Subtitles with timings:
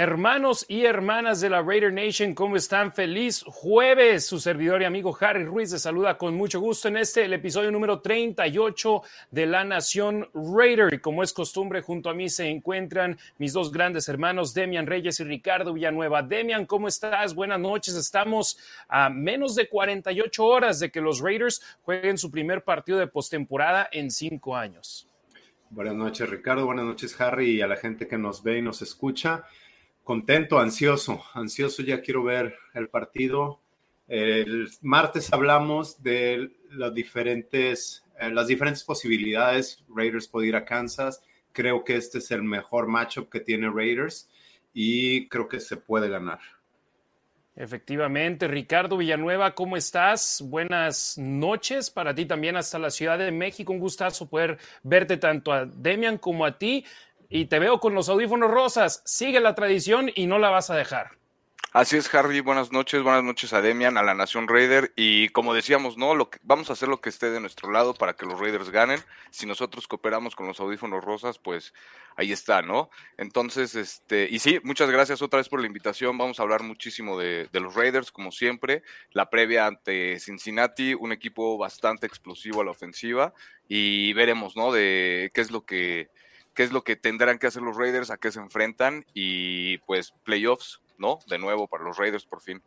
[0.00, 2.92] Hermanos y hermanas de la Raider Nation, ¿cómo están?
[2.92, 4.24] Feliz jueves.
[4.24, 7.72] Su servidor y amigo Harry Ruiz les saluda con mucho gusto en este, el episodio
[7.72, 9.02] número 38
[9.32, 10.94] de La Nación Raider.
[10.94, 15.18] Y como es costumbre, junto a mí se encuentran mis dos grandes hermanos, Demian Reyes
[15.18, 16.22] y Ricardo Villanueva.
[16.22, 17.34] Demian, ¿cómo estás?
[17.34, 17.96] Buenas noches.
[17.96, 18.56] Estamos
[18.88, 23.88] a menos de 48 horas de que los Raiders jueguen su primer partido de postemporada
[23.90, 25.08] en cinco años.
[25.70, 26.66] Buenas noches, Ricardo.
[26.66, 29.44] Buenas noches, Harry, y a la gente que nos ve y nos escucha
[30.08, 33.60] contento, ansioso, ansioso, ya quiero ver el partido.
[34.06, 39.84] El martes hablamos de las diferentes, eh, las diferentes posibilidades.
[39.94, 41.22] Raiders puede ir a Kansas.
[41.52, 44.30] Creo que este es el mejor matchup que tiene Raiders
[44.72, 46.40] y creo que se puede ganar.
[47.54, 50.40] Efectivamente, Ricardo Villanueva, ¿cómo estás?
[50.46, 53.72] Buenas noches para ti también hasta la Ciudad de México.
[53.72, 56.84] Un gustazo poder verte tanto a Demian como a ti
[57.28, 59.02] y te veo con los audífonos rosas.
[59.04, 61.18] Sigue la tradición y no la vas a dejar.
[61.74, 62.40] Así es, Harry.
[62.40, 64.90] Buenas noches, buenas noches a Demian, a la Nación Raider.
[64.96, 68.24] Y como decíamos, no, vamos a hacer lo que esté de nuestro lado para que
[68.24, 69.00] los Raiders ganen.
[69.30, 71.74] Si nosotros cooperamos con los audífonos rosas, pues
[72.16, 72.88] ahí está, ¿no?
[73.18, 76.16] Entonces, este, y sí, muchas gracias otra vez por la invitación.
[76.16, 78.82] Vamos a hablar muchísimo de, de los Raiders, como siempre.
[79.10, 83.34] La previa ante Cincinnati, un equipo bastante explosivo a la ofensiva.
[83.68, 84.72] Y veremos, ¿no?
[84.72, 86.08] De qué es lo que
[86.58, 90.12] qué es lo que tendrán que hacer los Raiders, a qué se enfrentan y pues
[90.24, 91.20] playoffs, ¿no?
[91.28, 92.60] De nuevo para los Raiders por fin.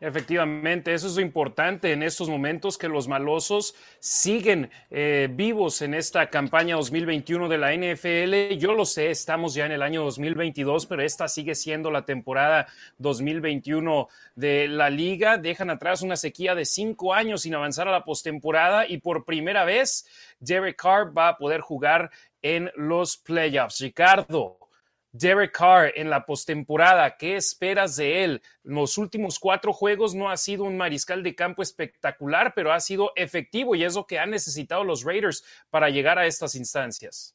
[0.00, 5.92] Efectivamente, eso es lo importante en estos momentos, que los malosos siguen eh, vivos en
[5.92, 8.58] esta campaña 2021 de la NFL.
[8.58, 12.66] Yo lo sé, estamos ya en el año 2022, pero esta sigue siendo la temporada
[12.96, 15.36] 2021 de la liga.
[15.36, 19.64] Dejan atrás una sequía de cinco años sin avanzar a la postemporada y por primera
[19.64, 20.06] vez
[20.40, 22.10] Derek Carr va a poder jugar
[22.42, 23.80] en los playoffs.
[23.80, 24.58] Ricardo,
[25.12, 28.42] Derek Carr en la postemporada, ¿qué esperas de él?
[28.62, 33.12] Los últimos cuatro juegos no ha sido un mariscal de campo espectacular, pero ha sido
[33.16, 37.34] efectivo y es lo que han necesitado los Raiders para llegar a estas instancias.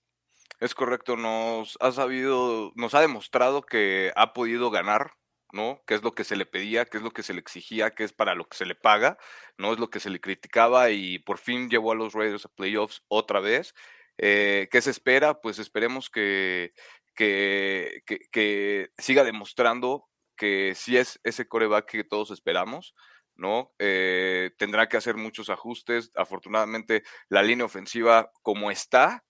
[0.62, 5.12] Es correcto, nos ha sabido, nos ha demostrado que ha podido ganar,
[5.52, 5.82] ¿no?
[5.86, 8.06] Que es lo que se le pedía, que es lo que se le exigía, que
[8.06, 9.18] es para lo que se le paga,
[9.58, 12.50] no es lo que se le criticaba y por fin llevó a los Raiders a
[12.50, 13.76] playoffs otra vez
[14.18, 15.42] eh, ¿Qué se espera?
[15.42, 16.74] Pues esperemos que,
[17.16, 22.96] que, que, siga demostrando que sí es ese coreback que todos esperamos.
[23.38, 23.74] ¿no?
[23.80, 26.12] Eh, tendrá que hacer muchos ajustes.
[26.16, 29.26] Afortunadamente, la línea ofensiva, como está,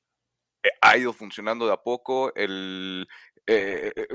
[0.64, 2.34] eh, ha ido funcionando de a poco.
[2.36, 3.08] El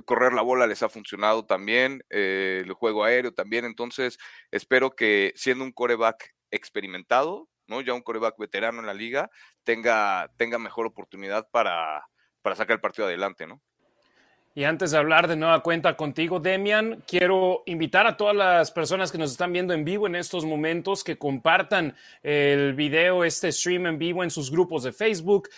[0.06, 2.04] correr la bola les ha funcionado también.
[2.10, 3.64] el juego aéreo también.
[3.64, 4.19] Entonces,
[4.50, 7.81] espero que siendo un coreback experimentado, ¿no?
[7.81, 9.31] Ya un coreback veterano en la liga
[9.62, 12.06] tenga, tenga mejor oportunidad para,
[12.42, 13.62] para sacar el partido adelante, ¿no?
[14.53, 19.12] Y antes de hablar de nueva cuenta contigo, Demian, quiero invitar a todas las personas
[19.12, 23.87] que nos están viendo en vivo en estos momentos que compartan el video, este stream
[23.87, 25.48] en vivo en sus grupos de Facebook,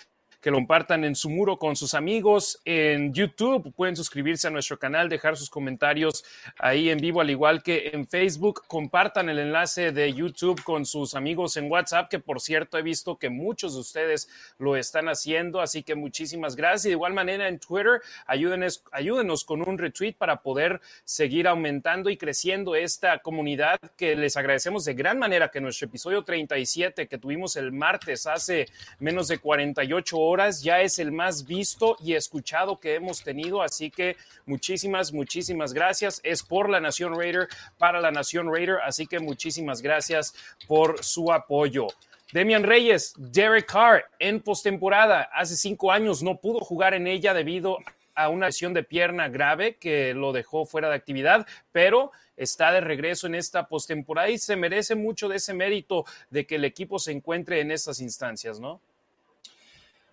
[0.42, 2.60] que lo compartan en su muro con sus amigos.
[2.64, 6.24] En YouTube pueden suscribirse a nuestro canal, dejar sus comentarios
[6.58, 8.64] ahí en vivo, al igual que en Facebook.
[8.66, 13.18] Compartan el enlace de YouTube con sus amigos en WhatsApp, que por cierto he visto
[13.18, 16.82] que muchos de ustedes lo están haciendo, así que muchísimas gracias.
[16.82, 22.16] de igual manera en Twitter, ayúdenos, ayúdenos con un retweet para poder seguir aumentando y
[22.16, 27.54] creciendo esta comunidad que les agradecemos de gran manera que nuestro episodio 37 que tuvimos
[27.54, 28.66] el martes hace
[28.98, 30.31] menos de 48 horas
[30.62, 33.62] ya es el más visto y escuchado que hemos tenido.
[33.62, 34.16] Así que
[34.46, 36.20] muchísimas, muchísimas gracias.
[36.24, 37.48] Es por la Nación Raider,
[37.78, 38.78] para la Nación Raider.
[38.84, 40.34] Así que muchísimas gracias
[40.66, 41.86] por su apoyo.
[42.32, 45.28] Demian Reyes, Derek Carr en postemporada.
[45.34, 47.78] Hace cinco años no pudo jugar en ella debido
[48.14, 52.80] a una lesión de pierna grave que lo dejó fuera de actividad, pero está de
[52.80, 56.98] regreso en esta postemporada y se merece mucho de ese mérito de que el equipo
[56.98, 58.80] se encuentre en estas instancias, ¿no?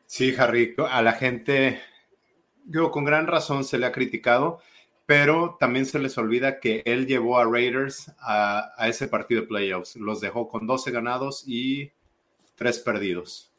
[0.09, 1.79] Sí, Harry, a la gente,
[2.65, 4.59] yo con gran razón se le ha criticado,
[5.05, 9.97] pero también se les olvida que él llevó a Raiders a, ese partido de playoffs.
[9.97, 11.91] Los dejó con 12 ganados y
[12.55, 13.51] 3 perdidos.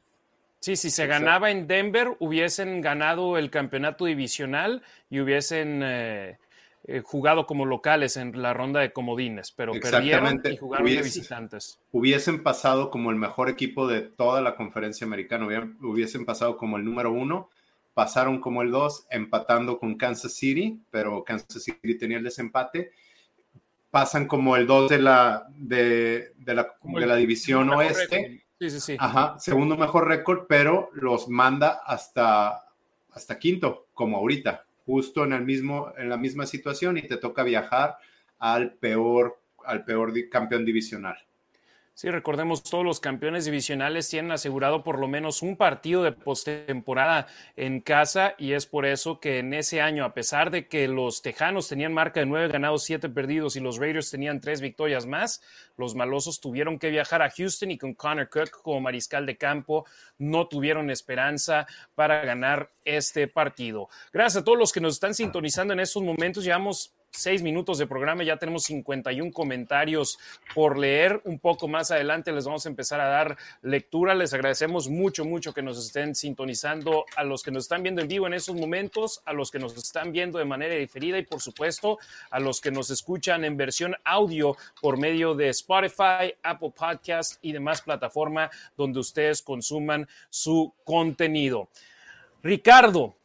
[0.58, 6.40] Sí, si se ganaba en Denver, hubiesen ganado el campeonato divisional y hubiesen eh,
[6.84, 11.78] eh, jugado como locales en la ronda de comodines, pero perdieron y jugaron de visitantes.
[11.92, 15.46] Hubiesen pasado como el mejor equipo de toda la conferencia americana,
[15.82, 17.50] hubiesen pasado como el número uno,
[17.92, 22.92] pasaron como el dos, empatando con Kansas City, pero Kansas City tenía el desempate.
[23.90, 28.42] Pasan como el dos de la, de, la, de la división oeste.
[28.58, 28.96] Sí, sí, sí.
[28.98, 32.64] Ajá, segundo mejor récord, pero los manda hasta,
[33.10, 37.44] hasta quinto, como ahorita justo en, el mismo, en la misma situación y te toca
[37.44, 37.96] viajar
[38.40, 41.16] al peor, al peor campeón divisional.
[42.00, 47.26] Sí, recordemos, todos los campeones divisionales tienen asegurado por lo menos un partido de postemporada
[47.56, 51.20] en casa y es por eso que en ese año, a pesar de que los
[51.20, 55.42] Tejanos tenían marca de nueve ganados, siete perdidos y los Raiders tenían tres victorias más,
[55.76, 59.84] los malosos tuvieron que viajar a Houston y con Connor Cook como mariscal de campo
[60.16, 63.90] no tuvieron esperanza para ganar este partido.
[64.10, 66.44] Gracias a todos los que nos están sintonizando en estos momentos.
[66.44, 70.18] Llevamos seis minutos de programa, ya tenemos 51 comentarios
[70.54, 71.20] por leer.
[71.24, 74.14] Un poco más adelante les vamos a empezar a dar lectura.
[74.14, 78.08] Les agradecemos mucho, mucho que nos estén sintonizando, a los que nos están viendo en
[78.08, 81.40] vivo en estos momentos, a los que nos están viendo de manera diferida y por
[81.40, 81.98] supuesto
[82.30, 87.52] a los que nos escuchan en versión audio por medio de Spotify, Apple Podcast y
[87.52, 91.68] demás plataformas donde ustedes consuman su contenido.
[92.42, 93.16] Ricardo,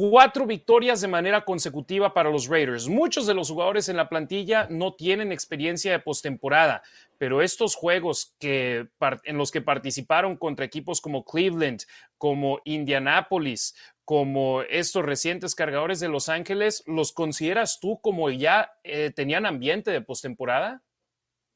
[0.00, 2.86] Cuatro victorias de manera consecutiva para los Raiders.
[2.86, 6.84] Muchos de los jugadores en la plantilla no tienen experiencia de postemporada,
[7.18, 8.86] pero estos juegos que,
[9.24, 11.80] en los que participaron contra equipos como Cleveland,
[12.16, 13.74] como Indianapolis,
[14.04, 19.90] como estos recientes cargadores de Los Ángeles, ¿los consideras tú como ya eh, tenían ambiente
[19.90, 20.80] de postemporada?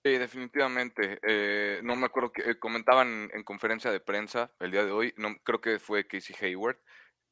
[0.04, 1.20] Sí, definitivamente.
[1.22, 5.14] Eh, no me acuerdo que eh, comentaban en conferencia de prensa el día de hoy,
[5.16, 6.78] no, creo que fue Casey Hayward,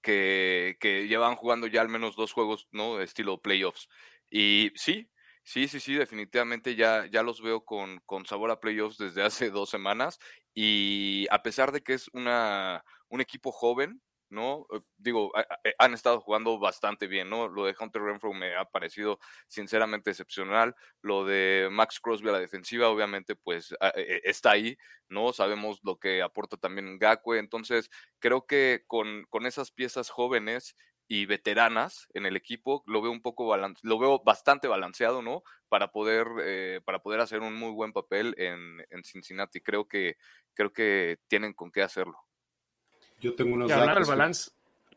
[0.00, 3.00] que, que llevan jugando ya al menos dos juegos, ¿no?
[3.00, 3.88] Estilo playoffs.
[4.30, 5.10] Y sí,
[5.44, 9.50] sí, sí, sí, definitivamente ya, ya los veo con, con sabor a playoffs desde hace
[9.50, 10.18] dos semanas.
[10.54, 14.66] Y a pesar de que es una, un equipo joven, ¿no?
[14.72, 15.32] Eh, digo,
[15.64, 17.48] eh, han estado jugando bastante bien, ¿no?
[17.48, 19.18] Lo de Hunter Renfro me ha parecido
[19.48, 20.74] sinceramente excepcional.
[21.02, 24.76] Lo de Max Crosby a la defensiva, obviamente, pues eh, está ahí,
[25.08, 25.32] ¿no?
[25.32, 27.38] Sabemos lo que aporta también Gakwe.
[27.38, 30.76] Entonces, creo que con, con esas piezas jóvenes
[31.08, 35.42] y veteranas en el equipo, lo veo un poco lo veo bastante balanceado, ¿no?
[35.68, 39.60] Para poder, para poder hacer un muy buen papel en, en Cincinnati.
[39.60, 40.16] Creo que,
[40.54, 42.29] creo que tienen con qué hacerlo.
[43.20, 44.08] Yo tengo unos datos.
[44.08, 44.50] balance,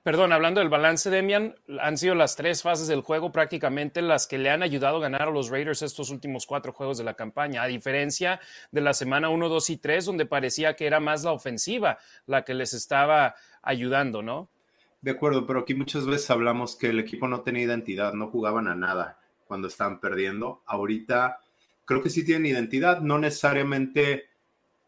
[0.03, 4.37] Perdón, hablando del balance, Demian, han sido las tres fases del juego prácticamente las que
[4.37, 7.63] le han ayudado a ganar a los Raiders estos últimos cuatro juegos de la campaña,
[7.63, 11.31] a diferencia de la semana 1, 2 y 3, donde parecía que era más la
[11.31, 14.49] ofensiva la que les estaba ayudando, ¿no?
[15.01, 18.67] De acuerdo, pero aquí muchas veces hablamos que el equipo no tenía identidad, no jugaban
[18.67, 20.63] a nada cuando estaban perdiendo.
[20.65, 21.39] Ahorita
[21.85, 24.25] creo que sí tienen identidad, no necesariamente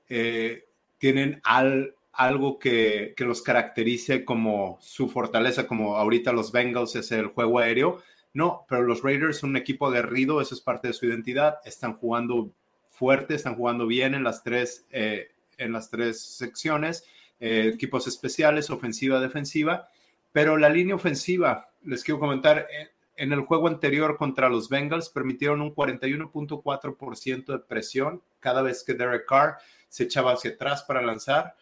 [0.10, 0.66] eh,
[0.98, 7.28] tienen al, algo que, los caracterice como su fortaleza, como ahorita los Bengals es el
[7.28, 8.02] juego aéreo.
[8.34, 11.60] No, pero los Raiders un equipo aguerrido, eso es parte de su identidad.
[11.66, 12.52] Están jugando
[12.88, 17.06] fuerte, están jugando bien en las tres, eh, en las tres secciones,
[17.40, 19.88] eh, equipos especiales, ofensiva, defensiva.
[20.32, 25.10] Pero la línea ofensiva, les quiero comentar, eh, en el juego anterior contra los Bengals
[25.10, 29.57] permitieron un 41.4% de presión cada vez que Derek Carr
[29.88, 31.56] se echaba hacia atrás para lanzar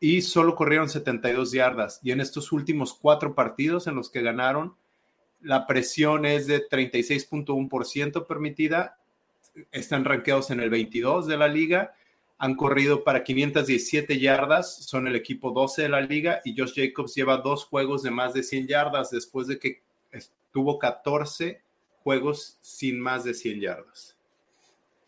[0.00, 2.00] y solo corrieron 72 yardas.
[2.02, 4.76] Y en estos últimos cuatro partidos en los que ganaron,
[5.40, 8.98] la presión es de 36.1% permitida.
[9.72, 11.94] Están rankeados en el 22 de la liga.
[12.38, 14.84] Han corrido para 517 yardas.
[14.84, 16.40] Son el equipo 12 de la liga.
[16.44, 19.82] Y Josh Jacobs lleva dos juegos de más de 100 yardas después de que
[20.52, 21.62] tuvo 14
[22.02, 24.15] juegos sin más de 100 yardas.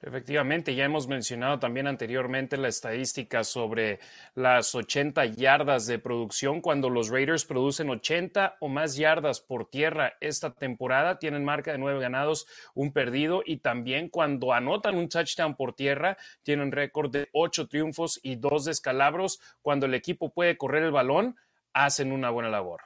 [0.00, 3.99] Efectivamente, ya hemos mencionado también anteriormente la estadística sobre
[4.37, 6.61] las 80 yardas de producción.
[6.61, 11.78] Cuando los Raiders producen 80 o más yardas por tierra esta temporada, tienen marca de
[11.78, 13.43] nueve ganados, un perdido.
[13.45, 18.67] Y también cuando anotan un touchdown por tierra, tienen récord de ocho triunfos y dos
[18.67, 19.40] descalabros.
[19.62, 21.35] Cuando el equipo puede correr el balón,
[21.73, 22.83] hacen una buena labor.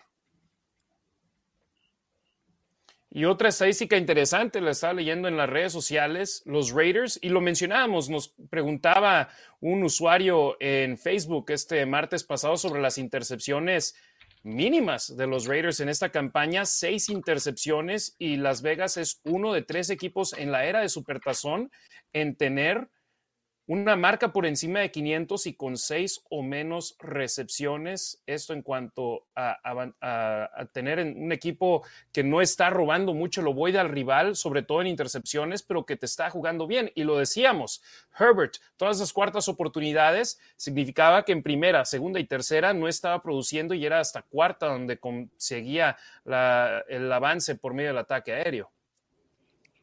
[3.14, 7.42] Y otra estadística interesante, la estaba leyendo en las redes sociales, los Raiders, y lo
[7.42, 9.28] mencionábamos, nos preguntaba
[9.60, 13.94] un usuario en Facebook este martes pasado sobre las intercepciones
[14.42, 19.60] mínimas de los Raiders en esta campaña, seis intercepciones y Las Vegas es uno de
[19.60, 21.70] tres equipos en la era de Supertazón
[22.14, 22.88] en tener
[23.72, 28.22] una marca por encima de 500 y con seis o menos recepciones.
[28.26, 33.88] Esto en cuanto a, tener un equipo que no está robando mucho lo voy al
[33.88, 36.92] rival, sobre todo en intercepciones, pero que te está jugando bien.
[36.94, 37.82] Y lo decíamos,
[38.18, 43.72] Herbert, todas esas cuartas oportunidades significaba que en primera, segunda y tercera no estaba produciendo
[43.72, 48.70] y era hasta cuarta donde conseguía el avance por medio del ataque aéreo.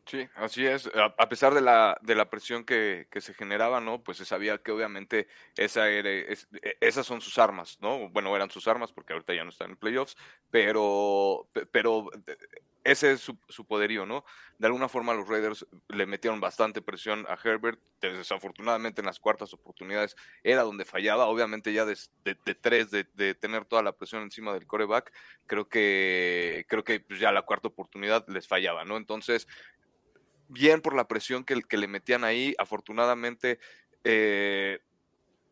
[0.10, 0.90] Sí, así es.
[0.96, 4.02] A, pesar de la, de la presión que, que, se generaba, ¿no?
[4.04, 6.36] Pues se sabía que obviamente esa era, e,
[6.82, 8.10] esas son sus armas, ¿no?
[8.10, 10.18] Bueno, eran sus armas porque ahorita ya no están en playoffs,
[10.50, 12.10] pero, pero
[12.84, 14.26] ese es su, su, poderío, ¿no?
[14.58, 19.54] De alguna forma los Raiders le metieron bastante presión a Herbert, desafortunadamente en las cuartas
[19.54, 24.24] oportunidades era donde fallaba, obviamente ya de, de, tres, de, de, tener toda la presión
[24.24, 25.14] encima del coreback,
[25.46, 28.98] creo que, creo que pues, ya la cuarta oportunidad les fallaba, ¿no?
[28.98, 29.48] Entonces,
[30.50, 32.54] bien por la presión que, le metían ahí.
[32.58, 33.60] Afortunadamente,
[34.04, 34.80] eh,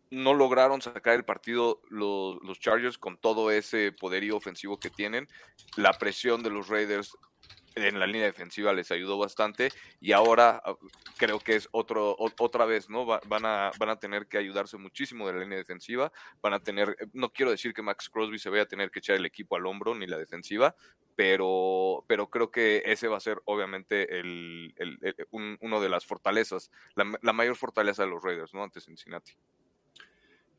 [0.10, 5.28] no lograron sacar el partido los, Chargers con todo ese poderío ofensivo que tienen.
[5.76, 7.18] La presión de los Raiders
[7.78, 10.76] en la línea defensiva les ayudó bastante y ahora ah,
[11.18, 15.28] creo que es otro otra vez no van a van a tener que ayudarse muchísimo
[15.28, 18.64] de la línea defensiva van a tener no quiero decir que Max Crosby se vaya
[18.64, 20.76] a tener que echar el equipo al hombro ni la defensiva
[21.18, 24.76] pero, pero creo que ese va a ser obviamente el,
[25.32, 28.62] uno de las fortalezas, la, mayor fortaleza de los Raiders, ¿no?
[28.62, 29.32] Ante Cincinnati.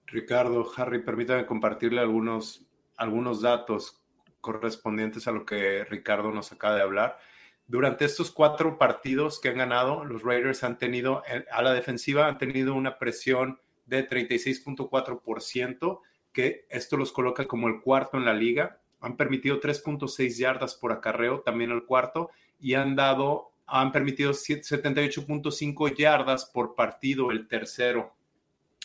[0.07, 4.03] Ricardo, Harry, permítame compartirle algunos, algunos datos
[4.49, 7.19] correspondientes a lo que Ricardo nos acaba de hablar.
[7.67, 12.27] Durante estos cuatro partidos que han ganado, los Raiders han tenido, eh, a la defensiva,
[12.27, 16.01] han tenido una presión de 36.4%,
[16.33, 18.81] que esto los coloca como el cuarto en la liga.
[19.01, 25.95] Han permitido 3.6 yardas por acarreo, también el cuarto, y han dado, han permitido 78.5
[25.95, 28.15] yardas por partido, el tercero,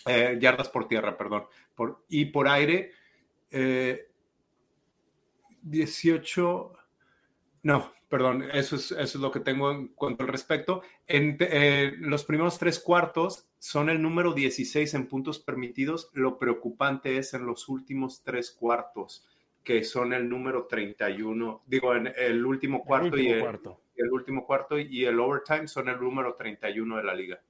[0.05, 2.91] eh, yardas por tierra, perdón, por, y por aire,
[5.63, 6.77] 18, eh,
[7.63, 10.83] no, perdón, eso es, eso es lo que tengo en cuanto al respecto.
[11.07, 17.17] En eh, los primeros tres cuartos son el número 16 en puntos permitidos, lo preocupante
[17.17, 19.25] es en los últimos tres cuartos
[19.63, 23.81] que son el número 31, digo, en el último cuarto, y, el, cuarto.
[23.95, 27.41] el último cuarto y el overtime son el número 31 de la liga.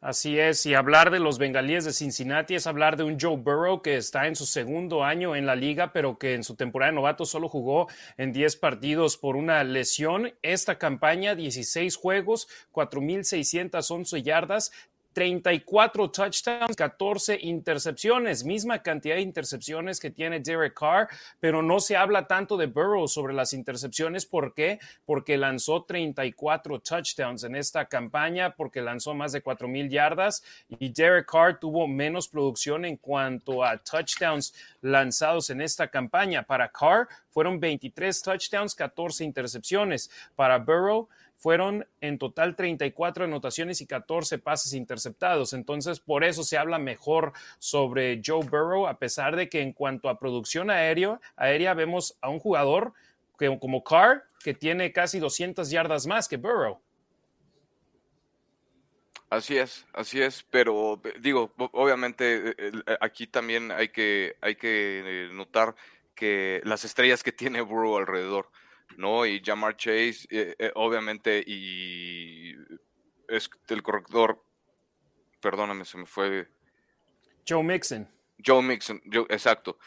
[0.00, 3.82] Así es, y hablar de los bengalíes de Cincinnati es hablar de un Joe Burrow
[3.82, 6.94] que está en su segundo año en la liga, pero que en su temporada de
[6.94, 10.34] novato solo jugó en 10 partidos por una lesión.
[10.42, 14.70] Esta campaña, 16 juegos, 4.611 yardas,
[15.18, 21.08] 34 touchdowns, 14 intercepciones, misma cantidad de intercepciones que tiene Derek Carr,
[21.40, 24.26] pero no se habla tanto de Burrow sobre las intercepciones.
[24.26, 24.78] ¿Por qué?
[25.04, 31.28] Porque lanzó 34 touchdowns en esta campaña, porque lanzó más de 4.000 yardas y Derek
[31.28, 36.44] Carr tuvo menos producción en cuanto a touchdowns lanzados en esta campaña.
[36.44, 40.12] Para Carr fueron 23 touchdowns, 14 intercepciones.
[40.36, 41.08] Para Burrow,
[41.38, 45.52] fueron en total 34 anotaciones y 14 pases interceptados.
[45.52, 50.08] Entonces, por eso se habla mejor sobre Joe Burrow, a pesar de que en cuanto
[50.08, 52.92] a producción aéreo, aérea vemos a un jugador
[53.38, 56.80] que, como Carr, que tiene casi 200 yardas más que Burrow.
[59.30, 64.56] Así es, así es, pero eh, digo, obviamente eh, eh, aquí también hay que, hay
[64.56, 65.74] que notar
[66.14, 68.50] que las estrellas que tiene Burrow alrededor.
[68.96, 69.26] ¿No?
[69.26, 72.54] Y Jamar Chase, eh, eh, obviamente, y
[73.28, 74.42] es el corrector,
[75.40, 76.48] perdóname, se me fue.
[77.46, 78.08] Joe Mixon.
[78.44, 79.78] Joe Mixon, exacto.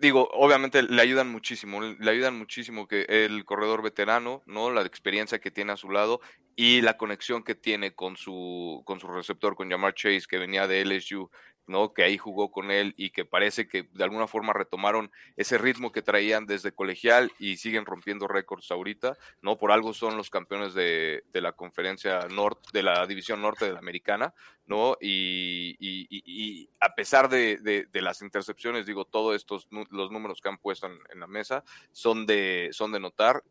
[0.00, 4.70] Digo, obviamente le ayudan muchísimo, le ayudan muchísimo que el corredor veterano, ¿no?
[4.70, 6.20] La experiencia que tiene a su lado
[6.56, 10.66] y la conexión que tiene con su, con su receptor, con Jamar Chase, que venía
[10.66, 11.30] de LSU,
[11.68, 11.92] ¿no?
[11.92, 15.92] Que ahí jugó con él y que parece que de alguna forma retomaron ese ritmo
[15.92, 19.58] que traían desde colegial y siguen rompiendo récords ahorita, ¿no?
[19.58, 23.78] Por algo son los campeones de, la conferencia norte, de la división norte de la
[23.78, 24.34] americana,
[24.66, 24.96] ¿no?
[25.00, 30.98] Y, a pesar de, las intercepciones, digo, todos estos, los números que han puesto en,
[31.10, 33.42] en la mesa son de, son de notar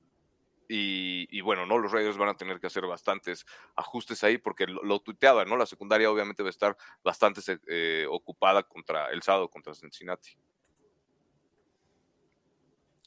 [0.69, 1.77] y, bueno, ¿no?
[1.77, 3.45] Los Raiders van a tener que hacer bastantes
[3.75, 4.99] ajustes ahí porque lo, lo
[5.45, 5.57] ¿no?
[5.57, 10.31] La secundaria obviamente va a estar bastante eh, ocupada contra el sábado contra Cincinnati.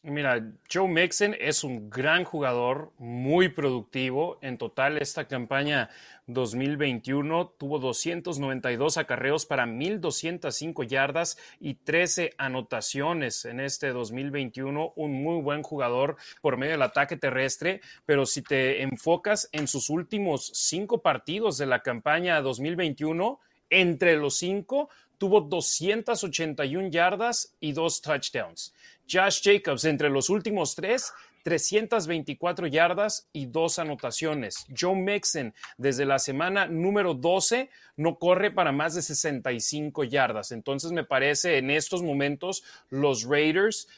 [0.02, 0.42] Mira,
[0.72, 4.38] Joe Mixon es un gran jugador, muy productivo.
[4.40, 5.90] En total, esta campaña
[6.26, 14.94] 2021 tuvo 292 acarreos para 1.205 yardas y 13 anotaciones en este 2021.
[14.96, 19.90] Un muy buen jugador por medio del ataque terrestre, pero si te enfocas en sus
[19.90, 23.38] últimos cinco partidos de la campaña 2021,
[23.68, 24.88] entre los cinco
[25.20, 28.72] tuvo 281 yardas y dos touchdowns.
[29.08, 31.12] Josh Jacobs, entre los últimos tres,
[31.42, 34.66] 324 yardas y dos anotaciones.
[34.74, 40.52] Joe Mixon, desde la semana número 12, no corre para más de 65 yardas.
[40.52, 43.88] Entonces, me parece en estos momentos los Raiders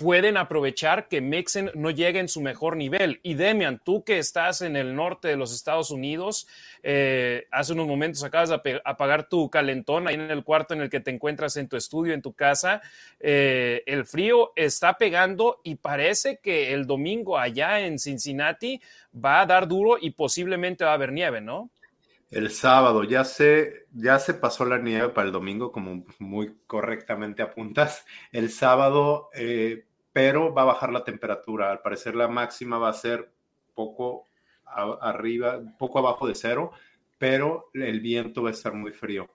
[0.00, 3.20] pueden aprovechar que Mixon no llegue en su mejor nivel.
[3.22, 6.48] Y Demian, tú que estás en el norte de los Estados Unidos,
[6.82, 10.88] eh, hace unos momentos acabas de apagar tu calentón ahí en el cuarto en el
[10.88, 12.80] que te encuentras en tu estudio, en tu casa.
[13.18, 18.80] Eh, el frío está pegando y parece que el domingo allá en Cincinnati
[19.14, 21.68] va a dar duro y posiblemente va a haber nieve, ¿no?
[22.30, 27.42] El sábado, ya se, ya se pasó la nieve para el domingo, como muy correctamente
[27.42, 28.06] apuntas.
[28.30, 31.70] El sábado eh, pero va a bajar la temperatura.
[31.70, 33.30] Al parecer la máxima va a ser
[33.74, 34.26] poco
[34.64, 36.72] arriba, poco abajo de cero,
[37.18, 39.28] pero el viento va a estar muy frío.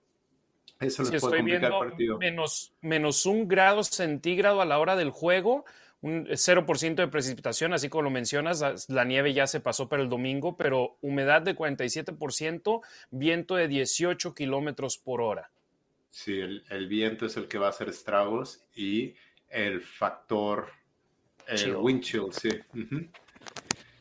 [0.80, 2.18] Eso les puede complicar el partido.
[2.18, 5.66] Menos, menos un grado centígrado a la hora del juego,
[6.02, 10.10] un 0% de precipitación, así como lo mencionas, la nieve ya se pasó para el
[10.10, 15.52] domingo, pero humedad de 47%, viento de 18 kilómetros por hora.
[16.10, 19.16] Sí, el, el, viento es el que va a hacer estragos y
[19.56, 20.68] el factor
[21.48, 22.50] el wind chill, sí.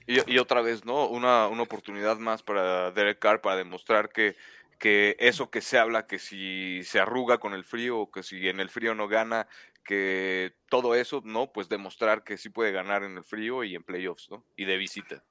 [0.06, 1.06] y, otra vez, ¿no?
[1.08, 4.34] Una, una, oportunidad más para Derek Carr para demostrar que,
[4.78, 8.49] que eso que se habla, que si se arruga con el frío o que si
[8.49, 9.46] en el frío no gana,
[9.84, 11.52] que todo eso, ¿no?
[11.52, 14.44] Pues demostrar que sí puede ganar en el frío y en playoffs, ¿no?
[14.56, 15.23] Y de visita.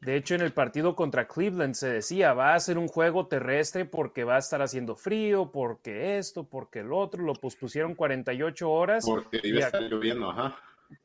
[0.00, 3.84] De hecho, en el partido contra Cleveland se decía, va a ser un juego terrestre
[3.84, 9.04] porque va a estar haciendo frío, porque esto, porque el otro, lo pospusieron 48 horas.
[9.04, 10.56] Porque iba a estar lloviendo, ajá.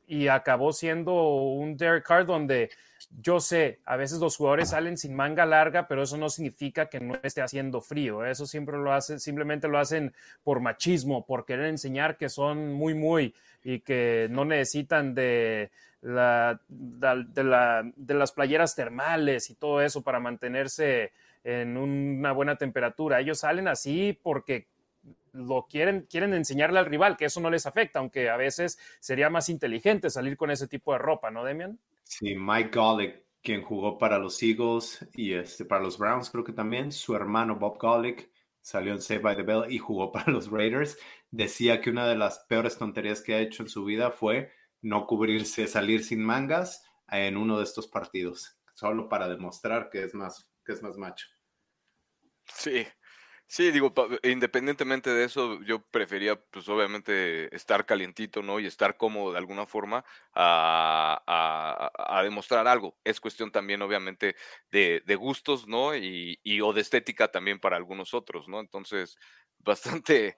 [0.06, 2.70] Y acabó siendo un Derek Carr donde
[3.20, 7.00] yo sé, a veces los jugadores salen sin manga larga, pero eso no significa que
[7.00, 8.24] no esté haciendo frío.
[8.24, 12.94] Eso siempre lo hacen, simplemente lo hacen por machismo, por querer enseñar que son muy,
[12.94, 15.70] muy y que no necesitan de
[16.06, 17.44] de
[18.14, 23.20] las playeras termales y todo eso para mantenerse en una buena temperatura.
[23.20, 24.68] Ellos salen así porque
[25.32, 29.30] lo quieren, quieren enseñarle al rival que eso no les afecta, aunque a veces sería
[29.30, 31.78] más inteligente salir con ese tipo de ropa, ¿no, Demian?
[32.04, 36.52] Sí, Mike Golick, quien jugó para los Eagles y este, para los Browns, creo que
[36.52, 40.50] también, su hermano Bob Golick salió en Save by the Bell y jugó para los
[40.50, 40.98] Raiders,
[41.30, 44.50] decía que una de las peores tonterías que ha hecho en su vida fue
[44.86, 50.14] no cubrirse, salir sin mangas en uno de estos partidos, solo para demostrar que es
[50.14, 51.26] más, que es más macho.
[52.44, 52.86] Sí,
[53.48, 58.60] sí, digo, independientemente de eso, yo prefería, pues obviamente, estar calientito, ¿no?
[58.60, 62.96] Y estar cómodo de alguna forma a, a, demostrar algo.
[63.02, 64.36] Es cuestión también, obviamente,
[64.70, 65.96] de, de gustos, ¿no?
[65.96, 68.60] Y, y, o de estética también para algunos otros, ¿no?
[68.60, 69.18] Entonces,
[69.58, 70.36] bastante,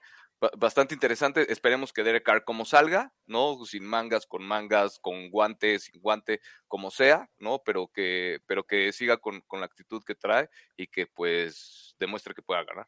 [0.56, 1.50] bastante interesante.
[1.52, 3.64] Esperemos que Derek Carr como salga, ¿no?
[3.64, 7.62] Sin mangas, con mangas, con guantes, sin guante, como sea, ¿no?
[7.64, 12.34] Pero que, pero que siga con, con la actitud que trae y que pues demuestre
[12.34, 12.86] que pueda ganar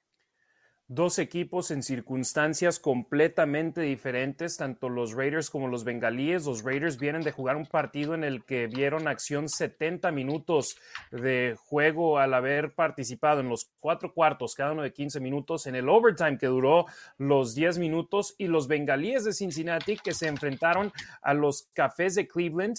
[0.90, 6.46] dos equipos en circunstancias completamente diferentes, tanto los Raiders como los Bengalíes.
[6.46, 10.76] Los Raiders vienen de jugar un partido en el que vieron acción 70 minutos
[11.12, 15.76] de juego al haber participado en los cuatro cuartos, cada uno de 15 minutos, en
[15.76, 16.86] el overtime que duró
[17.18, 22.26] los 10 minutos, y los Bengalíes de Cincinnati que se enfrentaron a los Cafés de
[22.26, 22.78] Cleveland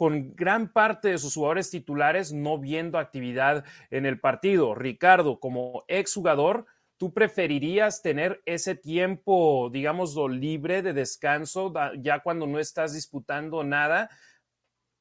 [0.00, 4.74] con gran parte de sus jugadores titulares no viendo actividad en el partido.
[4.74, 6.64] Ricardo, como exjugador,
[6.96, 14.08] ¿tú preferirías tener ese tiempo, digamos, libre de descanso ya cuando no estás disputando nada?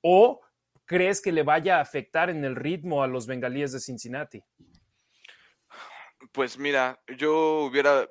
[0.01, 0.41] ¿O
[0.83, 4.43] crees que le vaya a afectar en el ritmo a los bengalíes de Cincinnati?
[6.33, 8.09] Pues mira, yo hubiera,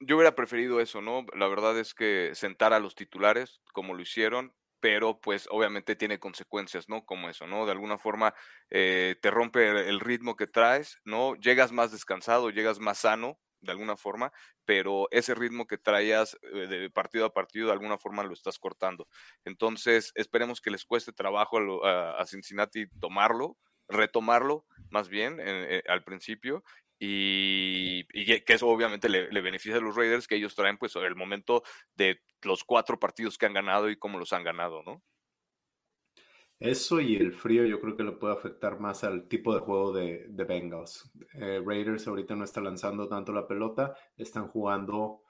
[0.00, 1.24] yo hubiera preferido eso, ¿no?
[1.36, 4.52] La verdad es que sentar a los titulares como lo hicieron,
[4.84, 7.06] pero pues obviamente tiene consecuencias, ¿no?
[7.06, 7.64] Como eso, ¿no?
[7.64, 8.34] De alguna forma
[8.68, 11.36] eh, te rompe el ritmo que traes, ¿no?
[11.36, 14.30] Llegas más descansado, llegas más sano, de alguna forma,
[14.66, 18.58] pero ese ritmo que traías eh, de partido a partido, de alguna forma lo estás
[18.58, 19.08] cortando.
[19.46, 23.56] Entonces, esperemos que les cueste trabajo a, Cincinnati tomarlo,
[23.88, 26.62] retomarlo más bien eh, al principio
[27.06, 31.62] y, que eso obviamente le, beneficia a los Raiders, que ellos traen pues el momento
[31.94, 35.02] de los cuatro partidos que han ganado y cómo los han ganado, ¿no?
[36.60, 39.92] Eso y el frío yo creo que le puede afectar más al tipo de juego
[39.92, 41.10] de, de Bengals.
[41.34, 45.22] Eh, Raiders ahorita no está lanzando tanto la pelota, están jugando,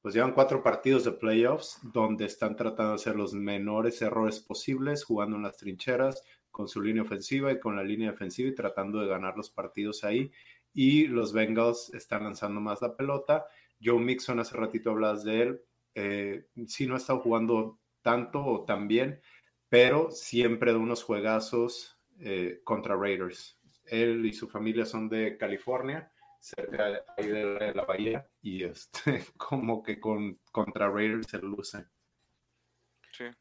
[0.00, 5.04] pues llevan cuatro partidos de playoffs donde están tratando de hacer los menores errores posibles,
[5.04, 9.00] jugando en las trincheras con su línea ofensiva y con la línea defensiva y tratando
[9.00, 10.30] de ganar los partidos ahí.
[10.78, 13.46] Y los Bengals están lanzando más la pelota.
[13.82, 15.60] Joe Mixon, hace ratito hablas de él,
[15.94, 19.20] eh, sí no ha estado jugando tanto o tan bien
[19.68, 23.58] pero siempre de unos juegazos eh, contra Raiders.
[23.84, 26.10] Él y su familia son de California,
[26.40, 31.84] cerca de, la bahía, y este, como que con, contra Raiders se luce.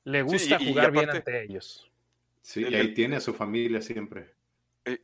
[0.03, 1.91] Le gusta jugar bien ante ellos.
[2.41, 4.36] Sí, y ahí tiene a su familia siempre.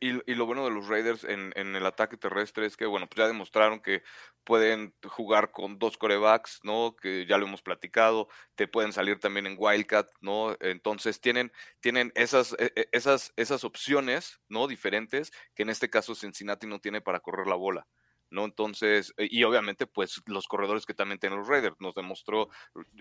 [0.00, 3.26] Y, lo bueno de los Raiders en, el ataque terrestre es que, bueno, pues ya
[3.26, 4.02] demostraron que
[4.42, 6.96] pueden jugar con dos corebacks, ¿no?
[6.96, 10.56] Que ya lo hemos platicado, te pueden salir también en Wildcat, ¿no?
[10.60, 14.68] Entonces tienen, tienen esas, e, e, esas, esas opciones, ¿no?
[14.68, 17.86] Diferentes que en este caso Cincinnati no tiene para correr la bola.
[18.34, 18.44] ¿No?
[18.44, 22.48] Entonces, eh, y obviamente, pues los corredores que también tienen los Raiders, nos demostró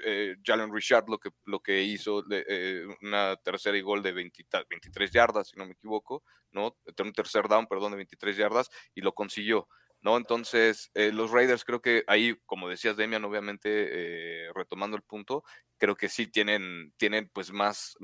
[0.05, 5.11] eh, Jalen Richard lo que, lo que hizo, eh, una tercera y gol de 23
[5.11, 6.77] yardas, si no me equivoco, ¿no?
[6.99, 9.67] Un tercer down, perdón, de 23 yardas, y lo consiguió.
[10.01, 10.17] ¿no?
[10.17, 15.45] Entonces, los Raiders creo que ahí, como decías, Demian, obviamente, retomando el punto,
[15.77, 17.97] creo que sí tienen, tienen pues más,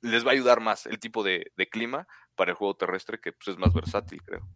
[0.00, 3.32] les va a ayudar más el tipo de, de clima para el juego terrestre, que
[3.32, 4.48] pues, es más versátil, creo.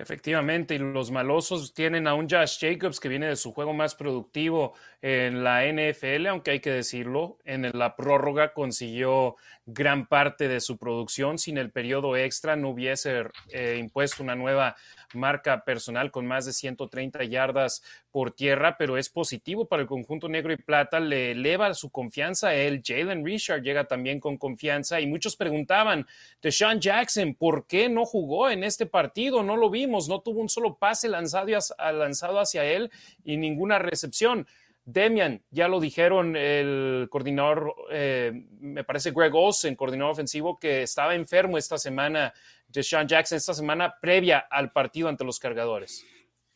[0.00, 3.94] Efectivamente, y los malosos tienen a un Josh Jacobs que viene de su juego más
[3.94, 9.36] productivo en la NFL, aunque hay que decirlo, en la prórroga consiguió
[9.66, 11.38] gran parte de su producción.
[11.38, 14.76] Sin el periodo extra no hubiese eh, impuesto una nueva
[15.14, 20.28] marca personal con más de 130 yardas por tierra, pero es positivo para el conjunto
[20.28, 22.54] negro y plata, le eleva su confianza.
[22.54, 26.06] Él, Jalen Richard, llega también con confianza y muchos preguntaban,
[26.42, 29.42] de Jackson, ¿por qué no jugó en este partido?
[29.42, 31.48] No lo vimos, no tuvo un solo pase lanzado,
[31.92, 32.90] lanzado hacia él
[33.24, 34.46] y ninguna recepción.
[34.84, 41.14] Demian, ya lo dijeron el coordinador, eh, me parece Greg Olsen, coordinador ofensivo, que estaba
[41.14, 42.32] enfermo esta semana,
[42.72, 46.04] de Sean Jackson, esta semana previa al partido ante los cargadores.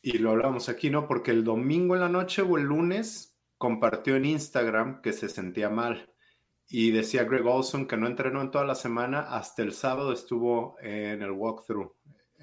[0.00, 1.06] Y lo hablamos aquí, ¿no?
[1.06, 5.70] Porque el domingo en la noche o el lunes compartió en Instagram que se sentía
[5.70, 6.10] mal.
[6.66, 10.76] Y decía Greg Olson que no entrenó en toda la semana, hasta el sábado estuvo
[10.80, 11.92] en el walkthrough,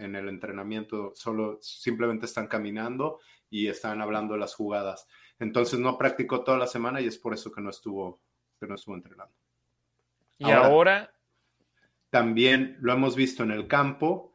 [0.02, 5.08] en el entrenamiento, solo simplemente están caminando y están hablando de las jugadas.
[5.40, 8.22] Entonces no practicó toda la semana y es por eso que no estuvo,
[8.60, 9.34] que no estuvo entrenando.
[10.38, 11.14] Y ahora,
[12.10, 14.34] también lo hemos visto en el campo.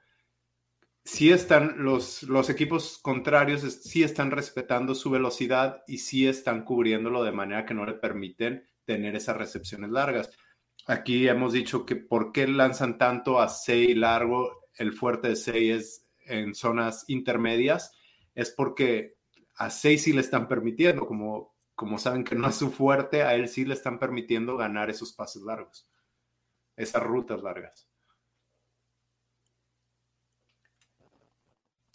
[1.05, 7.23] Sí están los, los equipos contrarios, sí están respetando su velocidad y sí están cubriéndolo
[7.23, 10.31] de manera que no le permiten tener esas recepciones largas.
[10.87, 15.71] Aquí hemos dicho que por qué lanzan tanto a Sei largo, el fuerte de Sei
[15.71, 17.93] es en zonas intermedias,
[18.35, 19.17] es porque
[19.57, 23.35] a seis sí le están permitiendo, como, como saben que no es su fuerte, a
[23.35, 25.89] él sí le están permitiendo ganar esos pases largos,
[26.77, 27.89] esas rutas largas.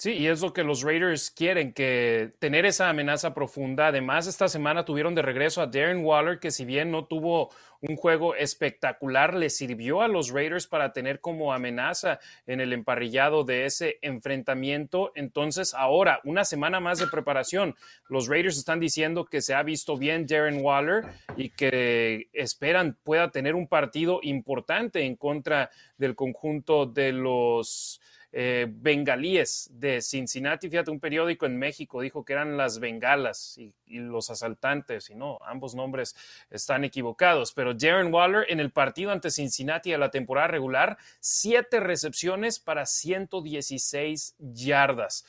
[0.02, 3.86] Sí, y es lo que los Raiders quieren, que tener esa amenaza profunda.
[3.86, 7.96] Además, esta semana tuvieron de regreso a Darren Waller, que si bien no tuvo un
[7.96, 13.66] juego espectacular, le sirvió a los Raiders para tener como amenaza en el emparrillado de
[13.66, 15.12] ese enfrentamiento.
[15.14, 17.76] Entonces, ahora, una semana más de preparación.
[18.10, 21.04] Los Raiders están diciendo que se ha visto bien Darren Waller
[21.38, 28.02] y que esperan pueda tener un partido importante en contra del conjunto de los
[28.34, 30.70] eh, bengalíes de Cincinnati.
[30.70, 35.38] Fíjate, un periódico en México dijo que eran las bengalas y, los asaltantes, y no,
[35.46, 36.16] ambos nombres
[36.50, 37.52] están equivocados.
[37.54, 42.86] Pero Darren Waller en el partido ante Cincinnati a la temporada regular, siete recepciones para
[42.86, 45.26] 116 yardas.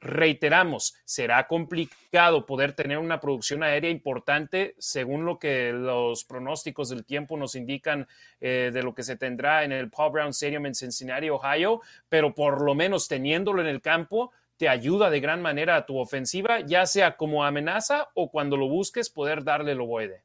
[0.00, 7.04] Reiteramos, será complicado poder tener una producción aérea importante según lo que los pronósticos del
[7.04, 8.06] tiempo nos indican
[8.40, 12.34] eh, de lo que se tendrá en el Paul Brown Stadium en Cincinnati, Ohio, pero
[12.34, 16.60] por lo menos teniéndolo en el campo te ayuda de gran manera a tu ofensiva,
[16.60, 20.22] ya sea como amenaza o cuando lo busques poder darle lo ovoide.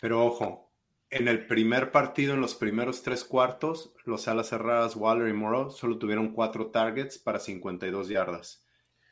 [0.00, 0.70] Pero ojo,
[1.10, 5.70] en el primer partido, en los primeros tres cuartos, los alas cerradas Waller y Morrow
[5.70, 8.64] solo tuvieron cuatro targets para 52 yardas.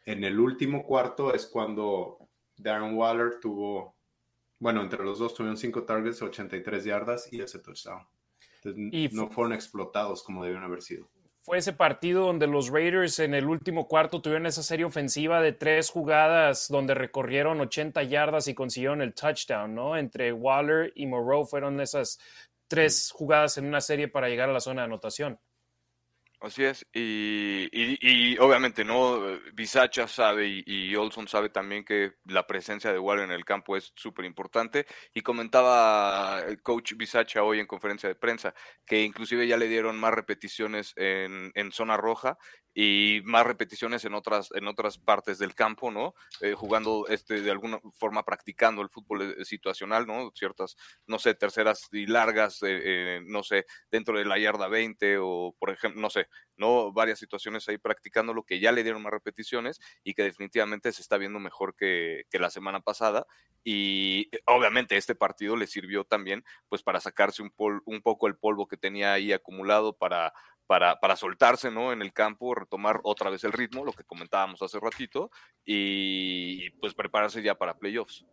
[0.08, 3.94] En el último cuarto es cuando Darren Waller tuvo,
[4.58, 8.06] bueno, entre los dos tuvieron cinco targets, 83 yardas y ese touchdown.
[8.64, 11.10] y no fueron explotados como debieron haber sido.
[11.42, 15.52] fue ese partido donde los Raiders en el último cuarto tuvieron esa serie ofensiva de
[15.52, 19.94] tres jugadas donde recorrieron 80 yardas y consiguieron el touchdown, ¿no?
[19.94, 22.18] Entre Waller y Moreau fueron esas
[22.66, 25.38] tres jugadas en una serie para llegar a la zona de anotación.
[26.40, 29.20] Así es, y, obviamente, ¿no?
[29.54, 33.92] Bisacha sabe y, Olson sabe también que la presencia de Waller en el campo es
[33.96, 34.86] súper importante.
[35.12, 38.54] Y comentaba el coach Bisacha hoy en conferencia de prensa
[38.86, 42.38] que inclusive ya le dieron más repeticiones en, en zona roja
[42.80, 46.14] y más repeticiones en otras, en otras partes del campo, ¿no?
[46.40, 50.30] Eh, jugando este, de alguna forma practicando el fútbol eh, situacional, ¿no?
[50.32, 55.56] Ciertas, no sé, terceras y largas, eh, no sé, dentro de la yarda 20 o,
[55.58, 56.92] por ejemplo, no sé, ¿no?
[56.92, 61.02] Varias situaciones ahí practicando lo que ya le dieron más repeticiones y que definitivamente se
[61.02, 63.26] está viendo mejor que, que la semana pasada
[63.64, 67.52] y obviamente este partido le sirvió también pues para sacarse un,
[67.84, 70.32] un poco el polvo que tenía ahí acumulado para
[70.68, 71.92] para, soltarse ¿no?
[71.92, 75.30] en el campo, retomar otra vez el ritmo, lo que comentábamos hace ratito,
[75.64, 78.24] y pues prepararse ya para playoffs.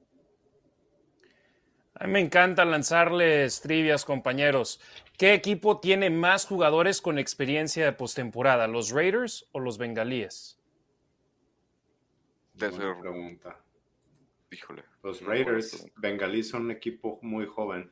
[1.96, 4.82] A mí me encanta lanzarles trivias, compañeros.
[5.18, 10.60] ¿Qué equipo tiene más jugadores con experiencia de postemporada, los Raiders o los Bengalíes?
[12.54, 13.58] Buena pregunta.
[14.52, 14.84] Híjole.
[15.04, 17.90] Los Raiders, Bengalíes son un equipo muy joven.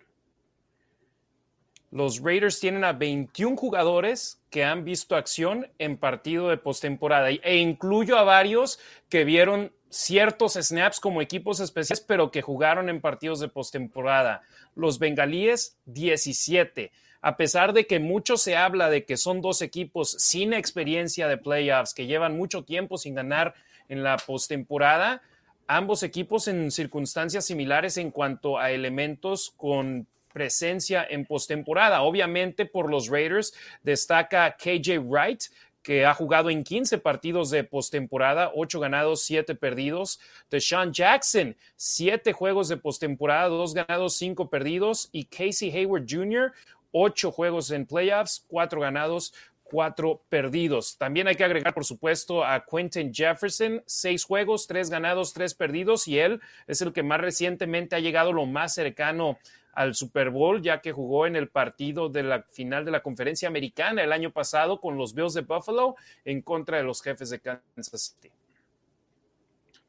[1.94, 7.58] Los Raiders tienen a 21 jugadores que han visto acción en partido de postemporada e
[7.58, 8.80] incluyo a varios
[9.10, 14.42] que vieron ciertos snaps como equipos especiales, pero que jugaron en partidos de postemporada.
[14.74, 16.92] Los bengalíes, 17.
[17.22, 21.38] A pesar de que mucho se habla de que son dos equipos sin experiencia de
[21.38, 23.54] playoffs, que llevan mucho tiempo sin ganar
[23.88, 25.22] en la postemporada,
[25.68, 32.02] ambos equipos en circunstancias similares en cuanto a elementos con presencia en postemporada.
[32.02, 35.44] Obviamente por los Raiders destaca KJ Wright,
[35.84, 40.20] que ha jugado en 15 partidos de postemporada, 8 ganados, 7 perdidos.
[40.50, 45.10] Deshaun Jackson, 7 juegos de postemporada, 2 ganados, 5 perdidos.
[45.12, 46.54] Y Casey Hayward Jr.,
[46.94, 50.98] 8 juegos en playoffs, 4 ganados, 4 perdidos.
[50.98, 56.08] También hay que agregar, por supuesto, a Quentin Jefferson, 6 juegos, 3 ganados, 3 perdidos.
[56.08, 59.38] Y él es el que más recientemente ha llegado lo más cercano
[59.74, 63.48] al Super Bowl, ya que jugó en el partido de la final de la conferencia
[63.48, 67.40] americana el año pasado con los Bills de Buffalo en contra de los jefes de
[67.40, 68.32] Kansas City.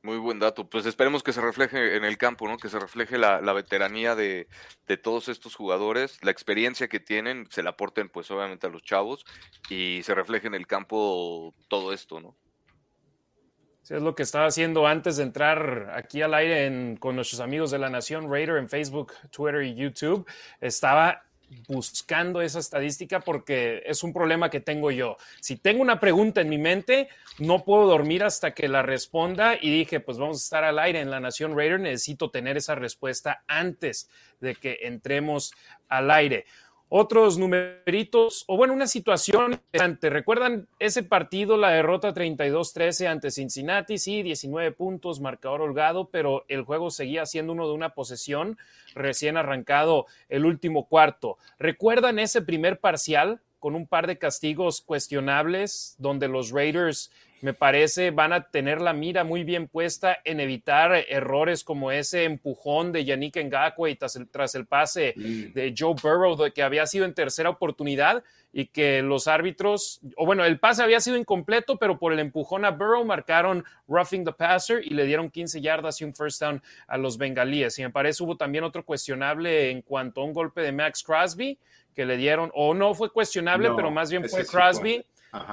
[0.03, 0.69] Muy buen dato.
[0.69, 2.59] Pues esperemos que se refleje en el campo, ¿no?
[2.59, 4.49] Que se refleje la, veteranía de,
[4.87, 8.83] de, todos estos jugadores, la experiencia que tienen, se la aporten pues obviamente a los
[8.83, 9.25] chavos
[9.71, 12.37] y se refleje en el campo todo esto, ¿no?
[13.89, 17.79] Es lo que estaba haciendo antes de entrar aquí al aire con nuestros amigos de
[17.79, 20.27] la Nación Raider en Facebook, Twitter y YouTube.
[20.61, 21.23] Estaba
[21.69, 25.17] buscando esa estadística porque es un problema que tengo yo.
[25.41, 29.71] Si tengo una pregunta en mi mente, no puedo dormir hasta que la responda y
[29.71, 33.45] dije, pues vamos a estar al aire en la Nación Raider, necesito tener esa respuesta
[33.47, 34.09] antes
[34.41, 35.53] de que entremos
[35.89, 36.47] al aire
[36.97, 40.11] otros numeritos, o bueno, una situación interesante.
[40.11, 43.99] ¿Recuerdan ese partido, la derrota 32-13 ante Cincinnati?
[43.99, 48.59] Sí, 19 puntos, marcador holgado, pero el juego seguía siendo uno de una posesión
[48.95, 51.37] recién arrancado el último cuarto.
[51.59, 57.11] ¿Recuerdan ese primer parcial con un par de castigos cuestionables donde los Raiders
[57.45, 62.25] me parece, van a tener la mira muy bien puesta en evitar errores como ese
[62.25, 65.53] empujón de Yannick Ngakwe tras el, tras el pase mm.
[65.53, 70.43] de Joe Burrow, que había sido en tercera oportunidad y que los árbitros, o bueno,
[70.43, 74.83] el pase había sido incompleto, pero por el empujón a Burrow marcaron roughing the passer
[74.83, 77.79] y le dieron 15 yardas y un first down a los bengalíes.
[77.79, 81.59] Y me parece hubo también otro cuestionable en cuanto a un golpe de Max Crosby
[81.95, 85.05] que le dieron, o no fue cuestionable, pero más bien fue Crosby,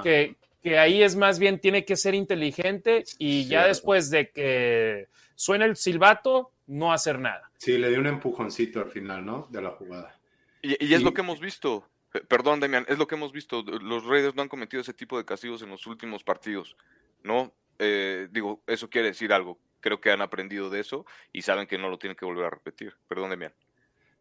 [0.02, 5.08] que, que ahí es más bien tiene que ser inteligente y ya después de que
[5.34, 7.50] suene el silbato, no hacer nada.
[7.58, 9.48] Sí, le dio un empujoncito al final, ¿no?
[9.50, 10.18] De la jugada.
[10.62, 11.88] Y, es lo que hemos visto.
[12.28, 13.62] Perdón, Demian, es lo que hemos visto.
[13.62, 16.76] Los Raiders no han cometido ese tipo de castigos en los últimos partidos,
[17.22, 17.52] ¿no?
[17.78, 19.58] Eh, digo, eso quiere decir algo.
[19.80, 22.50] Creo que han aprendido de eso y saben que no lo tienen que volver a
[22.50, 22.94] repetir.
[23.08, 23.52] Perdón, Demian.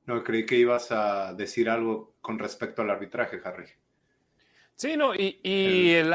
[0.08, 3.66] No, creí que ibas a decir algo con respecto al arbitraje, Harry.
[4.76, 5.40] Sí, no, y,
[5.92, 6.14] el,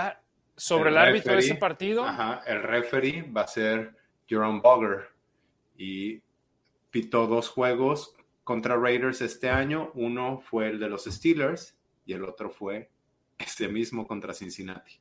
[0.56, 2.04] sobre el, árbitro de ese partido.
[2.04, 3.94] Ajá, el referee va a ser
[4.26, 5.08] Jerome Bogger
[5.76, 6.20] y
[6.90, 9.90] pitó dos juegos contra Raiders este año.
[9.94, 12.90] Uno fue el de los Steelers y el otro fue
[13.38, 15.00] este mismo contra Cincinnati.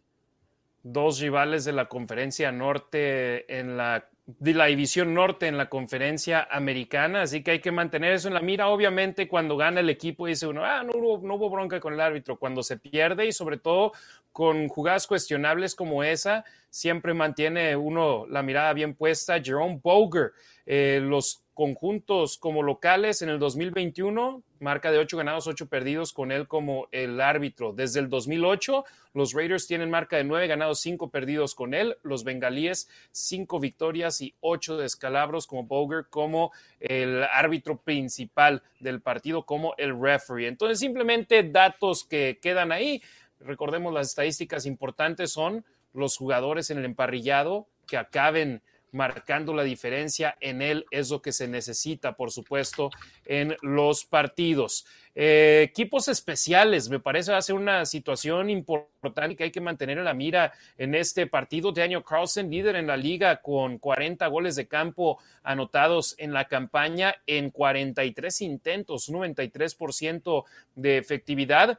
[0.83, 6.47] Dos rivales de la conferencia norte en la de la división norte en la conferencia
[6.49, 8.69] americana, así que hay que mantener eso en la mira.
[8.69, 11.99] Obviamente, cuando gana el equipo, dice uno, ah, no hubo, no hubo bronca con el
[11.99, 12.37] árbitro.
[12.37, 13.93] Cuando se pierde y sobre todo
[14.31, 19.39] con jugadas cuestionables como esa, siempre mantiene uno la mirada bien puesta.
[19.41, 20.33] Jerome Boger,
[20.65, 26.33] eh, los conjuntos como locales en el 2021, marca de 8 ganados, 8 perdidos con
[26.33, 27.71] él como el árbitro.
[27.71, 31.97] Desde el 2008, los Raiders tienen marca de 9 ganados, 5 perdidos con él.
[32.03, 39.45] Los bengalíes, 5 victorias y 8 descalabros como Boger, como el árbitro principal del partido,
[39.45, 40.47] como el referee.
[40.47, 43.01] Entonces, simplemente datos que quedan ahí.
[43.39, 45.63] Recordemos las estadísticas importantes son
[45.93, 48.61] los jugadores en el emparrillado que acaben
[48.95, 52.89] marcando la diferencia en él es lo que se necesita, por supuesto,
[53.25, 54.85] en los partidos.
[55.13, 59.97] Eh, equipos especiales, me parece, va a ser una situación importante que hay que mantener
[59.97, 61.73] en la mira en este partido.
[61.73, 67.15] Daniel Carlson, líder en la liga con 40 goles de campo anotados en la campaña
[67.27, 71.77] en 43 intentos, 93% de efectividad.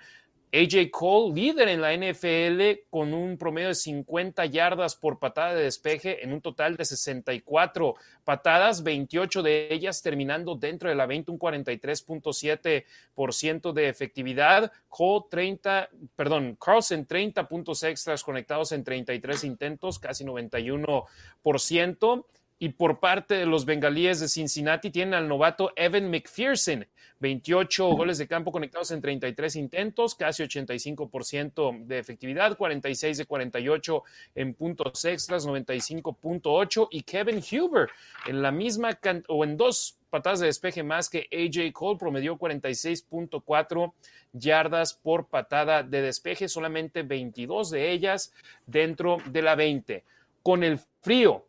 [0.57, 5.65] AJ Cole, líder en la NFL, con un promedio de 50 yardas por patada de
[5.65, 11.31] despeje en un total de 64 patadas, 28 de ellas terminando dentro de la 20,
[11.31, 14.73] un 43.7% de efectividad.
[14.89, 22.25] Cole 30, perdón, Carlson 30 puntos extras conectados en 33 intentos, casi 91%.
[22.59, 26.87] Y por parte de los bengalíes de Cincinnati tienen al novato Evan McPherson,
[27.19, 34.03] 28 goles de campo conectados en 33 intentos, casi 85% de efectividad, 46 de 48
[34.35, 37.91] en puntos extras, 95.8 y Kevin Huber
[38.27, 43.93] en la misma o en dos patadas de despeje más que AJ Cole, promedió 46.4
[44.33, 48.33] yardas por patada de despeje, solamente 22 de ellas
[48.67, 50.05] dentro de la 20.
[50.43, 51.45] Con el frío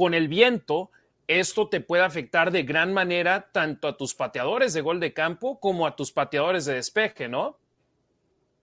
[0.00, 0.90] con el viento,
[1.26, 5.60] esto te puede afectar de gran manera tanto a tus pateadores de gol de campo
[5.60, 7.58] como a tus pateadores de despeje, ¿no?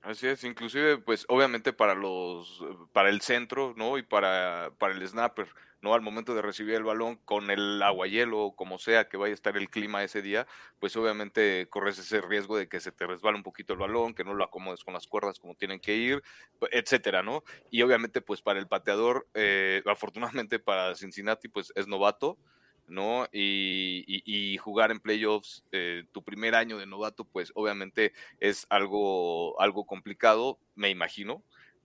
[0.08, 3.98] Así es, inclusive, pues obviamente para los, para el centro, ¿no?
[3.98, 5.50] Y para, para el snapper,
[5.82, 5.94] ¿no?
[5.94, 9.34] Al momento de recibir el balón con el agua hielo, como sea que vaya a
[9.34, 10.48] estar el clima ese día,
[10.80, 14.24] pues obviamente corres ese riesgo de que se te resbale un poquito el balón, que
[14.24, 16.24] no lo acomodes con las cuerdas como tienen que ir,
[16.72, 17.44] etcétera, ¿no?
[17.70, 22.38] Y obviamente, pues para el pateador, eh, afortunadamente para Cincinnati, pues es novato,
[22.88, 23.28] ¿no?
[23.32, 29.86] Y, jugar en playoffs eh, tu primer año de novato, pues obviamente es algo, algo
[29.86, 31.44] complicado, me imagino,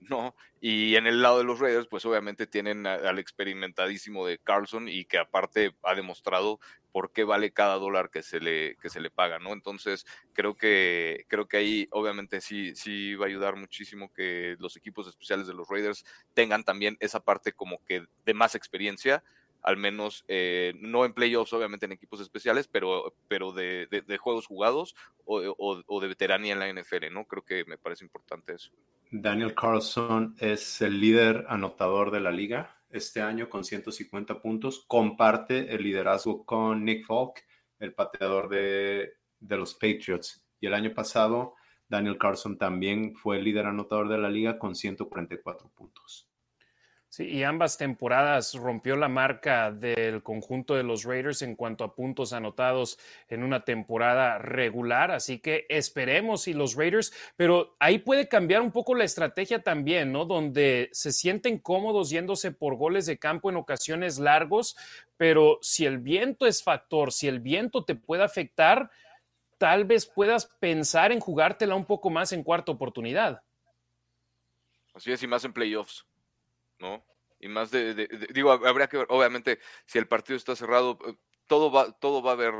[0.09, 0.35] ¿no?
[0.59, 5.05] Y en el lado de los Raiders, pues obviamente tienen al experimentadísimo de Carlson y
[5.05, 6.59] que aparte ha demostrado
[6.91, 9.51] por qué vale cada dólar que se le, que se le paga, ¿no?
[9.51, 14.77] Entonces, creo que, creo que ahí obviamente sí, sí va a ayudar muchísimo que los
[14.77, 19.23] equipos especiales de los Raiders tengan también esa parte como que de más experiencia,
[19.63, 23.87] al menos eh, no en playoffs, obviamente en equipos especiales, pero, pero de,
[24.19, 24.95] juegos jugados
[25.25, 27.25] o, de veteranía en la NFL, ¿no?
[27.25, 28.71] Creo que me parece importante eso.
[29.09, 34.83] Daniel Carlson es el líder anotador de la liga este año con 150 puntos.
[34.87, 37.43] Comparte el liderazgo con Nick Falk,
[37.79, 40.45] el pateador de, de los Patriots.
[40.59, 41.55] Y el año pasado,
[41.87, 46.32] Daniel Carlson también fue el líder anotador de la liga con 144 puntos.
[47.13, 51.93] Sí, y ambas temporadas rompió la marca del conjunto de los Raiders en cuanto a
[51.93, 52.97] puntos anotados
[53.29, 58.71] en una temporada regular, así que esperemos si los Raiders, pero ahí puede cambiar un
[58.71, 60.25] poco la estrategia también, ¿no?
[60.25, 64.75] Donde se sienten cómodos yéndose por goles de campo en ocasiones largos,
[65.15, 68.89] pero si el viento es factor, si el viento te puede afectar,
[69.59, 73.43] tal vez puedas pensar en jugártela un poco más en cuarta oportunidad.
[74.95, 76.07] Así es, y más en playoffs.
[76.79, 77.05] ¿No?
[77.39, 81.15] Y más de, digo, habría que ver, obviamente, si el partido está cerrado, eh,
[81.47, 82.53] todo va, todo va a ver,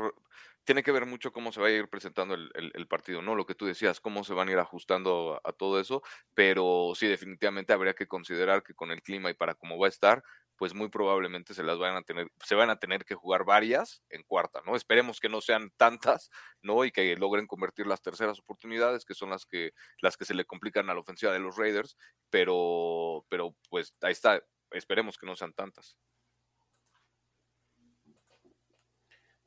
[0.64, 3.34] tiene que ver mucho cómo se va a ir presentando el, partido, ¿no?
[3.34, 6.02] Lo que tú decías, cómo se van a ir ajustando a, todo eso,
[6.34, 9.90] pero sí, definitivamente habría que considerar que con el clima y para cómo va a
[9.90, 10.22] estar,
[10.56, 14.02] pues muy probablemente se las van a tener, se van a tener que jugar varias
[14.08, 14.76] en cuarta, ¿no?
[14.76, 16.30] Esperemos que no sean tantas,
[16.62, 16.84] ¿no?
[16.84, 20.44] Y que logren convertir las terceras oportunidades, que son las que, las que se le
[20.44, 21.96] complican a la ofensiva de los Raiders,
[22.30, 25.96] pero, pero pues ahí está, esperemos que no sean tantas.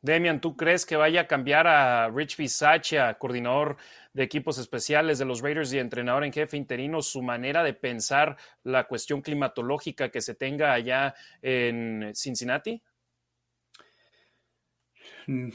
[0.02, 3.78] Demian, ¿tú crees que vaya a cambiar a Rich Bisaccia, coordinador
[4.14, 8.38] de equipos especiales de los Raiders y entrenador en jefe interino, su manera de pensar
[8.64, 12.82] la cuestión climatológica que se tenga allá en Cincinnati?
[15.26, 15.50] Mm,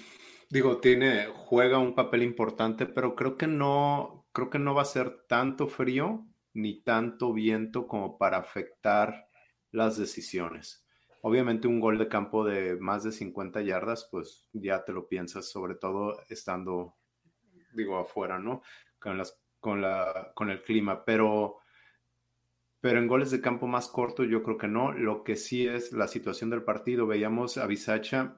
[0.51, 4.87] digo, tiene, juega un papel importante, pero creo que no, creo que no va a
[4.87, 9.29] ser tanto frío ni tanto viento como para afectar
[9.71, 10.82] las decisiones.
[11.23, 15.49] Obviamente un gol de campo de más de 50 yardas, pues ya te lo piensas,
[15.49, 16.97] sobre todo estando,
[17.73, 18.63] digo, afuera, ¿no?
[18.99, 21.59] Con, las, con, la, con el clima, pero,
[22.81, 24.93] pero en goles de campo más cortos yo creo que no.
[24.93, 28.37] Lo que sí es la situación del partido, veíamos a Bisacha,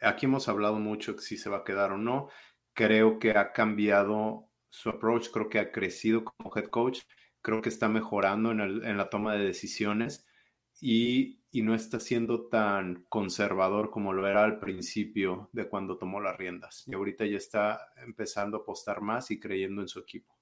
[0.00, 2.28] aquí hemos hablado mucho si se va a quedar o no,
[2.72, 7.02] creo que ha cambiado su approach, creo que ha crecido como head coach,
[7.40, 10.23] creo que está mejorando en la toma de decisiones
[10.84, 16.36] y, no está siendo tan conservador como lo era al principio de cuando tomó las
[16.36, 16.82] riendas.
[16.86, 20.34] Y ahorita ya está empezando a apostar más y creyendo en su equipo.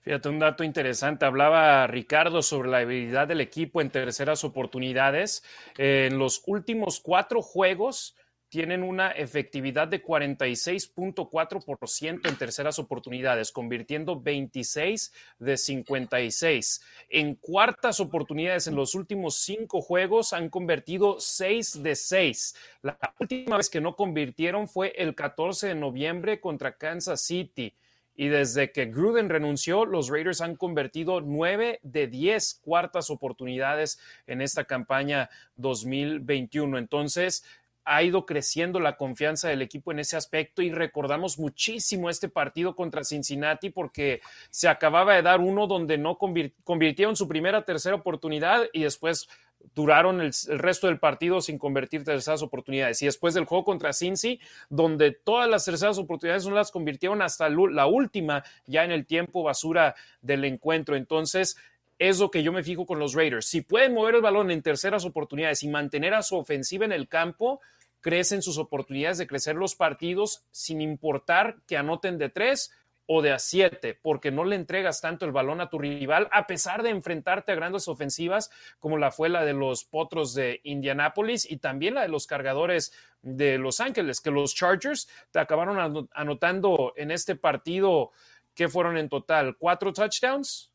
[0.00, 1.24] Fíjate, un dato interesante.
[1.24, 5.42] Hablaba Ricardo sobre la habilidad del equipo en terceras oportunidades.
[5.78, 8.16] En los últimos cuatro juegos,
[8.54, 16.80] tienen una efectividad de 46.4% en terceras oportunidades, convirtiendo 26 de 56.
[17.08, 22.54] En cuartas oportunidades en los últimos cinco juegos han convertido 6 de 6.
[22.82, 27.74] La última vez que no convirtieron fue el 14 de noviembre contra Kansas City.
[28.16, 33.98] Y desde que Gruden renunció, los Raiders han convertido 9 de 10 cuartas oportunidades
[34.28, 36.78] en esta campaña 2021.
[36.78, 37.44] Entonces,
[37.84, 42.74] ha ido creciendo la confianza del equipo en ese aspecto y recordamos muchísimo este partido
[42.74, 44.20] contra Cincinnati porque
[44.50, 49.28] se acababa de dar uno donde no convirtieron su primera tercera oportunidad y después
[49.74, 53.00] duraron el, resto del partido sin convertir terceras oportunidades.
[53.02, 57.48] Y después del juego contra Cincy, donde todas las terceras oportunidades no las convirtieron hasta
[57.48, 60.96] la última, ya en el tiempo basura del encuentro.
[60.96, 61.56] Entonces,
[61.98, 63.46] es lo que yo me fijo con los Raiders.
[63.46, 67.08] Si pueden mover el balón en terceras oportunidades y mantener a su ofensiva en el
[67.08, 67.60] campo,
[68.04, 72.70] crecen sus oportunidades de crecer los partidos sin importar que anoten de tres
[73.06, 76.46] o de a siete, porque no le entregas tanto el balón a tu rival, a
[76.46, 81.50] pesar de enfrentarte a grandes ofensivas como la fue la de los Potros de Indianápolis
[81.50, 82.92] y también la de los cargadores
[83.22, 88.10] de Los Ángeles, que los Chargers te acabaron anotando en este partido,
[88.54, 89.56] que fueron en total?
[89.56, 90.70] ¿Cuatro touchdowns?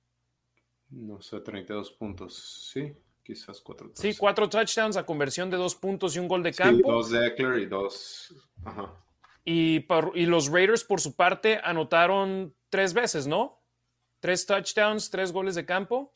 [0.90, 2.92] No sé, 32 puntos, sí
[3.30, 3.92] quizás cuatro.
[3.94, 6.92] Sí, cuatro touchdowns a conversión de dos puntos y un gol de campo.
[6.92, 8.34] dos de Eckler y dos.
[9.46, 13.62] Y, y los Raiders, por su parte, anotaron tres veces, ¿no?
[14.20, 16.12] Tres touchdowns, tres goles de campo.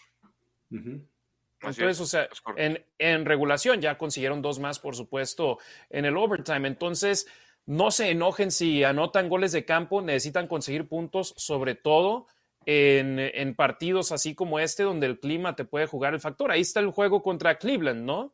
[1.61, 5.59] Entonces, o sea, en, en, regulación ya consiguieron dos más, por supuesto,
[5.91, 6.68] en el overtime.
[6.68, 7.28] Entonces,
[7.68, 12.26] no se enojen si anotan goles de campo, necesitan conseguir puntos, sobre todo
[12.66, 16.51] en, partidos así como este, donde el clima te puede jugar el factor.
[16.51, 18.34] Ahí está el juego contra Cleveland, ¿no?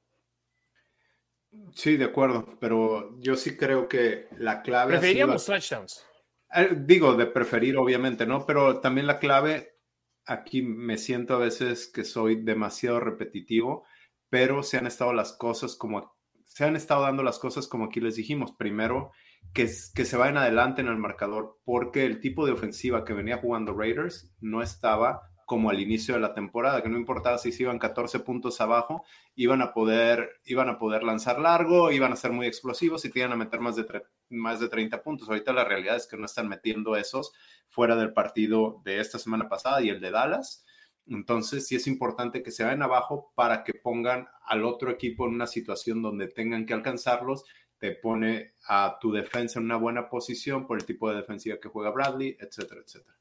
[1.73, 4.93] Sí, de acuerdo, pero yo sí creo que la clave.
[4.93, 6.05] Preferiríamos touchdowns.
[6.53, 8.45] Eh, digo, de preferir, obviamente, ¿no?
[8.45, 9.77] Pero también la clave,
[10.25, 13.86] aquí me siento a veces que soy demasiado repetitivo,
[14.30, 16.15] pero se han estado las cosas como.
[16.43, 18.51] Se han estado dando las cosas como aquí les dijimos.
[18.51, 19.11] Primero,
[19.53, 23.37] que, que se vayan adelante en el marcador, porque el tipo de ofensiva que venía
[23.37, 27.63] jugando Raiders no estaba como al inicio de la temporada, que no importaba si se
[27.63, 32.31] iban 14 puntos abajo, iban a poder, iban a poder lanzar largo, iban a ser
[32.31, 35.27] muy explosivos y te iban a meter más de, más de 30 puntos.
[35.27, 37.31] Ahorita la realidad es que no están metiendo esos
[37.67, 40.67] fuera del partido de esta semana pasada y el de Dallas.
[41.07, 45.33] Entonces, sí es importante que se vayan abajo para que pongan al otro equipo en
[45.33, 47.43] una situación donde tengan que alcanzarlos
[47.80, 51.69] te pone a tu defensa en una buena posición por el tipo de defensiva que
[51.69, 53.17] juega Bradley, etcétera, etcétera.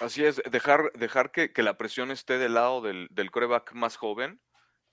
[0.00, 3.96] Así es, dejar, dejar que, que la presión esté del lado del, del coreback más
[3.96, 4.40] joven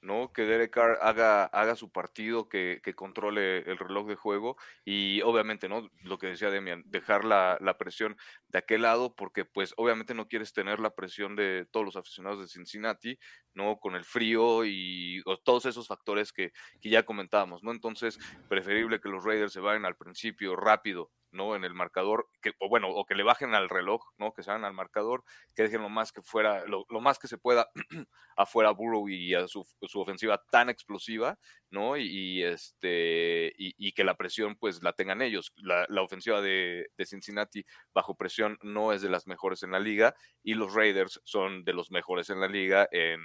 [0.02, 0.34] ¿no?
[0.34, 5.70] Que Derek Carr haga, haga su partido, que, controle el reloj de juego y obviamente,
[5.70, 5.90] ¿no?
[6.04, 8.18] Lo que decía Demian, dejar la, presión
[8.50, 12.42] de aquel lado porque pues obviamente no quieres tener la presión de todos los aficionados
[12.42, 13.18] de Cincinnati,
[13.54, 13.78] ¿no?
[13.80, 17.72] Con el frío y todos esos factores que, que ya comentábamos, ¿no?
[17.72, 21.56] Entonces, preferible que los Raiders se vayan al principio rápido ¿no?
[21.56, 24.34] En el marcador, que, o bueno, o que le bajen al reloj, ¿no?
[24.34, 25.24] Que se hagan al marcador,
[25.56, 27.70] que dejen lo más que fuera, lo, más que se pueda
[28.36, 29.66] afuera a Burrow y a su,
[29.96, 31.38] ofensiva tan explosiva,
[31.70, 31.98] ¿no?
[31.98, 35.54] Y, este, y, que la presión, pues, la tengan ellos.
[35.58, 40.54] La, ofensiva de, Cincinnati bajo presión no es de las mejores en la liga y
[40.54, 43.20] los Raiders son de los mejores en la liga en,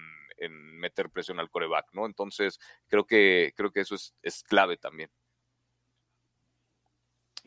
[0.79, 2.05] meter presión al coreback, ¿no?
[2.05, 5.11] Entonces, creo que, creo que eso es, es clave también.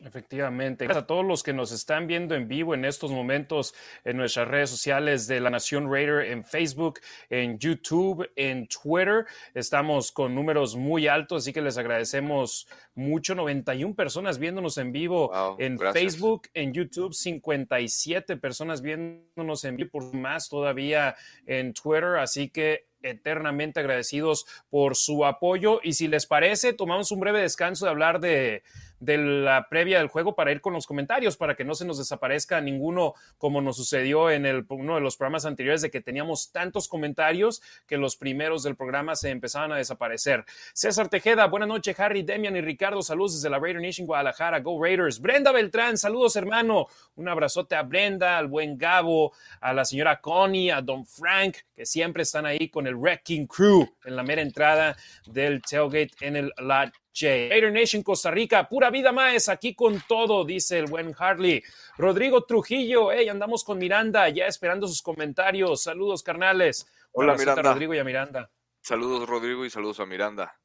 [0.02, 0.84] Efectivamente.
[0.84, 3.74] Gracias a todos los que nos están viendo en vivo en estos momentos
[4.04, 9.26] en nuestras redes sociales de La Nación Raider, en Facebook, en YouTube, en Twitter.
[9.52, 13.34] Estamos con números muy altos, así que les agradecemos mucho.
[13.34, 20.14] 91 personas viéndonos en vivo en Facebook, en YouTube, 57 personas viéndonos en vivo, por
[20.14, 21.14] más todavía
[21.46, 22.16] en Twitter.
[22.16, 25.80] Así que eternamente agradecidos por su apoyo.
[25.82, 28.62] Y si les parece, tomamos un breve descanso de hablar de,
[29.00, 31.98] de la previa del juego para ir con los comentarios, para que no se nos
[31.98, 36.52] desaparezca ninguno como nos sucedió en el, uno de los programas anteriores de que teníamos
[36.52, 40.44] tantos comentarios que los primeros del programa se empezaban a desaparecer.
[40.74, 44.82] César Tejeda, buenas noches, Harry, Demian y Ricardo, saludos desde la Raider Nation Guadalajara, Go
[44.82, 45.20] Raiders.
[45.20, 46.86] Brenda Beltrán, saludos hermano,
[47.16, 51.86] un abrazote a Brenda, al buen Gabo, a la señora Connie, a Don Frank, que
[51.86, 56.52] siempre están ahí con el Wrecking Crew en la mera entrada del tailgate en el
[56.58, 57.48] lot J.
[57.50, 61.62] Raider Nation Costa Rica, pura vida más, aquí con todo, dice el buen Harley.
[61.98, 65.82] Rodrigo Trujillo, hey, andamos con Miranda, ya esperando sus comentarios.
[65.82, 66.86] Saludos, carnales.
[67.12, 67.62] Hola, Miranda.
[67.62, 68.50] Rodrigo y a Miranda.
[68.80, 70.60] Saludos, Rodrigo, y saludos a Miranda.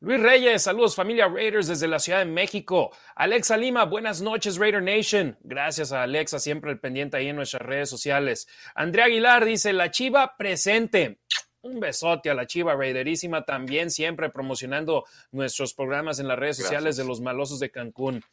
[0.00, 2.90] Luis Reyes, saludos familia Raiders desde la Ciudad de México.
[3.14, 5.38] Alexa Lima, buenas noches Raider Nation.
[5.42, 8.48] Gracias a Alexa, siempre el pendiente ahí en nuestras redes sociales.
[8.74, 11.20] Andrea Aguilar dice, la chiva presente.
[11.62, 16.96] Un besote a la Chiva Raiderísima también, siempre promocionando nuestros programas en las redes sociales
[16.96, 18.24] de los malosos de Cancún.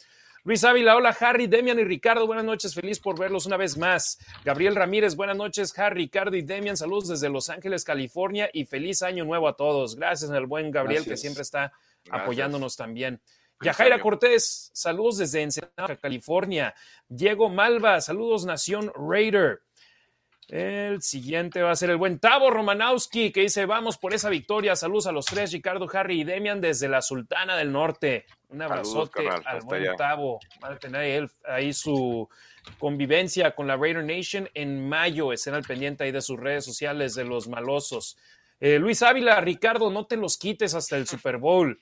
[0.43, 4.17] Luis Ávila, hola Harry, Demian y Ricardo, buenas noches, feliz por verlos una vez más.
[4.43, 9.03] Gabriel Ramírez, buenas noches, Harry, Ricardo y Demian, saludos desde Los Ángeles, California y feliz
[9.03, 9.95] año nuevo a todos.
[9.95, 11.13] Gracias al buen Gabriel Gracias.
[11.13, 11.71] que siempre está
[12.05, 12.23] Gracias.
[12.23, 13.21] apoyándonos también.
[13.61, 13.99] Yajaira.
[13.99, 16.73] Cortés, saludos desde Ensenada, California.
[17.09, 19.61] Diego Malva, saludos Nación Raider.
[20.49, 24.75] El siguiente va a ser el buen Tavo Romanowski, que dice, vamos por esa victoria.
[24.75, 28.25] Saludos a los tres, Ricardo, Harry y Demian desde la Sultana del Norte.
[28.47, 29.95] Un Saludos, abrazote al buen allá.
[29.95, 30.39] Tavo.
[30.63, 32.27] Va a tener él ahí su
[32.79, 35.31] convivencia con la Raider Nation en mayo.
[35.31, 38.17] Estén al pendiente ahí de sus redes sociales de los malosos.
[38.59, 41.79] Eh, Luis Ávila, Ricardo, no te los quites hasta el Super Bowl.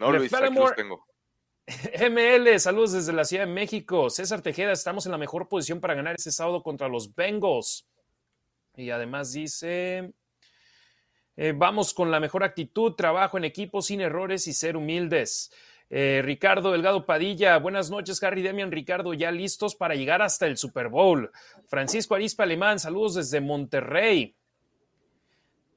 [0.00, 1.06] No, Le Luis, aquí los tengo.
[2.10, 4.10] ML, saludos desde la Ciudad de México.
[4.10, 7.86] César Tejeda, estamos en la mejor posición para ganar este sábado contra los Bengals.
[8.80, 10.14] Y además dice,
[11.36, 15.52] eh, vamos con la mejor actitud, trabajo en equipo sin errores y ser humildes.
[15.90, 20.56] Eh, Ricardo Delgado Padilla, buenas noches, Harry Demian, Ricardo, ya listos para llegar hasta el
[20.56, 21.30] Super Bowl.
[21.66, 24.36] Francisco Arispa Alemán, saludos desde Monterrey.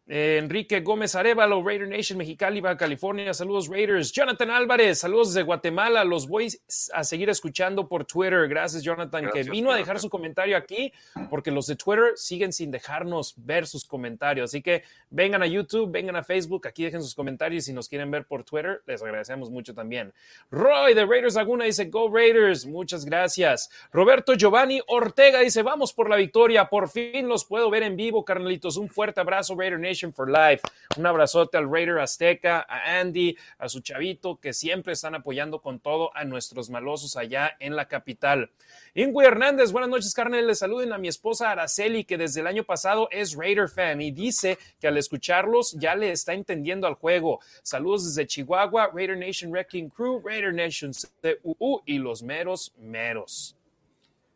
[0.05, 4.11] Eh, Enrique Gómez Arevalo, Raider Nation Mexicali, Baja California, saludos Raiders.
[4.11, 6.49] Jonathan Álvarez, saludos desde Guatemala, los voy
[6.91, 8.49] a seguir escuchando por Twitter.
[8.49, 10.91] Gracias Jonathan, Gracias, que vino a dejar su comentario aquí,
[11.29, 14.49] porque los de Twitter siguen sin dejarnos ver sus comentarios.
[14.51, 18.11] Así que vengan a YouTube, vengan a Facebook, aquí dejen sus comentarios si nos quieren
[18.11, 20.13] ver por Twitter, les agradecemos mucho también.
[20.51, 23.69] Roy de Raiders Laguna dice, Go Raiders, muchas gracias.
[23.93, 28.25] Roberto Giovanni Ortega dice, vamos por la victoria, por fin los puedo ver en vivo,
[28.25, 28.75] carnalitos.
[28.75, 30.61] Un fuerte abrazo, Raider Nation for Life.
[30.97, 35.79] Un abrazote al Raider Azteca, a Andy, a su chavito, que siempre están apoyando con
[35.79, 38.51] todo a nuestros malosos allá en la capital.
[38.95, 40.45] Ingui Hernández, buenas noches, carnal.
[40.47, 44.11] Les saluden a mi esposa Araceli, que desde el año pasado es Raider fan y
[44.11, 47.39] dice que al escucharlos ya le está entendiendo al juego.
[47.61, 50.91] Saludos desde Chihuahua, Raider Nation Wrecking Crew, Raider Nation
[51.21, 53.55] CUU y los meros meros.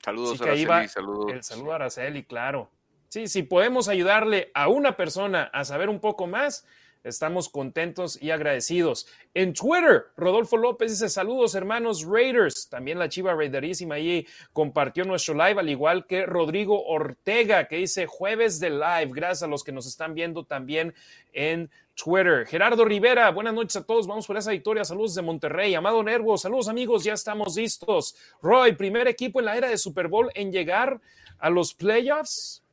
[0.04, 1.34] Saludos, Araceli, saludos.
[1.34, 2.70] El saludo a Araceli, claro.
[3.10, 6.66] Sí, si podemos ayudarle a una persona a saber un poco más,
[7.06, 9.08] estamos contentos y agradecidos.
[9.34, 12.68] En Twitter, Rodolfo López dice saludos hermanos Raiders.
[12.70, 18.08] También la chiva Raiderísima ahí compartió nuestro live, al igual que Rodrigo Ortega, que dice
[18.08, 19.12] jueves de live.
[19.14, 20.94] Gracias a los que nos están viendo también
[21.32, 22.46] en Twitter.
[22.46, 24.06] Gerardo Rivera, buenas noches a todos.
[24.06, 24.84] Vamos por esa victoria.
[24.84, 25.74] Saludos de Monterrey.
[25.76, 27.06] Amado Nervo, saludos amigos.
[27.06, 28.18] Ya estamos listos.
[28.42, 31.00] Roy, primer equipo en la era de Super Bowl en llegar
[31.40, 32.64] a los playoffs.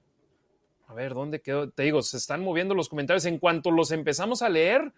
[0.87, 1.71] A ver, ¿dónde quedó?
[1.71, 3.25] Te digo, se están moviendo los comentarios.
[3.25, 4.93] En cuanto los empezamos a leer,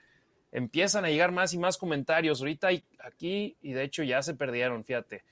[0.52, 2.40] empiezan a llegar más y más comentarios.
[2.40, 2.68] Ahorita
[3.04, 5.24] aquí, y de hecho ya se perdieron, fíjate.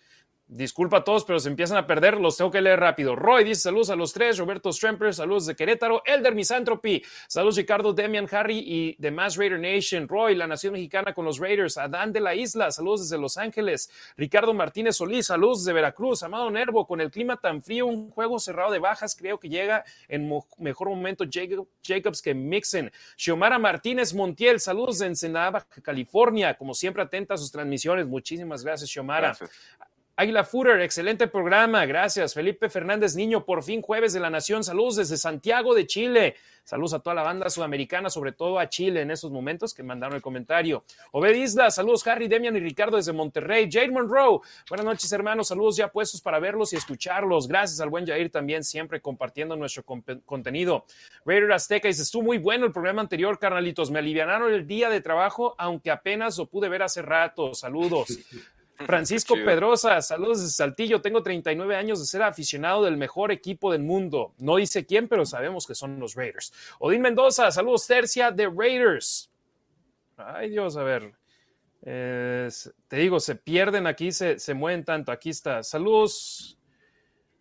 [0.47, 3.17] Disculpa a todos, pero se empiezan a perder, los tengo que leer rápido.
[3.17, 7.95] Roy dice saludos a los tres, Roberto Stremper, saludos de Querétaro, Elder Misanthropy, saludos Ricardo,
[7.95, 12.21] Demian, Harry y demás Raider Nation, Roy, la Nación Mexicana con los Raiders, Adán de
[12.21, 17.01] la Isla, saludos desde Los Ángeles, Ricardo Martínez Solís, saludos de Veracruz, Amado Nervo, con
[17.01, 21.25] el clima tan frío, un juego cerrado de bajas, creo que llega en mejor momento
[21.25, 22.93] Jacob- Jacobs que Mixon.
[23.17, 28.91] Xiomara Martínez Montiel, saludos de Ensenada, California, como siempre atenta a sus transmisiones, muchísimas gracias
[28.91, 29.29] Xiomara.
[29.29, 29.51] Gracias.
[30.17, 32.35] Águila Footer, excelente programa, gracias.
[32.35, 36.37] Felipe Fernández Niño, por fin jueves de la Nación, saludos desde Santiago de Chile.
[36.63, 40.15] Saludos a toda la banda sudamericana, sobre todo a Chile en esos momentos que mandaron
[40.15, 40.85] el comentario.
[41.11, 43.69] Obed Isla, saludos Harry, Demian y Ricardo desde Monterrey.
[43.71, 44.39] Jade Monroe,
[44.69, 47.49] buenas noches hermanos, saludos ya puestos para verlos y escucharlos.
[47.49, 50.87] Gracias al buen Jair también, siempre compartiendo nuestro contenido.
[51.27, 53.91] Raider Azteca dice, estuvo muy bueno el programa anterior, carnalitos.
[53.91, 57.53] Me alivianaron el día de trabajo, aunque apenas lo pude ver hace rato.
[57.53, 58.07] Saludos.
[58.77, 61.01] Francisco Pedrosa, saludos desde Saltillo.
[61.01, 64.35] Tengo 39 años de ser aficionado del mejor equipo del mundo.
[64.39, 66.53] No dice quién, pero sabemos que son los Raiders.
[66.79, 69.31] Odín Mendoza, saludos tercia de Raiders.
[70.17, 71.13] Ay Dios, a ver.
[71.81, 75.13] te digo, se pierden aquí, se, se mueven tanto.
[75.13, 75.63] Aquí está.
[75.63, 76.59] Saludos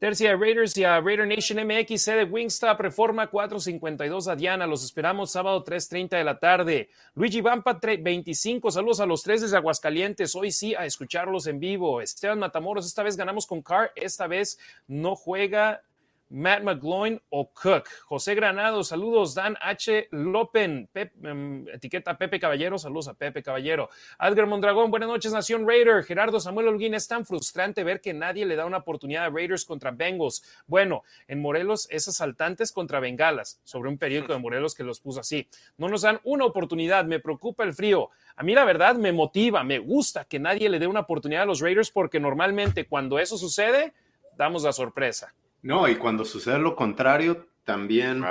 [0.04, 4.68] Tercia de Raiders y a Raider Nation MX, de Wingstop, Reforma 452 a Diana.
[4.68, 6.90] Los esperamos sábado 3.30 de la tarde.
[7.16, 8.70] Luigi Vampa 25.
[8.70, 10.36] Saludos a los tres desde Aguascalientes.
[10.36, 12.02] Hoy sí a escucharlos en vivo.
[12.02, 13.94] Esteban Matamoros, esta vez ganamos con Carr.
[13.96, 15.82] Esta vez no juega
[16.30, 17.88] Matt McGloin o Cook.
[18.06, 19.36] José Granado, saludos.
[19.36, 20.08] Dan H.
[20.12, 23.90] Lopen, em, etiqueta Pepe Caballero, saludos a Pepe Caballero.
[24.18, 26.04] Adgar Mondragón, buenas noches, Nación Raider.
[26.04, 29.66] Gerardo Samuel Holguín, es tan frustrante ver que nadie le da una oportunidad a Raiders
[29.66, 30.44] contra Bengals.
[30.66, 35.20] Bueno, en Morelos es asaltantes contra bengalas, sobre un periódico de Morelos que los puso
[35.20, 35.48] así.
[35.78, 38.10] No nos dan una oportunidad, me preocupa el frío.
[38.36, 41.46] A mí la verdad me motiva, me gusta que nadie le dé una oportunidad a
[41.46, 43.94] los Raiders porque normalmente cuando eso sucede,
[44.36, 45.34] damos la sorpresa.
[45.64, 48.24] No, y cuando sucede lo contrario, también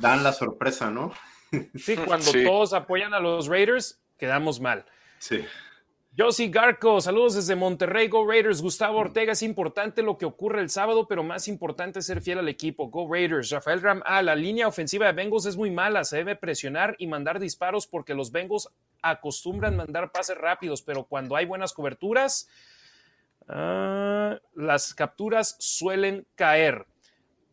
[0.00, 1.12] dan la sorpresa, ¿no?
[1.74, 4.84] Sí, cuando todos apoyan a los Raiders, quedamos mal.
[5.18, 5.44] Sí.
[6.16, 8.62] Josie Garco, saludos desde Monterrey, Go Raiders.
[8.62, 12.38] Gustavo Ortega, es importante lo que ocurre el sábado, pero más importante es ser fiel
[12.38, 12.88] al equipo.
[12.88, 13.50] Go Raiders.
[13.50, 17.06] Rafael Ram, ah, la línea ofensiva de Bengals es muy mala, se debe presionar y
[17.06, 18.68] mandar disparos porque los Bengals
[19.02, 22.48] acostumbran mandar pases rápidos, pero cuando hay buenas coberturas,
[23.52, 26.86] Ah, las capturas suelen caer.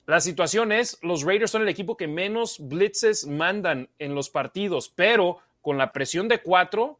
[0.06, 4.90] La situación es, los Raiders son el equipo que menos blitzes mandan en los partidos,
[4.90, 7.00] pero con la presión de cuatro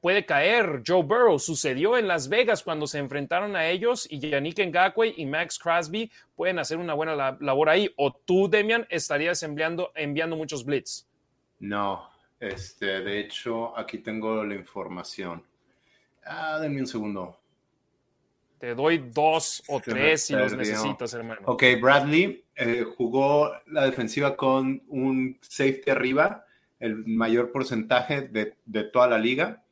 [0.00, 0.82] puede caer.
[0.86, 5.24] Joe Burrow sucedió en Las Vegas cuando se enfrentaron a ellos y Yannick Ngakwe y
[5.24, 7.92] Max Crosby pueden hacer una buena labor ahí.
[7.96, 9.92] O tú, Demian, estarías enviando,
[10.36, 11.06] muchos blitz.
[11.60, 12.10] No,
[12.40, 15.42] este, de hecho, aquí tengo la información.
[16.24, 17.38] Ah, denme un segundo.
[18.66, 21.40] Te doy dos o tres si los necesitas, hermano.
[21.44, 26.44] Ok, Bradley eh, jugó la defensiva con un safety arriba,
[26.80, 29.62] el mayor porcentaje de, toda la liga.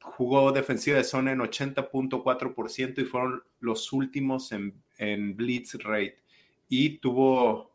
[0.00, 6.18] Jugó defensiva de zona en 80.4% y fueron los últimos en, en blitz rate.
[6.70, 7.74] Y tuvo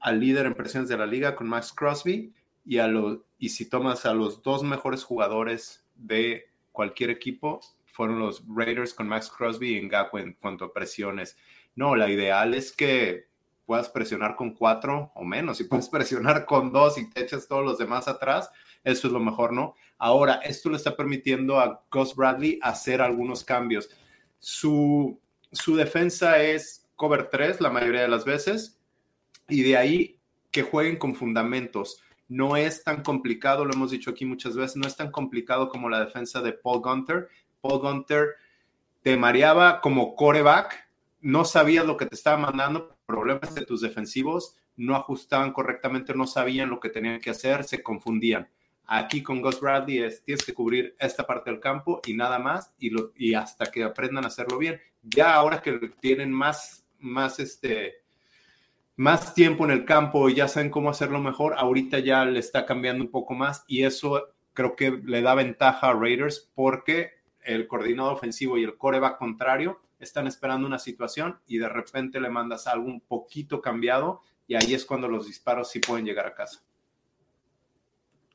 [0.00, 2.32] al líder en presiones de la liga con Max Crosby
[2.64, 7.60] y, a los, y si tomas a los dos mejores jugadores de cualquier equipo,
[7.98, 11.36] fueron los Raiders con Max Crosby y Ngakwe en cuanto a presiones.
[11.74, 13.26] No, la ideal es que
[13.66, 15.56] puedas presionar con cuatro o menos.
[15.56, 18.52] Si puedes presionar con dos y te echas todos los demás atrás,
[18.84, 19.74] eso es lo mejor, ¿no?
[19.98, 23.90] Ahora, esto le está permitiendo a Gus Bradley hacer algunos cambios.
[24.38, 25.20] Su,
[25.50, 28.78] su defensa es cover 3 la mayoría de las veces
[29.48, 30.20] y de ahí
[30.52, 32.00] que jueguen con fundamentos.
[32.28, 35.88] No es tan complicado, lo hemos dicho aquí muchas veces, no es tan complicado como
[35.88, 37.28] la defensa de Paul Gunter,
[37.60, 38.36] Paul Gunter
[39.02, 40.88] te mareaba como coreback,
[41.20, 46.26] no sabías lo que te estaba mandando, problemas de tus defensivos, no ajustaban correctamente, no
[46.26, 48.48] sabían lo que tenían que hacer, se confundían.
[48.86, 52.72] Aquí con Gus Bradley es, tienes que cubrir esta parte del campo y nada más,
[52.78, 54.80] y, lo, y hasta que aprendan a hacerlo bien.
[55.02, 58.02] Ya ahora que tienen más, más, este,
[58.96, 62.64] más tiempo en el campo y ya saben cómo hacerlo mejor, ahorita ya le está
[62.64, 67.17] cambiando un poco más y eso creo que le da ventaja a Raiders porque
[67.48, 72.28] el coordinador ofensivo y el coreback contrario están esperando una situación y de repente le
[72.28, 76.34] mandas algo un poquito cambiado y ahí es cuando los disparos sí pueden llegar a
[76.34, 76.62] casa.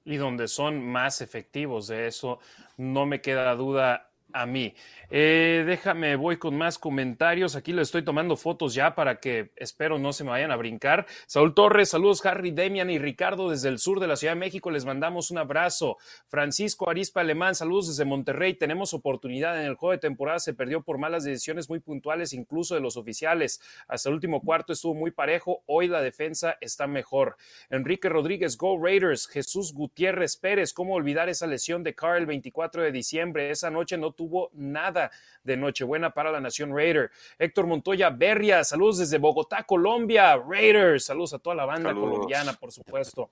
[0.03, 2.39] Y donde son más efectivos, de eso
[2.75, 4.73] no me queda duda a mí.
[5.09, 7.55] Eh, déjame, voy con más comentarios.
[7.55, 11.05] Aquí le estoy tomando fotos ya para que espero no se me vayan a brincar.
[11.27, 14.71] Saúl Torres, saludos Harry, Demian y Ricardo desde el sur de la Ciudad de México.
[14.71, 15.97] Les mandamos un abrazo.
[16.27, 18.55] Francisco Arispa Alemán, saludos desde Monterrey.
[18.55, 20.39] Tenemos oportunidad en el juego de temporada.
[20.39, 23.61] Se perdió por malas decisiones muy puntuales, incluso de los oficiales.
[23.87, 25.63] Hasta el último cuarto estuvo muy parejo.
[25.67, 27.37] Hoy la defensa está mejor.
[27.69, 29.27] Enrique Rodríguez, Go Raiders.
[29.27, 33.51] Jesús Gutiérrez Pérez, ¿cómo olvidar esa lesión de Carl el 24 de diciembre?
[33.51, 34.22] Esa noche no tuvo
[34.53, 35.11] nada
[35.43, 37.11] de Nochebuena para la Nación Raider.
[37.39, 40.37] Héctor Montoya Berria, saludos desde Bogotá, Colombia.
[40.37, 43.31] Raiders, saludos a toda la banda colombiana, por supuesto.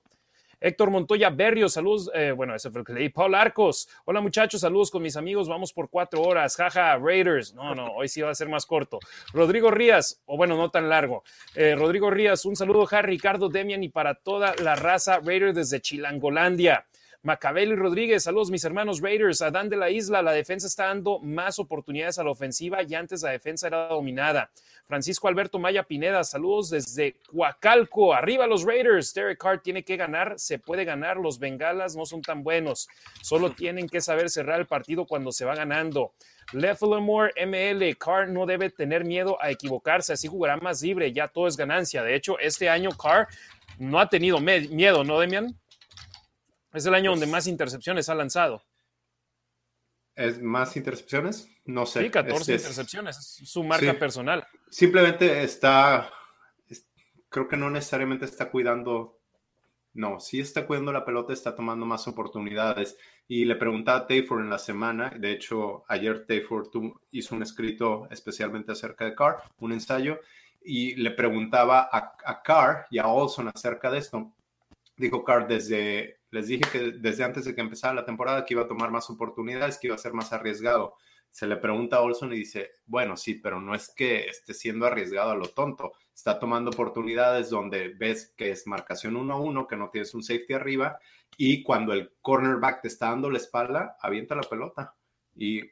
[0.61, 2.11] Héctor Montoya Berrio, saludos.
[2.13, 3.09] Eh, bueno, ese fue el que leí.
[3.09, 5.49] Paul Arcos, hola muchachos, saludos con mis amigos.
[5.49, 6.55] Vamos por cuatro horas.
[6.55, 7.55] Jaja, Raiders.
[7.55, 8.99] No, no, hoy sí va a ser más corto.
[9.33, 11.23] Rodrigo Rías, o bueno, no tan largo.
[11.55, 15.81] Eh, Rodrigo Rías, un saludo, Harry, Ricardo, Demian y para toda la raza Raiders desde
[15.81, 16.85] Chilangolandia.
[17.23, 19.43] Macabel y Rodríguez, saludos mis hermanos Raiders.
[19.43, 23.21] Adán de la Isla, la defensa está dando más oportunidades a la ofensiva y antes
[23.21, 24.49] la defensa era dominada.
[24.87, 28.15] Francisco Alberto Maya Pineda, saludos desde Coacalco.
[28.15, 29.13] Arriba los Raiders.
[29.13, 31.17] Derek Carr tiene que ganar, se puede ganar.
[31.17, 32.87] Los Bengalas no son tan buenos.
[33.21, 36.13] Solo tienen que saber cerrar el partido cuando se va ganando.
[36.53, 41.45] Lefflemore ML, Carr no debe tener miedo a equivocarse, así jugará más libre, ya todo
[41.45, 42.01] es ganancia.
[42.01, 43.27] De hecho, este año Carr
[43.77, 45.60] no ha tenido miedo, ¿no, Demian?
[46.73, 48.63] Es el año donde pues más intercepciones ha lanzado.
[50.15, 51.49] ¿Es más intercepciones?
[51.65, 52.03] No sé.
[52.03, 54.45] Sí, 14 intercepciones, es su marca personal.
[54.69, 56.11] Simplemente está,
[57.29, 59.19] creo que no necesariamente está cuidando,
[59.93, 62.97] no, sí está cuidando la pelota, está tomando más oportunidades.
[63.27, 66.67] Y le preguntaba a Tayford en la semana, de hecho, ayer Tayford
[67.11, 70.19] hizo un escrito especialmente acerca de Carr, un ensayo,
[70.63, 74.33] y le preguntaba a, a Carr y a Olson acerca de esto.
[74.97, 78.63] Dijo Carr desde les dije que desde antes de que empezara la temporada que iba
[78.63, 80.95] a tomar más oportunidades, que iba a ser más arriesgado.
[81.29, 84.85] Se le pregunta a Olson y dice, bueno, sí, pero no es que esté siendo
[84.85, 85.93] arriesgado a lo tonto.
[86.13, 90.99] Está tomando oportunidades donde ves que es marcación 1-1, que no tienes un safety arriba,
[91.37, 94.95] y cuando el cornerback te está dando la espalda, avienta la pelota.
[95.35, 95.69] Y,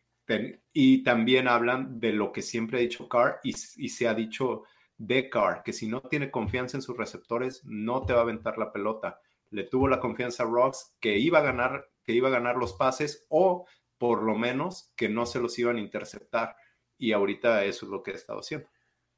[1.04, 4.64] también hablan de lo que siempre ha dicho Carr y, y se ha dicho
[4.96, 8.58] de Carr, que si no tiene confianza en sus receptores, no te va a aventar
[8.60, 9.20] la pelota
[9.52, 12.74] le tuvo la confianza a Rocks que iba a ganar, que iba a ganar los
[12.74, 13.66] pases o
[13.98, 16.56] por lo menos que no se los iban a interceptar.
[16.98, 18.68] Y ahorita eso es lo que ha estado haciendo.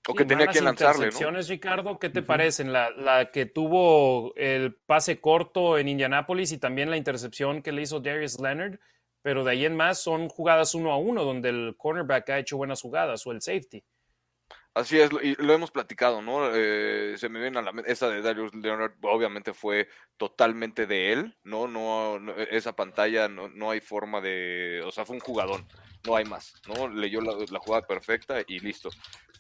[0.08, 1.42] O que tenía que lanzarle, ¿no?
[1.42, 2.74] Ricardo, ¿qué te parecen?
[2.74, 7.84] La, la, que tuvo el pase corto en Indianápolis y también la intercepción que le
[7.84, 8.80] hizo Darius Leonard,
[9.22, 12.58] pero de ahí en más son jugadas uno a uno donde el cornerback ha hecho
[12.58, 13.84] buenas jugadas o el safety.
[14.74, 16.50] Así es, y lo hemos platicado, ¿no?
[16.54, 21.12] Eh, se me viene a la mente, esa de Darius Leonard obviamente fue totalmente de
[21.12, 21.68] él, ¿no?
[21.68, 25.68] No, esa pantalla no, no, hay forma de, o sea, fue un jugadón,
[26.06, 26.88] no hay más, ¿no?
[26.88, 28.90] Leyó la jugada perfecta y listo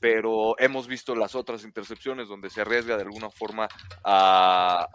[0.01, 3.69] pero hemos visto las otras intercepciones donde se arriesga de alguna forma
[4.03, 4.87] a,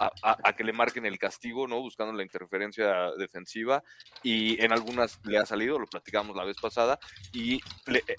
[0.57, 1.81] que le marquen el castigo, ¿no?
[1.81, 3.85] Buscando la interferencia defensiva
[4.25, 6.99] y en algunas le ha salido, lo platicamos la vez pasada,
[7.33, 7.61] y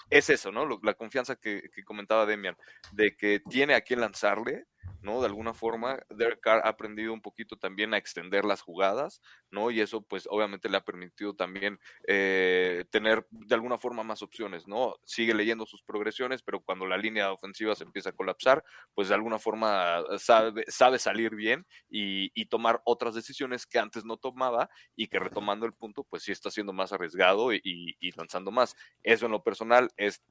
[0.08, 0.66] es eso, ¿no?
[0.82, 2.56] La confianza que, que comentaba Demian,
[2.92, 4.64] de que tiene a quien lanzarle,
[5.02, 5.20] ¿no?
[5.20, 9.20] De alguna forma, Derek Carr ha aprendido un poquito también a extender las jugadas,
[9.50, 9.70] ¿no?
[9.70, 14.66] Y eso, pues, obviamente le ha permitido también eh, tener de alguna forma más opciones,
[14.66, 14.96] ¿no?
[15.04, 18.64] Sigue leyendo sus progresiones, pero cuando la línea ofensiva se empieza a colapsar,
[18.94, 24.16] pues de alguna forma sabe, sabe salir bien y, tomar otras decisiones que antes no
[24.16, 28.50] tomaba y que retomando el punto, pues sí está siendo más arriesgado y, y lanzando
[28.50, 28.74] más.
[29.02, 30.22] Eso en lo personal es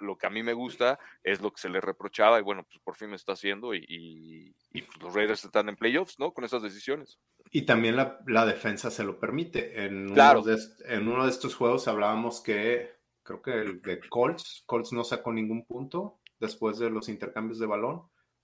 [0.00, 2.78] lo que a mí me gusta es lo que se le reprochaba y bueno, pues
[2.82, 6.32] por fin me está haciendo y, pues, los Raiders están en playoffs, ¿no?
[6.32, 7.18] Con esas decisiones.
[7.50, 9.84] Y también la, defensa se lo permite.
[9.84, 14.62] En, uno de, en uno de estos juegos hablábamos que creo que el de Colts,
[14.66, 18.02] Colts no sacó ningún punto después de los intercambios de balón.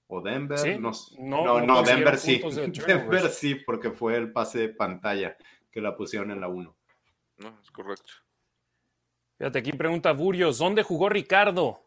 [0.08, 2.40] O Denver, no, no, no, Denver sí.
[2.86, 5.36] Denver sí, porque fue el pase de pantalla
[5.72, 6.76] que la pusieron en la 1.
[7.38, 8.12] No, es correcto.
[9.38, 11.82] Fíjate, aquí pregunta Burios, ¿dónde jugó Ricardo?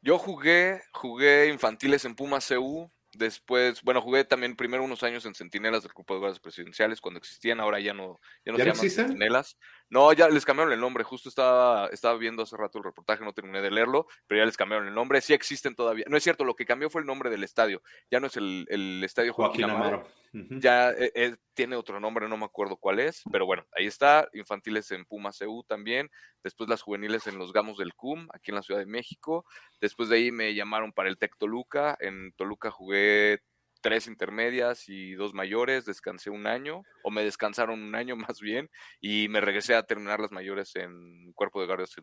[0.00, 5.34] Yo jugué, jugué infantiles en Puma CU, después, bueno, jugué también primero unos años en
[5.34, 8.90] Centinelas del Grupo de Guardias Presidenciales cuando existían, ahora ya no, ya no se llaman
[8.90, 9.58] Centinelas.
[9.90, 11.04] No, ya les cambiaron el nombre.
[11.04, 14.56] Justo estaba, estaba viendo hace rato el reportaje, no terminé de leerlo, pero ya les
[14.56, 15.20] cambiaron el nombre.
[15.20, 16.04] Sí existen todavía.
[16.08, 17.82] No es cierto, lo que cambió fue el nombre del estadio.
[18.10, 20.06] Ya no es el, el Estadio Joaquín, Amaro.
[20.32, 24.28] Ya eh, eh, tiene otro nombre, no me acuerdo cuál es, pero bueno, ahí está.
[24.34, 26.10] Infantiles en Puma CU también.
[26.42, 29.46] Después las juveniles en los Gamos del CUM, aquí en la Ciudad de México.
[29.80, 31.96] Después de ahí me llamaron para el Tec Toluca.
[32.00, 33.40] En Toluca jugué
[33.80, 38.70] tres intermedias y dos mayores, descansé un año, o me descansaron un año más bien,
[39.00, 41.94] y me regresé a terminar las mayores en cuerpo de guardias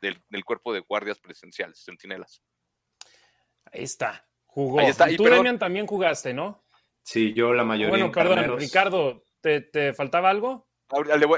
[0.00, 2.42] del, cuerpo de guardias presenciales, centinelas.
[3.72, 4.80] Ahí está, jugó.
[4.82, 6.64] Y tú, Demian, también jugaste, ¿no?
[7.02, 7.90] Sí, yo la mayoría.
[7.90, 10.68] Bueno, perdón, Ricardo, ¿te, faltaba algo?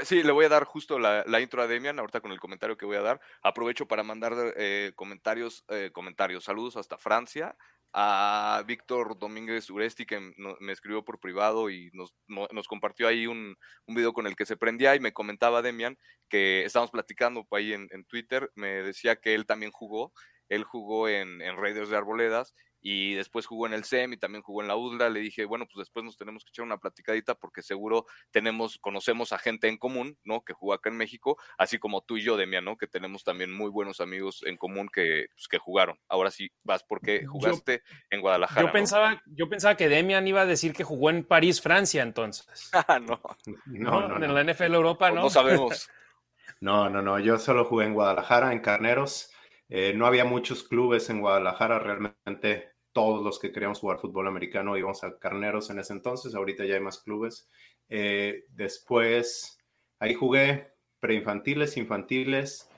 [0.03, 2.85] sí, le voy a dar justo la, intro a Demian, ahorita con el comentario que
[2.85, 3.21] voy a dar.
[3.41, 7.55] Aprovecho para mandar eh, comentarios, eh, comentarios, saludos hasta Francia,
[7.97, 10.19] a Víctor Domínguez Uresti, que
[10.59, 13.55] me escribió por privado y nos, nos compartió ahí un,
[13.87, 17.71] un, video con el que se prendía y me comentaba Demian que estábamos platicando ahí
[17.71, 20.11] en, en Twitter, me decía que él también jugó,
[20.49, 22.53] él jugó en, en Raiders de Arboledas
[22.87, 25.09] y después jugó en el SEM y también jugó en la UDLA.
[25.09, 29.33] Le dije, bueno, pues después nos tenemos que echar una platicadita porque seguro tenemos, conocemos
[29.33, 30.43] a gente en común, ¿no?
[30.43, 32.77] Que jugó acá en México, así como tú y yo, Demian, ¿no?
[32.77, 35.97] Que tenemos también muy buenos amigos en común que, pues, que jugaron.
[36.07, 37.81] Ahora sí vas porque jugaste
[38.11, 38.67] en Guadalajara.
[38.67, 42.69] Yo pensaba, yo pensaba que Demian iba a decir que jugó en París, Francia, entonces.
[42.87, 43.19] Ah, no.
[43.65, 45.21] No, no, En la NFL Europa, pues ¿no?
[45.23, 45.89] No sabemos.
[46.59, 47.17] no, no, no.
[47.17, 49.31] Yo solo jugué en Guadalajara, en Carneros.
[49.69, 54.77] Eh, no había muchos clubes en Guadalajara, realmente todos los que queríamos jugar fútbol americano
[54.77, 57.49] íbamos a Carneros en ese entonces, ahorita ya hay más clubes.
[57.89, 59.59] Eh, después,
[59.99, 60.71] ahí jugué
[61.01, 62.69] preinfantiles, infantiles,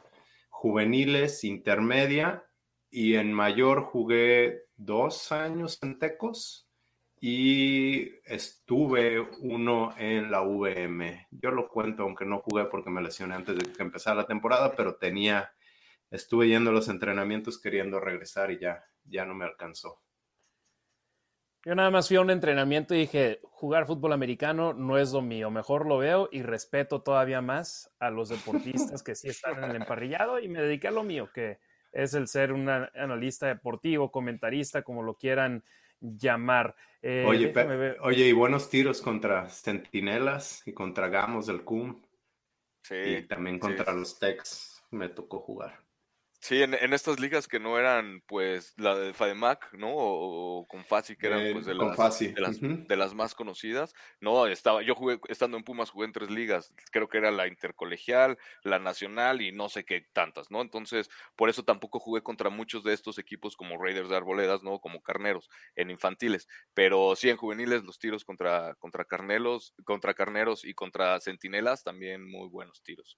[0.49, 2.43] juveniles, intermedia
[2.89, 6.67] y en mayor jugué dos años en Tecos
[7.21, 11.27] y estuve uno en la VM.
[11.29, 14.73] Yo lo cuento, aunque no jugué porque me lesioné antes de que empezara la temporada,
[14.75, 15.53] pero tenía
[16.09, 20.01] estuve yendo a los entrenamientos queriendo regresar y ya, ya no me alcanzó.
[21.67, 25.21] Yo nada más fui a un entrenamiento y dije, jugar fútbol americano no es lo
[25.21, 29.71] mío, mejor lo veo y respeto todavía más a los deportistas que sí están en
[29.71, 31.59] el emparrillado y me dediqué a lo mío, que
[31.91, 35.61] es el ser un analista deportivo, comentarista, como lo quieran
[35.99, 36.73] llamar.
[37.01, 37.53] Eh, oye,
[37.99, 42.01] oye, y buenos tiros contra Centinelas y contra Gamos del CUM.
[42.83, 42.95] Sí.
[42.95, 45.86] Y también contra los Tex me tocó jugar.
[46.39, 49.89] Sí, en, estas ligas que no eran, pues, la de FADEMAC, ¿no?
[49.91, 53.93] O, con Fasi, que eran, pues, de las, de las, de, las, más conocidas.
[54.21, 56.73] No, estaba, yo jugué, estando en Pumas, jugué en tres ligas.
[56.91, 60.61] Creo que era la intercolegial, la nacional y no sé qué tantas, ¿no?
[60.61, 64.79] Entonces, por eso tampoco jugué contra muchos de estos equipos como Raiders de Arboledas, ¿no?
[64.79, 66.47] Como Carneros, en infantiles.
[66.73, 72.23] Pero sí, en juveniles, los tiros contra, contra Carneros, contra Carneros y contra Centinelas, también
[72.29, 73.17] muy buenos tiros.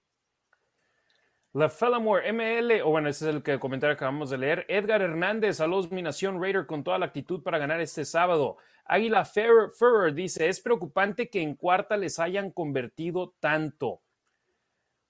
[1.52, 4.64] La Fellamore ML, o bueno, ese es el que comentario que acabamos de leer.
[4.68, 8.58] Edgar Hernández, saludos mi nación Raider con toda la actitud para ganar este sábado.
[8.84, 14.00] Águila Ferrer dice, es preocupante que en cuarta les hayan convertido tanto.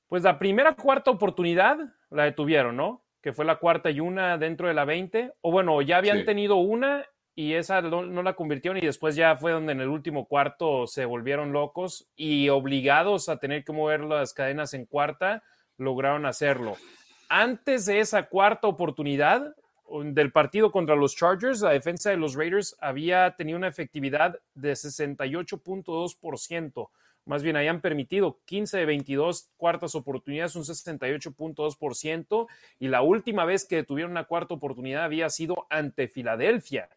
[0.09, 1.77] Pues la primera cuarta oportunidad
[2.09, 3.05] la detuvieron, ¿no?
[3.21, 5.35] Que fue la cuarta y una dentro de la 20.
[5.43, 9.37] O bueno, ya habían tenido una y esa no, no, la convirtieron y después ya
[9.37, 14.01] fue donde en el último cuarto se volvieron locos y obligados a tener que mover
[14.01, 15.43] las cadenas en cuarta
[15.81, 16.77] lograron hacerlo.
[17.29, 19.55] Antes de esa cuarta oportunidad
[20.05, 24.73] del partido contra los Chargers, la defensa de los Raiders había tenido una efectividad de
[24.73, 26.91] 68.2%.
[27.27, 32.47] Más bien, habían permitido 15 de 22 cuartas oportunidades, un 68.2%.
[32.79, 36.89] Y la última vez que tuvieron una cuarta oportunidad había sido ante Filadelfia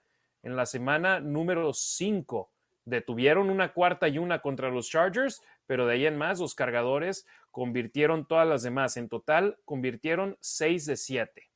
[0.42, 2.53] en la semana número 5.
[2.86, 7.26] Detuvieron una cuarta y una contra los Chargers, pero de ahí en más los cargadores
[7.52, 8.98] convirtieron todas las demás.
[8.98, 11.50] En total, convirtieron 6 de 7.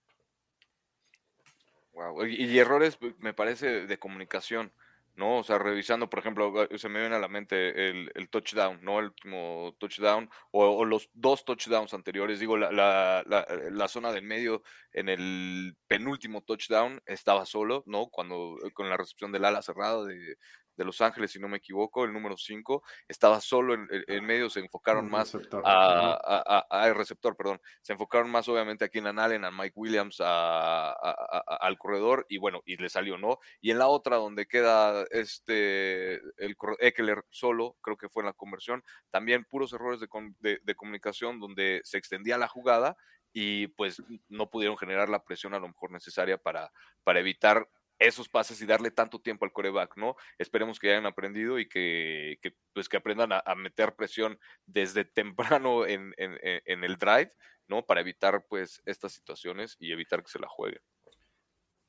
[1.93, 2.25] Wow.
[2.27, 4.71] Y, errores, me parece, de comunicación,
[5.15, 5.39] ¿no?
[5.39, 8.99] O sea, revisando, por ejemplo, se me viene a la mente el, touchdown, ¿no?
[8.99, 12.39] El último touchdown, o, los dos touchdowns anteriores.
[12.39, 14.61] Digo, la, la, la, zona del medio
[14.93, 18.09] en el penúltimo touchdown estaba solo, ¿no?
[18.09, 20.37] Cuando con la recepción del ala cerrada de,
[20.77, 24.59] de Los Ángeles, si no me equivoco, el número 5, estaba solo en, medio, se
[24.59, 29.73] enfocaron más a, el receptor, perdón, se enfocaron más obviamente aquí en Allen, a Mike
[29.75, 33.39] Williams, al corredor, y bueno, y le salió, ¿no?
[33.59, 38.33] Y en la otra, donde queda este, el Eckler solo, creo que fue en la
[38.33, 42.95] conversión, también puros errores de, de comunicación donde se extendía la jugada
[43.33, 46.71] y pues no pudieron generar la presión a lo mejor necesaria para,
[47.03, 47.69] para evitar
[47.99, 50.15] esos pases y darle tanto tiempo al coreback, ¿no?
[50.37, 52.37] Esperemos que hayan aprendido y que,
[52.73, 57.33] pues que aprendan a, meter presión desde temprano en, el drive,
[57.67, 57.85] ¿no?
[57.85, 60.81] Para evitar pues estas situaciones y evitar que se la jueguen.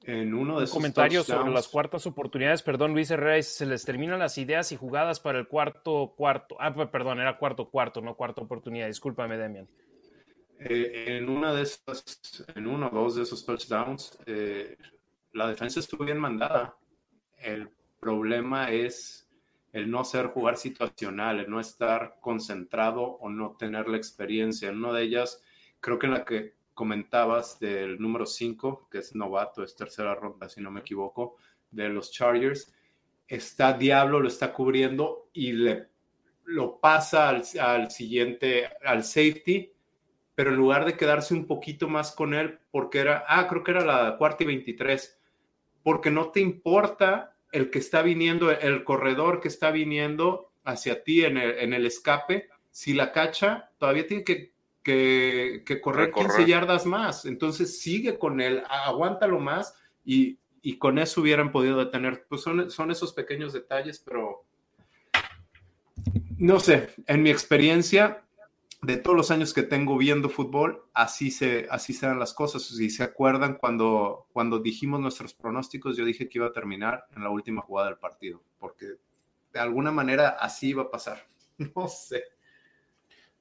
[0.02, 4.20] En uno de esos comentarios sobre las cuartas oportunidades, perdón, Luis Herrera, se les terminan
[4.20, 6.56] las ideas y jugadas para el cuarto cuarto.
[6.60, 8.86] Ah, perdón, era cuarto cuarto, no cuarta oportunidad.
[8.86, 9.68] Discúlpame, Demian.
[10.60, 14.76] Eh, en una de esas, en uno o dos de esos touchdowns, eh,
[15.38, 16.76] la defensa estuvo bien mandada.
[17.36, 17.70] El
[18.00, 19.30] problema es
[19.72, 24.68] el no ser jugar situacional, el no estar concentrado o no tener la experiencia.
[24.68, 25.42] En una de ellas,
[25.80, 30.48] creo que en la que comentabas del número 5, que es novato, es tercera ronda,
[30.48, 31.36] si no me equivoco,
[31.70, 32.72] de los Chargers,
[33.26, 35.88] está Diablo, lo está cubriendo y le
[36.44, 39.70] lo pasa al, al siguiente, al safety,
[40.34, 43.72] pero en lugar de quedarse un poquito más con él, porque era, ah, creo que
[43.72, 45.17] era la cuarta y 23,
[45.88, 51.24] porque no te importa el que está viniendo, el corredor que está viniendo hacia ti
[51.24, 57.24] en el, escape, si la cacha, todavía tiene que, que, correr 15 yardas más.
[57.24, 62.26] Entonces sigue con él, aguántalo más y, y con eso hubieran podido detener.
[62.28, 64.44] Pues son, son esos pequeños detalles, pero
[66.36, 68.26] no sé, en mi experiencia,
[68.80, 72.62] de todos los años que tengo viendo fútbol, así se, así se dan las cosas.
[72.62, 77.24] Si se acuerdan, cuando, cuando dijimos nuestros pronósticos, yo dije que iba a terminar en
[77.24, 78.86] la última jugada del partido, porque
[79.52, 81.26] de alguna manera así iba a pasar.
[81.74, 82.22] No sé.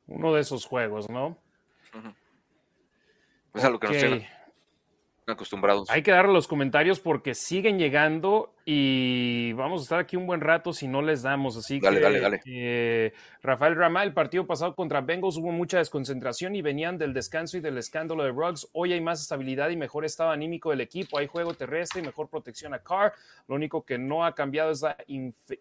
[0.08, 1.38] Uno de esos juegos, ¿no?
[3.54, 4.26] Es a lo que nos tienen
[5.28, 5.88] acostumbrados.
[5.92, 10.42] Hay que darle los comentarios porque siguen llegando y vamos a estar aquí un buen
[10.42, 11.56] rato si no les damos.
[11.56, 12.42] Así dale, que, dale, dale.
[12.46, 17.56] Eh, Rafael Rama, el partido pasado contra Bengals hubo mucha desconcentración y venían del descanso
[17.56, 18.68] y del escándalo de Ruggs.
[18.74, 21.18] Hoy hay más estabilidad y mejor estado anímico del equipo.
[21.18, 23.14] Hay juego terrestre y mejor protección a Carr.
[23.48, 24.98] Lo único que no ha cambiado es la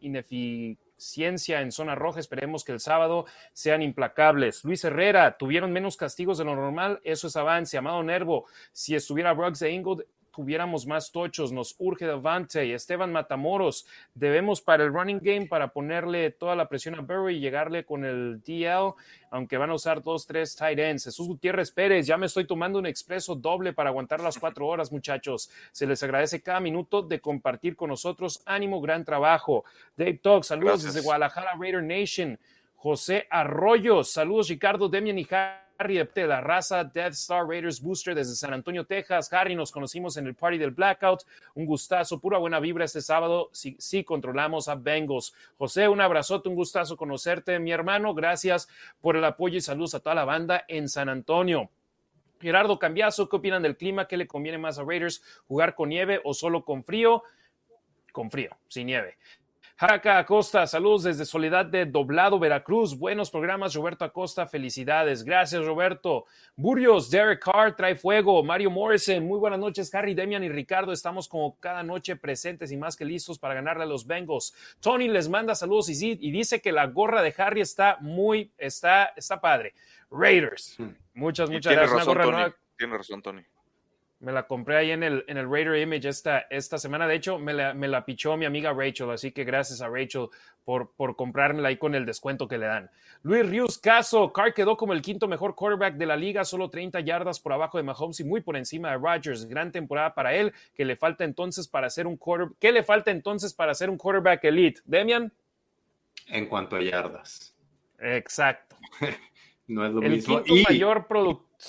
[0.01, 2.21] ineficacia ciencia en zona roja.
[2.21, 4.65] Esperemos que el sábado sean implacables.
[4.65, 7.01] Luis Herrera, tuvieron menos castigos de lo normal.
[7.05, 7.77] Eso es avance.
[7.77, 10.05] Amado Nervo, si estuviera Ruggs e Ingold,
[10.37, 16.30] tuviéramos más tochos, nos urge Davante, Esteban Matamoros, debemos para el running game para ponerle
[16.30, 18.95] toda la presión a Burry y llegarle con el DL,
[19.30, 21.05] aunque van a usar dos, tres tight ends.
[21.05, 24.93] Jesús Gutiérrez Pérez, ya me estoy tomando un expreso doble para aguantar las cuatro horas,
[24.93, 25.51] muchachos.
[25.72, 28.43] Se les agradece cada minuto de compartir con nosotros.
[28.45, 29.64] Ánimo, gran trabajo.
[29.97, 32.39] Dave Talk, saludos desde Guadalajara, Raider Nation.
[32.76, 35.24] José Arroyo, saludos Ricardo, Demian y
[35.79, 39.33] Harry de la raza Death Star Raiders Booster desde San Antonio, Texas.
[39.33, 41.22] Harry, nos conocimos en el party del Blackout.
[41.55, 43.51] Un gustazo, pura buena vibra este sábado.
[43.53, 45.35] Sí, sí controlamos a Bengals.
[45.59, 48.14] José, un abrazote, un gustazo conocerte, mi hermano.
[48.14, 48.68] Gracias
[49.01, 51.70] por el apoyo y saludos a toda la banda en San Antonio.
[52.41, 54.07] Gerardo Cambiazo, ¿qué opinan del clima?
[54.07, 55.22] ¿Qué le conviene más a Raiders?
[55.49, 57.22] ¿Jugar con nieve o solo con frío?
[58.12, 59.16] Con frío, sin nieve.
[59.79, 62.99] Jaca Acosta, saludos desde Soledad de Doblado, Veracruz.
[62.99, 65.22] Buenos programas, Roberto Acosta, felicidades.
[65.22, 66.24] Gracias, Roberto.
[66.57, 68.43] Burios, Derek Carr, trae fuego.
[68.43, 70.93] Mario Morrison, muy buenas noches, Harry, Demian y Ricardo.
[70.93, 74.55] Estamos como cada noche presentes y más que listos para ganarle a los Bengals.
[74.81, 79.12] Tony les manda saludos y, y dice que la gorra de Harry está muy, está,
[79.14, 79.74] está padre.
[80.11, 80.77] Raiders.
[80.79, 80.95] Hmm.
[81.12, 82.55] Muchas, muchas gracias.
[82.79, 83.43] Tiene razón, Tony.
[84.19, 87.07] Me la compré ahí en el, en el Raider Image esta, esta semana.
[87.07, 90.29] De hecho, me la, me la pichó mi amiga Rachel, así que gracias a Rachel
[90.64, 92.91] por, por comprármela ahí con el descuento que le dan.
[93.23, 97.01] Luis Rius Caso, Carr quedó como el quinto mejor quarterback de la liga, solo 30
[97.01, 99.45] yardas por abajo de Mahomes y muy por encima de Rodgers.
[99.45, 102.57] Gran temporada para él, que le falta entonces para ser un quarterback.
[102.59, 104.81] ¿Qué le falta entonces para ser un quarterback elite?
[104.87, 105.31] Demian.
[106.29, 107.55] En cuanto a yardas.
[107.99, 108.77] Exacto.
[109.67, 110.43] no es lo el mismo.
[110.43, 111.07] quinto mayor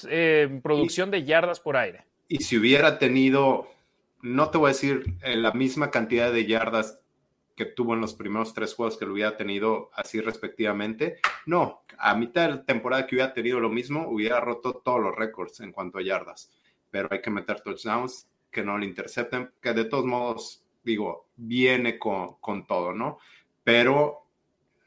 [0.09, 3.67] eh, producción de yardas por aire y si hubiera tenido,
[4.21, 6.99] no te voy a decir la misma cantidad de yardas
[7.55, 12.15] que tuvo en los primeros tres juegos que lo hubiera tenido así respectivamente, no, a
[12.15, 15.97] mitad de temporada que hubiera tenido lo mismo, hubiera roto todos los récords en cuanto
[15.97, 16.51] a yardas,
[16.91, 21.97] pero hay que meter touchdowns que no le intercepten, que de todos modos, digo, viene
[21.97, 23.17] con, con todo, ¿no?
[23.63, 24.27] Pero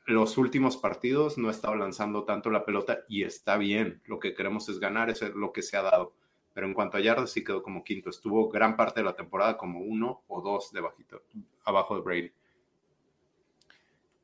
[0.07, 4.35] los últimos partidos no ha estado lanzando tanto la pelota y está bien, lo que
[4.35, 6.15] queremos es ganar, eso es lo que se ha dado
[6.61, 8.11] pero en cuanto a yardas sí quedó como quinto.
[8.11, 11.23] Estuvo gran parte de la temporada como uno o dos de bajito,
[11.65, 12.33] abajo de Brady.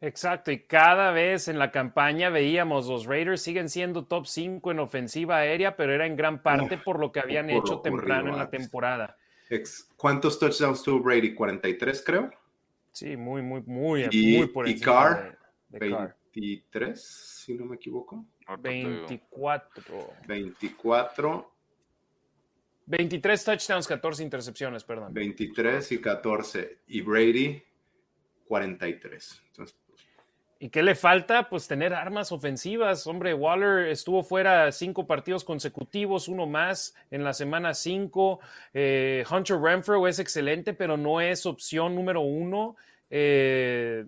[0.02, 4.80] Exacto, y cada vez en la campaña veíamos los Raiders siguen siendo top 5 en
[4.80, 8.50] ofensiva aérea, pero era en gran parte por lo que habían hecho temprano en la
[8.50, 9.16] temporada.
[9.96, 11.32] ¿Cuántos touchdowns tuvo Brady?
[11.34, 12.30] 43, creo.
[12.92, 15.38] Sí, muy, muy, muy, y, muy por y Carr,
[15.70, 18.26] 23, si no me equivoco.
[18.58, 20.12] 24.
[20.28, 21.55] 24
[22.86, 25.12] 23 touchdowns, 14 intercepciones, perdón.
[25.12, 26.78] 23 y 14.
[26.88, 27.62] Y Brady,
[28.46, 29.42] 43.
[29.48, 29.76] Entonces,
[30.58, 31.50] ¿Y qué le falta?
[31.50, 33.06] Pues tener armas ofensivas.
[33.06, 38.40] Hombre, Waller estuvo fuera cinco partidos consecutivos, uno más en la semana cinco.
[38.72, 42.76] Eh, Hunter Renfro es excelente, pero no es opción número uno.
[43.10, 44.06] Eh,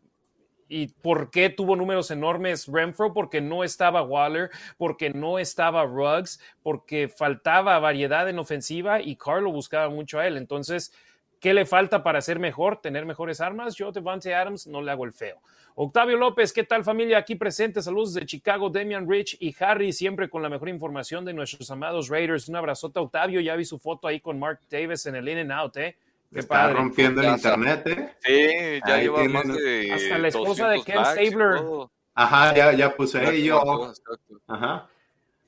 [0.69, 3.12] ¿Y por qué tuvo números enormes Renfro?
[3.14, 9.51] Porque no estaba Waller, porque no estaba Ruggs, porque faltaba variedad en ofensiva y Carlo
[9.51, 10.37] buscaba mucho a él.
[10.37, 10.93] Entonces,
[11.41, 12.81] ¿qué le falta para ser mejor?
[12.81, 13.75] ¿Tener mejores armas?
[13.77, 15.41] Yo, Devante Adams, no le hago el feo.
[15.81, 17.19] Octavio López, ¿qué tal familia?
[17.19, 21.33] Aquí presente, saludos de Chicago, Damian Rich y Harry, siempre con la mejor información de
[21.33, 22.49] nuestros amados Raiders.
[22.49, 25.53] Un abrazote, Octavio, ya vi su foto ahí con Mark Davis en el In and
[25.53, 25.97] Out, ¿eh?
[26.33, 28.14] Está rompiendo el internet, ¿eh?
[28.20, 29.93] Sí, ya lleva más de.
[29.93, 31.61] Hasta la esposa de Ken Stabler.
[32.14, 33.93] Ajá, ya, ya puse ahí yo.
[34.47, 34.89] Ajá.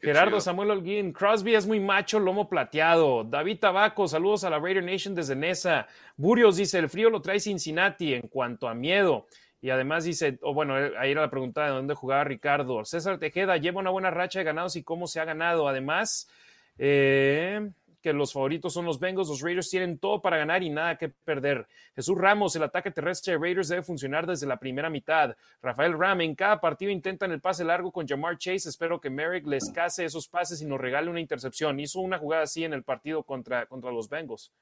[0.01, 3.23] Gerardo Samuel Holguín, Crosby es muy macho, lomo plateado.
[3.25, 5.87] David Tabaco, saludos a la Raider Nation desde Nesa.
[6.17, 9.27] Burios dice: el frío lo trae Cincinnati en cuanto a miedo.
[9.63, 12.83] Y además dice, o bueno, ahí era la pregunta de dónde jugaba Ricardo.
[12.87, 15.69] César Tejeda lleva una buena racha de ganados y cómo se ha ganado.
[15.69, 16.31] Además,
[16.79, 17.71] eh,
[18.01, 19.29] que los favoritos son los Bengals.
[19.29, 21.67] Los Raiders tienen todo para ganar y nada que perder.
[21.95, 25.37] Jesús Ramos, el ataque terrestre de Raiders debe funcionar desde la primera mitad.
[25.63, 28.69] Rafael Ram, en cada partido intentan el pase largo con Jamar Chase.
[28.69, 31.79] Espero que Merrick les case esos pases y nos regale una intercepción.
[31.81, 34.53] Hizo una jugada así en el partido contra, contra los Bengals.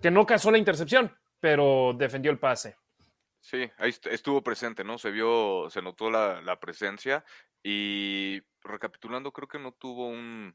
[0.00, 2.76] Que no casó la intercepción, pero defendió el pase.
[3.40, 4.98] Sí, ahí estuvo presente, ¿no?
[4.98, 7.24] Se vio, se notó la, la presencia
[7.62, 10.54] y recapitulando, creo que no tuvo un,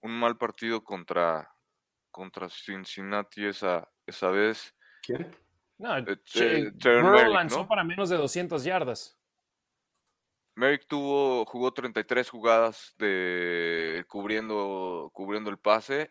[0.00, 1.50] un mal partido contra,
[2.10, 4.74] contra Cincinnati esa, esa vez.
[5.02, 5.30] ¿Quién?
[5.78, 6.72] No, eh,
[7.30, 9.16] lanzó para menos de 200 yardas.
[10.56, 16.10] Merrick tuvo, jugó 33 jugadas de cubriendo, cubriendo el pase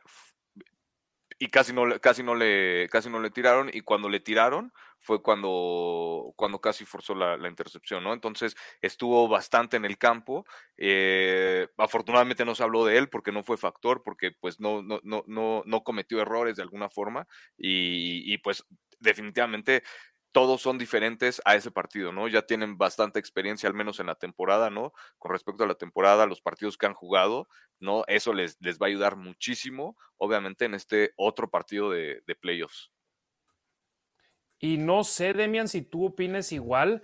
[1.38, 4.72] y casi no, casi no le, casi no le tiraron y cuando le tiraron
[5.08, 8.14] fue cuando, cuando casi forzó la, intercepción, ¿no?
[8.14, 10.46] Entonces estuvo bastante en el campo.
[10.76, 15.00] Eh, afortunadamente no se habló de él porque no fue factor, porque pues no, no,
[15.04, 17.26] no, no, no cometió errores de alguna forma
[17.58, 18.66] y, pues
[19.00, 19.84] definitivamente
[20.34, 22.28] todos son diferentes a ese partido, ¿no?
[22.28, 24.92] Ya tienen bastante experiencia, al menos en la temporada, ¿no?
[25.18, 27.48] Con respecto a la temporada, los partidos que han jugado,
[27.80, 28.04] ¿no?
[28.08, 32.92] Eso les, les va a ayudar muchísimo, obviamente, en este otro partido de, de playoffs.
[34.60, 37.04] Y no sé, Demian, si tú opines igual.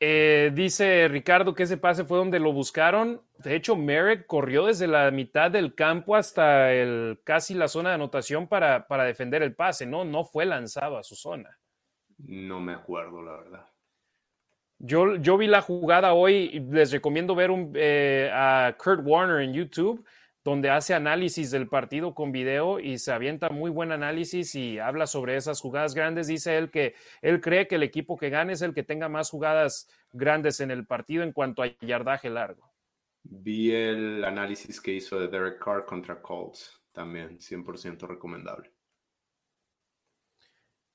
[0.00, 3.20] Eh, dice Ricardo que ese pase fue donde lo buscaron.
[3.38, 7.96] De hecho, Merrick corrió desde la mitad del campo hasta el, casi la zona de
[7.96, 10.04] anotación para, para defender el pase, ¿no?
[10.04, 11.58] No fue lanzado a su zona.
[12.18, 13.66] No me acuerdo, la verdad.
[14.80, 19.52] Yo, yo vi la jugada hoy, les recomiendo ver un, eh, a Kurt Warner en
[19.52, 20.04] YouTube,
[20.48, 25.06] donde hace análisis del partido con video y se avienta muy buen análisis y habla
[25.06, 26.26] sobre esas jugadas grandes.
[26.26, 29.30] Dice él que él cree que el equipo que gane es el que tenga más
[29.30, 32.72] jugadas grandes en el partido en cuanto a yardaje largo.
[33.22, 38.72] Vi el análisis que hizo de Derek Carr contra Colts, también 100% recomendable.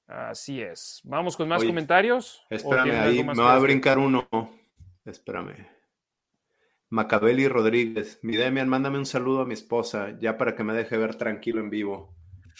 [0.07, 0.99] Así es.
[1.03, 2.45] Vamos con más comentarios.
[2.49, 4.27] Espérame, ahí me va a brincar uno.
[5.05, 5.67] Espérame.
[6.93, 8.19] Macabeli Rodríguez.
[8.21, 11.59] Mi Demian, mándame un saludo a mi esposa, ya para que me deje ver tranquilo
[11.59, 12.13] en vivo.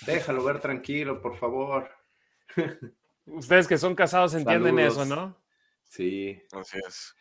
[0.07, 1.87] Déjalo ver tranquilo, por favor.
[3.27, 5.37] Ustedes que son casados entienden eso, ¿no?
[5.83, 6.41] Sí.
[6.51, 7.15] Así es.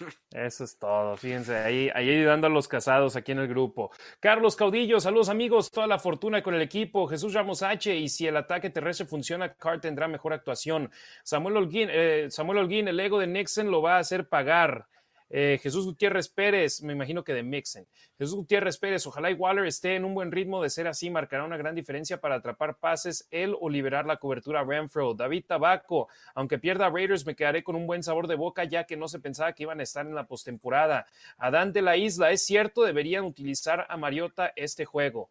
[0.30, 3.90] Eso es todo, fíjense, ahí, ahí ayudando a los casados aquí en el grupo.
[4.18, 7.06] Carlos Caudillo, saludos amigos, toda la fortuna con el equipo.
[7.06, 10.90] Jesús Ramos H, y si el ataque terrestre funciona, Carr tendrá mejor actuación.
[11.22, 14.86] Samuel Holguín, eh, Samuel Holguín, el ego de Nixon lo va a hacer pagar.
[15.32, 17.86] Eh, Jesús Gutiérrez Pérez, me imagino que de Mixen.
[18.18, 21.44] Jesús Gutiérrez Pérez, ojalá y Waller esté en un buen ritmo de ser así, marcará
[21.44, 25.14] una gran diferencia para atrapar pases él o liberar la cobertura Renfro.
[25.14, 28.96] David Tabaco, aunque pierda Raiders, me quedaré con un buen sabor de boca ya que
[28.96, 31.06] no se pensaba que iban a estar en la postemporada.
[31.38, 35.30] Adán de la Isla, es cierto, deberían utilizar a Mariota este juego.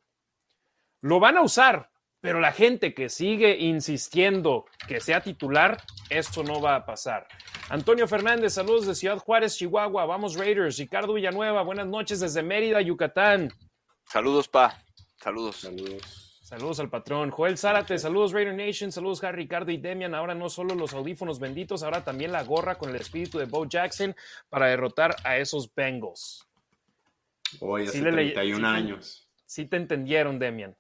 [1.01, 1.89] Lo van a usar,
[2.21, 7.27] pero la gente que sigue insistiendo que sea titular, esto no va a pasar.
[7.69, 10.05] Antonio Fernández, saludos de Ciudad Juárez, Chihuahua.
[10.05, 10.77] Vamos Raiders.
[10.77, 13.53] Ricardo Villanueva, buenas noches desde Mérida, Yucatán.
[14.05, 14.83] Saludos, pa.
[15.17, 15.57] Saludos.
[15.57, 16.29] Saludos.
[16.41, 17.29] Saludos al patrón.
[17.29, 20.15] Joel Zárate, saludos Raider Nation, saludos Harry, Ricardo y Demian.
[20.15, 23.67] Ahora no solo los audífonos benditos, ahora también la gorra con el espíritu de Bo
[23.67, 24.15] Jackson
[24.49, 26.47] para derrotar a esos Bengals.
[27.59, 29.29] Hoy hace 31 años.
[29.45, 30.75] Sí te entendieron, Demian.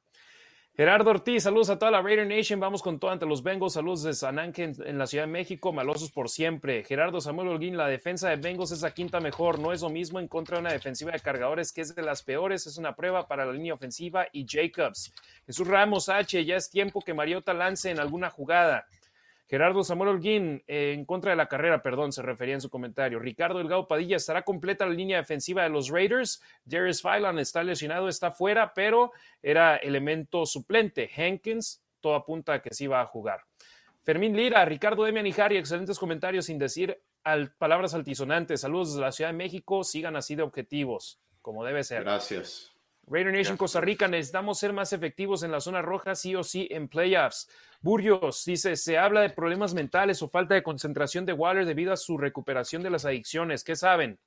[0.79, 2.57] Gerardo Ortiz, saludos a toda la Raider Nation.
[2.57, 3.73] Vamos con todo ante los Bengals.
[3.73, 5.73] Saludos de San Ángel en la Ciudad de México.
[5.73, 6.85] Malosos por siempre.
[6.85, 9.59] Gerardo Samuel Holguín, la defensa de Bengals es la quinta mejor.
[9.59, 12.23] No es lo mismo en contra de una defensiva de cargadores que es de las
[12.23, 12.65] peores.
[12.65, 15.13] Es una prueba para la línea ofensiva y Jacobs.
[15.45, 18.87] Jesús Ramos H, ya es tiempo que Mariota lance en alguna jugada.
[19.49, 23.17] Gerardo Samuel Holguín, eh, en contra de la carrera, perdón, se refería en su comentario.
[23.17, 26.39] Ricardo Delgado Padilla, ¿estará completa la línea defensiva de los Raiders?
[26.65, 31.09] Darius Phylan está lesionado, está fuera, pero era elemento suplente.
[31.17, 33.41] Hankins, todo apunta a que sí va a jugar.
[34.03, 37.01] Fermín Lira, Ricardo Demian y excelentes comentarios sin decir
[37.57, 38.61] palabras altisonantes.
[38.61, 42.03] Saludos desde la Ciudad de México, sigan así de objetivos, como debe ser.
[42.03, 42.71] Gracias.
[43.09, 46.67] Raider Nation Costa Rica, necesitamos ser más efectivos en la zona roja, sí o sí,
[46.69, 47.49] en playoffs.
[47.81, 51.97] Burrios dice, se habla de problemas mentales o falta de concentración de Waller debido a
[51.97, 53.63] su recuperación de las adicciones.
[53.63, 54.19] ¿Qué saben?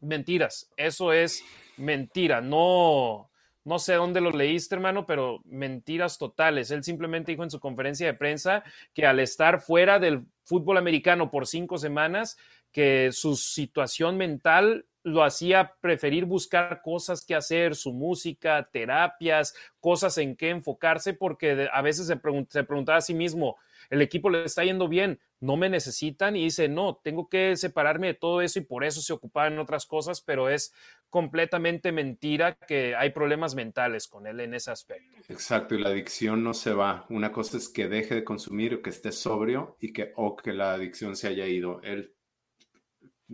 [0.00, 0.70] Mentiras.
[0.76, 1.42] Eso es
[1.76, 2.40] mentira.
[2.40, 3.30] No,
[3.64, 6.70] no sé dónde lo leíste, hermano, pero mentiras totales.
[6.70, 8.62] Él simplemente dijo en su conferencia de prensa
[8.94, 12.38] que al estar fuera del fútbol americano por cinco semanas,
[12.70, 20.18] que su situación mental lo hacía preferir buscar cosas que hacer, su música, terapias, cosas
[20.18, 23.56] en qué enfocarse, porque a veces se, se preguntaba a sí mismo,
[23.88, 28.08] el equipo le está yendo bien, no me necesitan y dice, no, tengo que separarme
[28.08, 30.72] de todo eso y por eso se ocupaba en otras cosas, pero es
[31.08, 35.16] completamente mentira que hay problemas mentales con él en ese aspecto.
[35.28, 37.06] Exacto, y la adicción no se va.
[37.08, 40.52] Una cosa es que deje de consumir o que esté sobrio y que o que
[40.52, 41.80] la adicción se haya ido.
[41.82, 42.14] Él,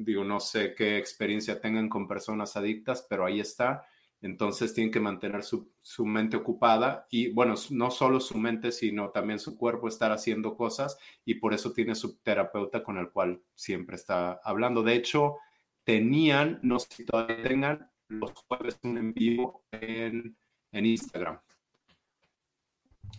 [0.04, 3.86] digo, no sé qué experiencia tengan con personas adictas, pero ahí está
[4.22, 5.70] entonces tienen que mantener su,
[6.04, 10.98] mente ocupada y bueno, no solo su mente, sino también su cuerpo estar haciendo cosas
[11.24, 14.82] y por eso tiene su terapeuta con el cual siempre está hablando.
[14.82, 15.36] De hecho,
[15.84, 20.36] tenían, no sé si todavía tengan, los jueves un en vivo en,
[20.72, 21.40] Instagram.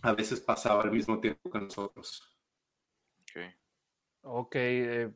[0.02, 2.22] A veces pasaba al mismo tiempo que nosotros.
[3.22, 3.40] Ok.
[4.22, 4.54] Ok.
[4.54, 5.10] Eh,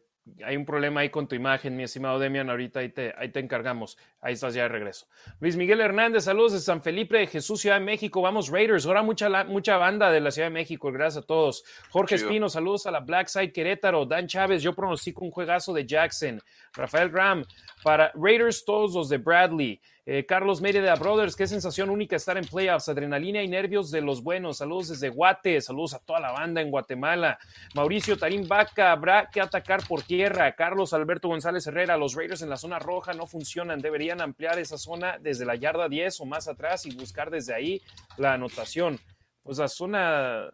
[0.44, 2.48] hay un problema ahí con tu imagen, mi estimado Demian.
[2.48, 3.98] Ahorita ahí te, ahí te encargamos.
[4.20, 5.06] Ahí estás ya de regreso.
[5.40, 8.22] Luis Miguel Hernández, saludos de San Felipe de Jesús, Ciudad de México.
[8.22, 8.86] Vamos, Raiders.
[8.86, 10.92] Ahora mucha, mucha banda de la Ciudad de México.
[10.92, 11.64] Gracias a todos.
[11.90, 14.06] Jorge Espino, saludos a la Black Side Querétaro.
[14.06, 16.40] Dan Chávez, yo pronostico un juegazo de Jackson.
[16.72, 17.44] Rafael Ram,
[17.82, 19.80] para Raiders, todos los de Bradley.
[20.04, 24.24] Eh, Carlos Mérida Brothers, qué sensación única estar en playoffs, adrenalina y nervios de los
[24.24, 24.58] buenos.
[24.58, 27.38] Saludos desde Guate, saludos a toda la banda en Guatemala.
[27.76, 30.56] Mauricio Tarín Vaca, habrá que atacar por tierra.
[30.56, 34.76] Carlos Alberto González Herrera, los Raiders en la zona roja no funcionan, deberían ampliar esa
[34.76, 37.80] zona desde la yarda 10 o más atrás y buscar desde ahí
[38.16, 38.98] la anotación.
[39.44, 40.50] O sea, zona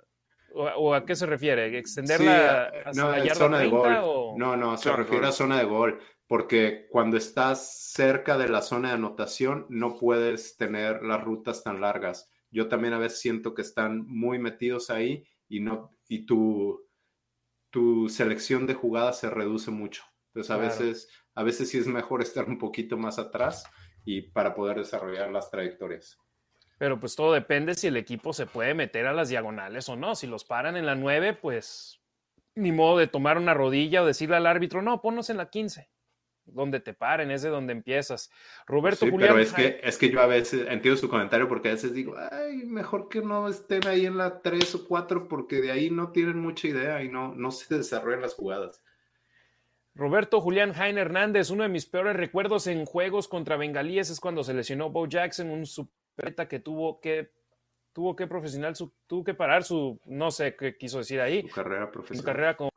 [0.54, 1.78] ¿O, a qué se refiere?
[1.78, 4.38] ¿Extenderla eh, no, la yarda zona 30, de gol.
[4.38, 8.88] No, no, se refiere a zona de gol porque cuando estás cerca de la zona
[8.88, 12.30] de anotación no puedes tener las rutas tan largas.
[12.50, 16.86] Yo también a veces siento que están muy metidos ahí y no y tu
[17.70, 20.04] tu selección de jugadas se reduce mucho.
[20.28, 23.64] Entonces a veces a veces sí es mejor estar un poquito más atrás
[24.04, 26.18] y para poder desarrollar las trayectorias.
[26.78, 30.14] Pero pues todo depende si el equipo se puede meter a las diagonales o no.
[30.14, 32.00] Si los paran en la 9, pues
[32.54, 35.88] ni modo de tomar una rodilla o decirle al árbitro, no, ponnos en la 15
[36.52, 38.30] donde te paren, es de donde empiezas.
[38.66, 41.72] Roberto sí, Pero es que, es que yo a veces entiendo su comentario porque a
[41.72, 45.70] veces digo, ay, mejor que no estén ahí en la 3 o 4 porque de
[45.70, 48.82] ahí no tienen mucha idea y no, no se desarrollan las jugadas.
[49.94, 54.44] Roberto Julián Jaime Hernández, uno de mis peores recuerdos en juegos contra bengalíes es cuando
[54.44, 57.32] se lesionó Bo Jackson, un supereta que tuvo que
[57.92, 61.42] tuvo que profesional, su, tuvo que parar su, no sé qué quiso decir ahí.
[61.42, 62.20] Su carrera profesional.
[62.20, 62.70] Su carrera como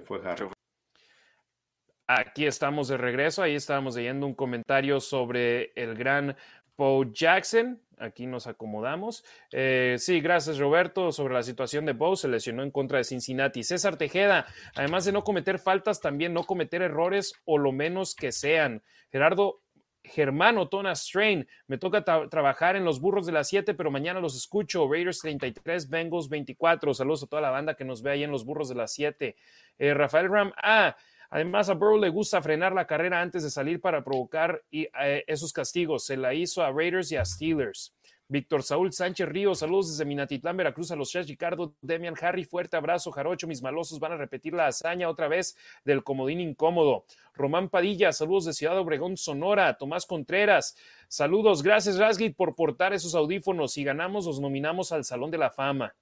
[0.00, 0.20] fue
[2.06, 3.42] Aquí estamos de regreso.
[3.42, 6.36] Ahí estábamos leyendo un comentario sobre el gran
[6.76, 7.80] Bo Jackson.
[7.98, 9.24] Aquí nos acomodamos.
[9.52, 11.12] Eh, sí, gracias Roberto.
[11.12, 13.62] Sobre la situación de Bo, se lesionó en contra de Cincinnati.
[13.62, 18.32] César Tejeda, además de no cometer faltas, también no cometer errores o lo menos que
[18.32, 18.82] sean.
[19.10, 19.61] Gerardo
[20.04, 21.46] Germano Tona Strain.
[21.66, 24.88] Me toca trabajar en los burros de las 7, pero mañana los escucho.
[24.90, 26.94] Raiders 33, Bengals 24.
[26.94, 29.36] Saludos a toda la banda que nos ve ahí en los burros de las 7.
[29.78, 30.96] Eh, Rafael Ram, ah,
[31.30, 35.52] además a Burrow le gusta frenar la carrera antes de salir para provocar eh, esos
[35.52, 36.04] castigos.
[36.04, 37.94] Se la hizo a Raiders y a Steelers.
[38.32, 42.78] Víctor Saúl Sánchez Ríos, saludos desde Minatitlán, Veracruz, a los Chefs Ricardo, Demian Harry, fuerte
[42.78, 45.54] abrazo, Jarocho, mis malosos van a repetir la hazaña otra vez
[45.84, 47.04] del comodín incómodo.
[47.34, 50.78] Román Padilla, saludos de Ciudad Obregón, Sonora, Tomás Contreras,
[51.08, 55.50] saludos, gracias Rasgit por portar esos audífonos, si ganamos los nominamos al Salón de la
[55.50, 55.94] Fama.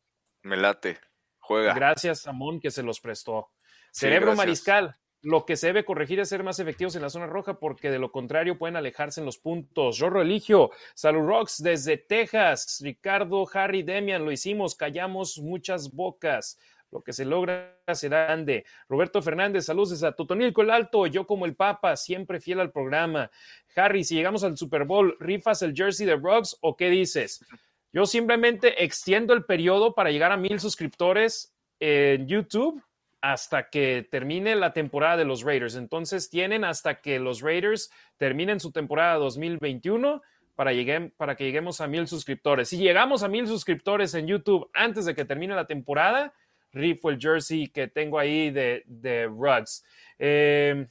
[0.43, 1.01] Me late,
[1.41, 1.75] juega.
[1.75, 3.51] Gracias, Samón, que se los prestó.
[3.91, 7.59] Cerebro Mariscal, lo que se debe corregir es ser más efectivos en la zona roja
[7.59, 9.99] porque de lo contrario pueden alejarse en los puntos.
[9.99, 16.59] Rorro Eligio, Salud Rocks desde Texas, Ricardo, Harry, Demian, lo hicimos, callamos muchas bocas.
[16.91, 18.65] Lo que se logra será grande.
[18.89, 23.31] Roberto Fernández, saludos a Totonilco el Alto, yo como el Papa, siempre fiel al programa.
[23.77, 27.45] Harry, si llegamos al Super Bowl, ¿rifas el jersey de Rocks o qué dices?
[27.93, 32.83] Yo simplemente extiendo el periodo para llegar a mil suscriptores en YouTube
[33.21, 35.77] hasta que termine la temporada de los Raiders.
[35.77, 40.23] Entonces tienen hasta que los Raiders terminen su temporada 2021
[40.55, 40.73] para,
[41.17, 42.69] para que lleguemos a mil suscriptores.
[42.69, 46.33] Si llegamos a mil suscriptores en YouTube antes de que termine la temporada,
[46.73, 49.85] rifo el jersey que tengo ahí de, de Rugs.
[50.19, 50.87] Eh,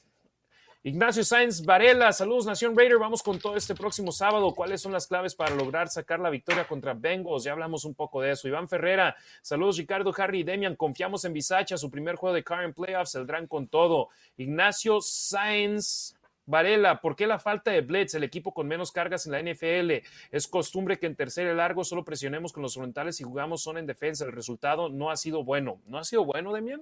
[0.81, 4.55] Ignacio Sáenz Varela, saludos Nación Raider, vamos con todo este próximo sábado.
[4.55, 7.43] ¿Cuáles son las claves para lograr sacar la victoria contra Bengals?
[7.43, 8.47] Ya hablamos un poco de eso.
[8.47, 12.73] Iván Ferrera, saludos Ricardo, Harry y Demian, confiamos en Bisacha, su primer juego de current
[12.73, 14.07] playoffs, saldrán con todo.
[14.37, 16.15] Ignacio Sáenz
[16.45, 18.13] Varela, ¿por qué la falta de blitz?
[18.13, 20.07] El equipo con menos cargas en la NFL.
[20.31, 23.81] Es costumbre que en tercer y largo solo presionemos con los frontales y jugamos zona
[23.81, 24.23] en defensa.
[24.23, 25.81] El resultado no ha sido bueno.
[25.87, 26.81] ¿No ha sido bueno, Demian?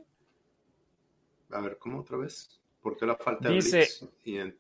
[1.49, 2.61] A ver, ¿cómo otra vez?
[2.88, 3.85] ¿Por qué la falta Dice,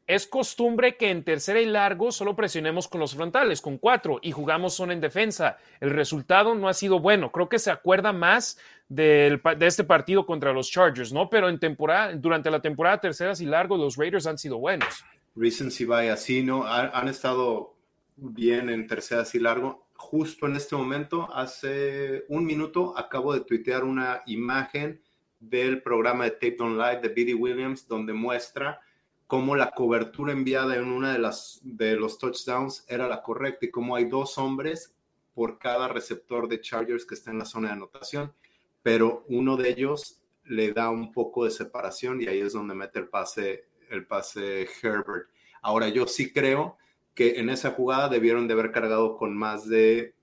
[0.05, 4.33] es costumbre que en tercera y largo solo presionemos con los frontales, con cuatro, y
[4.33, 5.57] jugamos zona en defensa.
[5.79, 7.31] El resultado no ha sido bueno.
[7.31, 8.59] Creo que se acuerda más
[8.89, 11.29] del, de este partido contra los Chargers, ¿no?
[11.29, 15.05] Pero en temporada, durante la temporada terceras y largo, los Raiders han sido buenos.
[15.33, 16.67] Recency vaya así, ¿no?
[16.67, 17.75] Han, estado
[18.17, 19.87] bien en terceras y largo.
[19.95, 25.01] Justo en este momento, hace un minuto, acabo de tuitear una imagen
[25.39, 28.81] del programa de Tape On Live de Billy Williams, donde muestra
[29.27, 33.71] cómo la cobertura enviada en una de las de los touchdowns era la correcta y
[33.71, 34.95] cómo hay dos hombres
[35.33, 38.33] por cada receptor de Chargers que está en la zona de anotación,
[38.81, 42.99] pero uno de ellos le da un poco de separación y ahí es donde mete
[42.99, 45.29] el pase el pase Herbert.
[45.61, 46.77] Ahora yo sí creo
[47.13, 50.15] que en esa jugada debieron de haber cargado con más de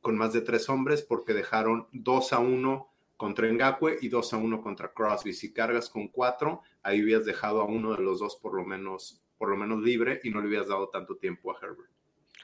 [0.00, 2.88] con más de tres hombres porque dejaron dos a uno
[3.18, 5.34] contra Ngakwe y 2 a 1 contra Crosby.
[5.34, 9.20] Si cargas con 4, ahí hubieras dejado a uno de los dos por lo menos,
[9.36, 11.90] por lo menos libre y no le hubieras dado tanto tiempo a Herbert.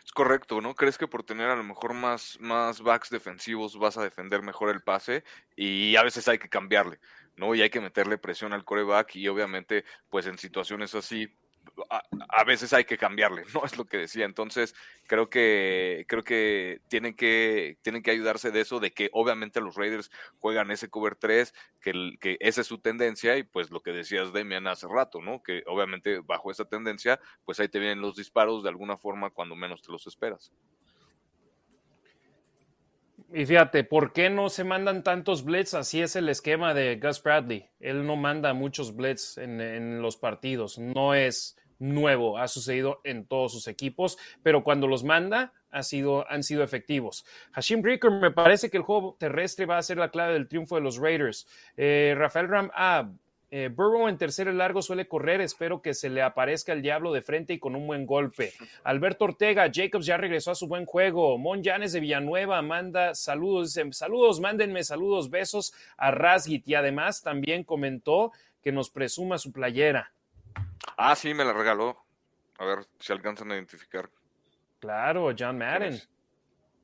[0.05, 0.75] Es correcto, ¿no?
[0.75, 4.69] ¿Crees que por tener a lo mejor más, más backs defensivos vas a defender mejor
[4.69, 5.23] el pase?
[5.55, 6.99] Y a veces hay que cambiarle,
[7.37, 7.55] ¿no?
[7.55, 11.33] Y hay que meterle presión al coreback y obviamente, pues en situaciones así,
[12.29, 13.65] a, veces hay que cambiarle, ¿no?
[13.65, 14.25] Es lo que decía.
[14.25, 14.75] Entonces,
[15.07, 19.77] creo que, creo que tienen que, tienen que ayudarse de eso, de que obviamente los
[19.77, 23.93] Raiders juegan ese cover 3, que, que esa es su tendencia, y pues lo que
[23.93, 25.43] decías Demian hace rato, ¿no?
[25.43, 29.57] Que obviamente bajo esa tendencia, pues ahí te vienen los disparos de alguna forma cuando
[29.57, 30.53] menos te los esperas.
[33.33, 35.75] Y fíjate, ¿por qué no se mandan tantos blitz?
[35.75, 37.69] Así es el esquema de Gus Bradley.
[37.81, 40.79] Él no manda muchos blitz en, los partidos.
[40.79, 46.31] No es nuevo, ha sucedido en todos sus equipos, pero cuando los manda ha sido,
[46.31, 47.25] han sido efectivos.
[47.53, 50.77] Hashim Breaker, me parece que el juego terrestre va a ser la clave del triunfo
[50.77, 51.49] de los Raiders.
[51.77, 53.11] Eh, Rafael Ram, ah,
[53.57, 57.23] eh, Burrow en tercer largo suele correr, espero que se le aparezca el diablo de
[57.23, 58.53] frente y con un buen golpe.
[58.83, 61.39] Alberto Ortega, Jacobs ya regresó a su buen juego.
[61.39, 67.63] Mon Yanes de Villanueva manda saludos, saludos, mándenme saludos, besos a Rasgit y además también
[67.63, 70.13] comentó que nos presuma su playera.
[70.97, 72.05] Ah, sí, me la regaló.
[72.59, 74.11] A ver si alcanzan a identificar.
[74.81, 76.01] Claro, John Madden.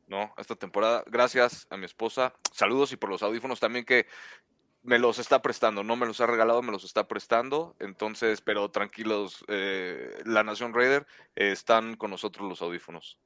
[0.07, 1.03] No, esta temporada.
[1.09, 2.33] Gracias a mi esposa.
[2.53, 4.07] Saludos y por los audífonos también que
[4.83, 5.85] me los está prestando.
[5.85, 7.77] No me los ha regalado, me los está prestando.
[7.79, 13.19] Entonces, pero tranquilos, eh, la Nación Raider eh, están con nosotros los audífonos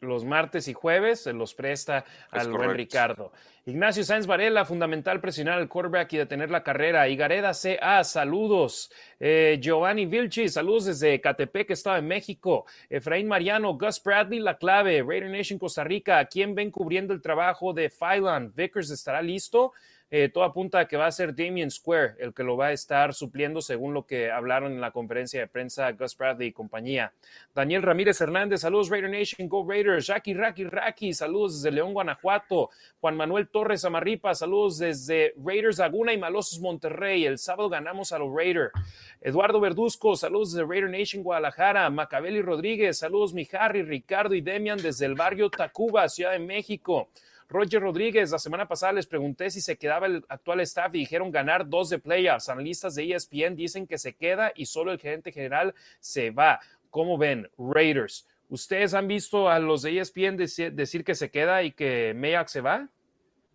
[0.00, 3.32] los martes y jueves se los presta al buen Ricardo.
[3.66, 7.08] Ignacio Sáenz Varela, fundamental presionar al quarterback y detener la carrera.
[7.08, 8.90] Igareda CA, saludos.
[9.18, 12.64] Eh, Giovanni Vilchi, saludos desde Catepec, Estado de México.
[12.88, 15.02] Efraín Mariano, Gus Bradley, la clave.
[15.06, 18.52] Raider Nation Costa Rica, ¿quién ven cubriendo el trabajo de Phylan?
[18.54, 19.72] Vickers estará listo.
[20.10, 22.72] Eh, todo apunta a que va a ser Damien Square el que lo va a
[22.72, 27.12] estar supliendo según lo que hablaron en la conferencia de prensa Gus Bradley y compañía.
[27.54, 32.70] Daniel Ramírez Hernández, saludos Raider Nation, Go Raiders, Jackie Raki Raki, saludos desde León, Guanajuato.
[33.00, 37.26] Juan Manuel Torres Amarripa, saludos desde Raiders Laguna y Malosos Monterrey.
[37.26, 38.72] El sábado ganamos a los Raiders.
[39.20, 41.90] Eduardo Verduzco, saludos desde Raider Nation Guadalajara.
[41.90, 47.10] Macabeli Rodríguez, saludos mi Harry, Ricardo y Demian desde el barrio Tacuba, Ciudad de México.
[47.48, 51.30] Roger Rodríguez, la semana pasada les pregunté si se quedaba el actual staff y dijeron
[51.30, 52.50] ganar dos de playoffs.
[52.50, 56.60] Analistas de ESPN dicen que se queda y solo el gerente general se va.
[56.90, 57.50] ¿Cómo ven?
[57.56, 58.26] Raiders.
[58.50, 62.60] ¿Ustedes han visto a los de ESPN decir, que se queda y que Mayak se
[62.60, 62.88] va?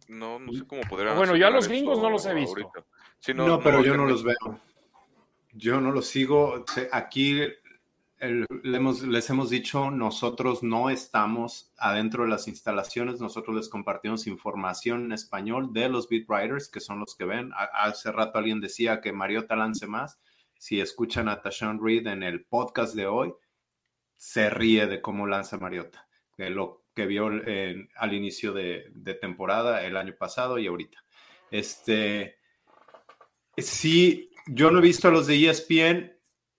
[0.07, 1.15] No, no sé cómo podrían.
[1.15, 2.71] Bueno, yo a los gringos no los he visto.
[3.35, 4.59] no, pero yo no los veo.
[5.53, 6.65] Yo no los sigo.
[6.91, 7.41] Aquí
[8.23, 15.11] les hemos dicho, nosotros no estamos adentro de las instalaciones, nosotros les compartimos información en
[15.11, 17.51] español de los beat writers, que son los que ven.
[17.73, 20.19] Hace rato alguien decía que Mariota lance más.
[20.57, 23.33] Si escuchan a Tashawn Reed en el podcast de hoy,
[24.15, 29.83] se ríe de cómo lanza Mariota, de lo que vio al inicio de, de, temporada
[29.83, 31.03] el año pasado y ahorita.
[31.51, 32.37] Este,
[33.57, 36.12] sí, yo no he visto a los de ESPN,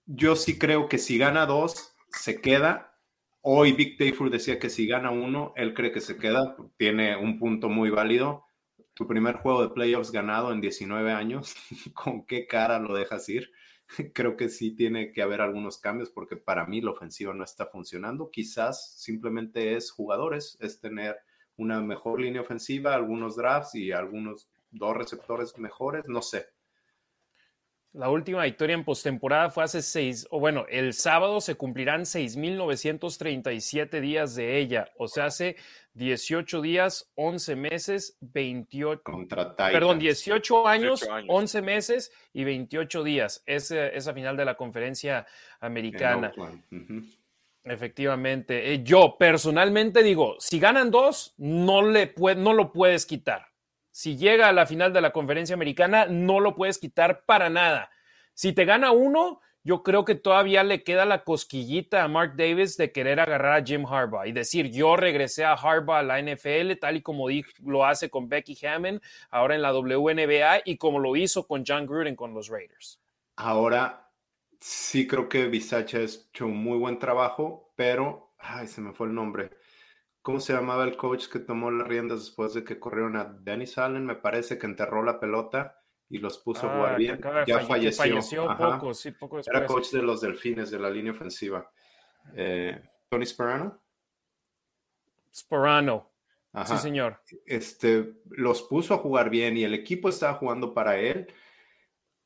[0.05, 2.97] yo sí creo que si gana dos, se queda.
[3.41, 6.55] Hoy Big Dayful decía que si gana uno, él cree que se queda.
[6.77, 8.45] Tiene un punto muy válido.
[8.93, 11.55] Tu primer juego de playoffs ganado en 19 años,
[11.93, 13.51] ¿con qué cara lo dejas ir?
[14.13, 17.65] Creo que sí tiene que haber algunos cambios porque para mí la ofensiva no está
[17.65, 18.31] funcionando.
[18.31, 21.17] Quizás simplemente es jugadores, es tener
[21.57, 26.54] una mejor línea ofensiva, algunos drafts y algunos dos receptores mejores, no sé
[27.95, 34.01] La última victoria en postemporada fue hace seis, o bueno, el sábado se cumplirán 6.937
[34.01, 35.55] días de ella, o sea, hace
[35.93, 39.01] 18 días, 11 meses, 28.
[39.01, 43.41] Contra Perdón, 18 años, 18 años, 11 meses y 28 días.
[43.45, 45.25] Esa, esa final de la conferencia
[45.61, 46.33] americana.
[46.35, 47.17] Uh -huh.
[47.63, 48.73] Efectivamente.
[48.73, 53.54] Eh, yo personalmente digo, si ganan dos, no, le puede, no lo puedes quitar.
[53.95, 57.89] Si llega a la final de la conferencia americana, no lo puedes quitar para nada.
[58.33, 62.75] Si te gana uno, yo creo que todavía le queda la cosquillita a Mark Davis
[62.75, 66.73] de querer agarrar a Jim Harbaugh y decir, yo regresé a Harbaugh a la NFL,
[66.77, 67.29] tal y como
[67.63, 68.99] lo hace con Becky Hammond,
[69.29, 72.99] ahora en la WNBA, y como lo hizo con John Gruden con los Raiders.
[73.37, 74.11] Ahora,
[74.59, 79.07] sí creo que Bisacha ha hecho un muy buen trabajo, pero, ay, se me fue
[79.07, 79.51] el nombre.
[80.25, 83.77] ¿Cómo se llamaba el coach que tomó las riendas después de que corrieron a Dennis
[83.77, 84.03] Allen?
[84.07, 85.79] Me parece que enterró la pelota
[86.09, 87.21] y los puso Ah, a jugar bien.
[87.45, 88.03] Ya falleció.
[88.03, 89.67] falleció poco, sí, poco Era después.
[89.67, 91.69] coach de los delfines de la línea ofensiva.
[92.35, 93.79] Eh, Tony Sperano.
[95.31, 96.11] Sperano.
[96.53, 96.75] Ajá.
[96.75, 97.21] Sí, señor.
[97.45, 101.27] Este, los puso a jugar bien y el equipo estaba jugando para él,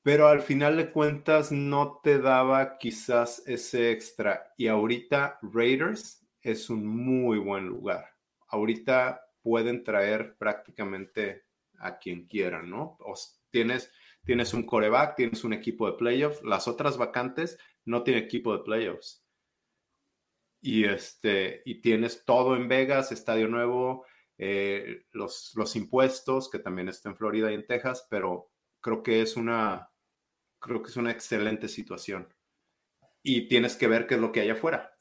[0.04, 4.54] pero al final de cuentas no te daba quizás ese extra.
[4.56, 8.06] Y ahorita Raiders es un muy buen lugar.
[8.48, 11.46] Ahorita pueden traer prácticamente
[11.80, 12.98] a quien quieran, ¿no?
[13.50, 13.92] Tienes,
[14.24, 16.44] tienes un coreback, tienes un equipo de playoffs.
[16.44, 19.24] Las otras vacantes no tienen equipo de playoffs.
[20.62, 24.06] Y, este, y tienes todo en Vegas, estadio nuevo,
[24.38, 28.52] eh, los, los impuestos, que también está en Florida y en Texas, pero
[28.82, 29.90] creo que es una,
[30.60, 32.34] creo que es una excelente situación.
[33.24, 34.99] Y tienes que ver qué es lo que hay afuera.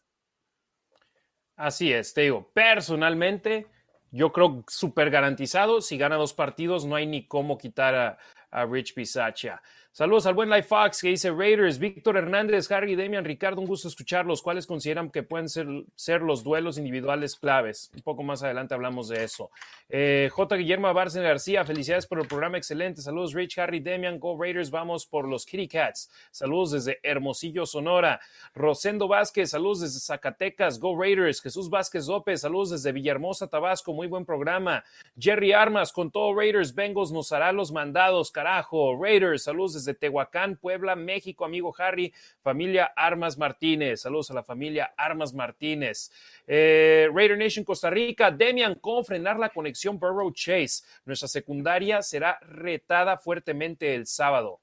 [1.58, 3.66] Así es, te digo, personalmente,
[4.12, 8.18] yo creo súper garantizado, si gana dos partidos, no hay ni cómo quitar a,
[8.52, 9.60] a Rich Bisaccia.
[9.98, 13.88] Saludos al buen Life Fox que dice Raiders, Víctor Hernández, Harry, Damian, Ricardo, un gusto
[13.88, 14.42] escucharlos.
[14.42, 17.90] ¿Cuáles consideran que pueden ser, los duelos individuales claves?
[17.96, 19.50] Un poco más adelante hablamos de eso.
[19.88, 20.54] Eh, J.
[20.54, 23.02] Guillermo Bárcena García, felicidades por el programa excelente.
[23.02, 26.12] Saludos, Rich, Harry, Damian, Go Raiders, vamos por los Kitty Cats.
[26.30, 28.20] Saludos desde Hermosillo, Sonora.
[28.54, 31.42] Rosendo Vázquez, saludos desde Zacatecas, Go Raiders.
[31.42, 34.84] Jesús Vázquez López, saludos desde Villahermosa, Tabasco, muy buen programa.
[35.18, 38.96] Jerry Armas, con todo Raiders, Bengals nos hará los mandados, carajo.
[38.96, 44.02] Raiders, saludos desde Tehuacán, Puebla, México, amigo Harry, familia Armas Martínez.
[44.02, 46.10] Saludos a la familia Armas Martínez.
[46.46, 50.84] Eh, Raider Nation Costa Rica, Demian, ¿cómo frenar la conexión Burrow Chase?
[51.04, 54.60] Nuestra secundaria será retada fuertemente el sábado.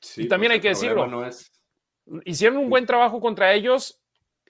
[0.00, 1.06] Sí, Y también pues hay que decirlo.
[1.06, 1.52] No es,
[2.24, 4.00] Hicieron un buen trabajo contra ellos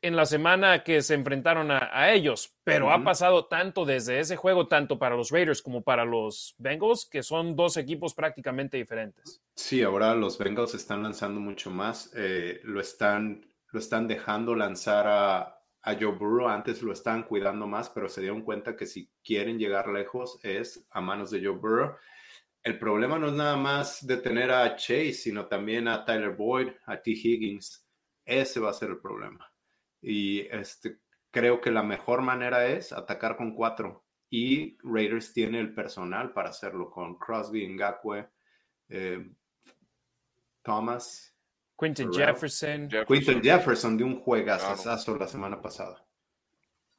[0.03, 3.05] en la semana que se enfrentaron a, a ellos, pero ha Ujú.
[3.05, 7.57] pasado tanto desde ese juego, tanto para los Raiders como para los Bengals, que son
[7.57, 9.41] dos equipos prácticamente diferentes.
[9.55, 12.11] Sí, ahora los Bengals están lanzando mucho más.
[12.15, 15.41] eh, lo, están, lo están dejando lanzar a,
[15.83, 16.49] a Joe Burrow.
[16.49, 20.87] Antes lo estaban cuidando más, pero se dieron cuenta que si quieren llegar lejos es
[20.91, 21.97] a manos de Joe Burrow.
[22.62, 26.69] El problema no es nada más de tener a Chase, sino también a Tyler Boyd,
[26.87, 27.11] a T.
[27.12, 27.87] Higgins.
[28.25, 29.48] Ese va a ser el problema.
[30.09, 34.06] Y este, creo que la mejor manera es atacar con cuatro.
[34.30, 38.26] Y Raiders tiene el personal para hacerlo con Crosby, Ngakwe,
[38.89, 39.30] eh,
[40.62, 41.36] Thomas,
[41.78, 42.26] Quinton Corral.
[42.28, 42.89] Jefferson.
[43.06, 46.02] Quinton Jefferson de un juegazazo la semana pasada.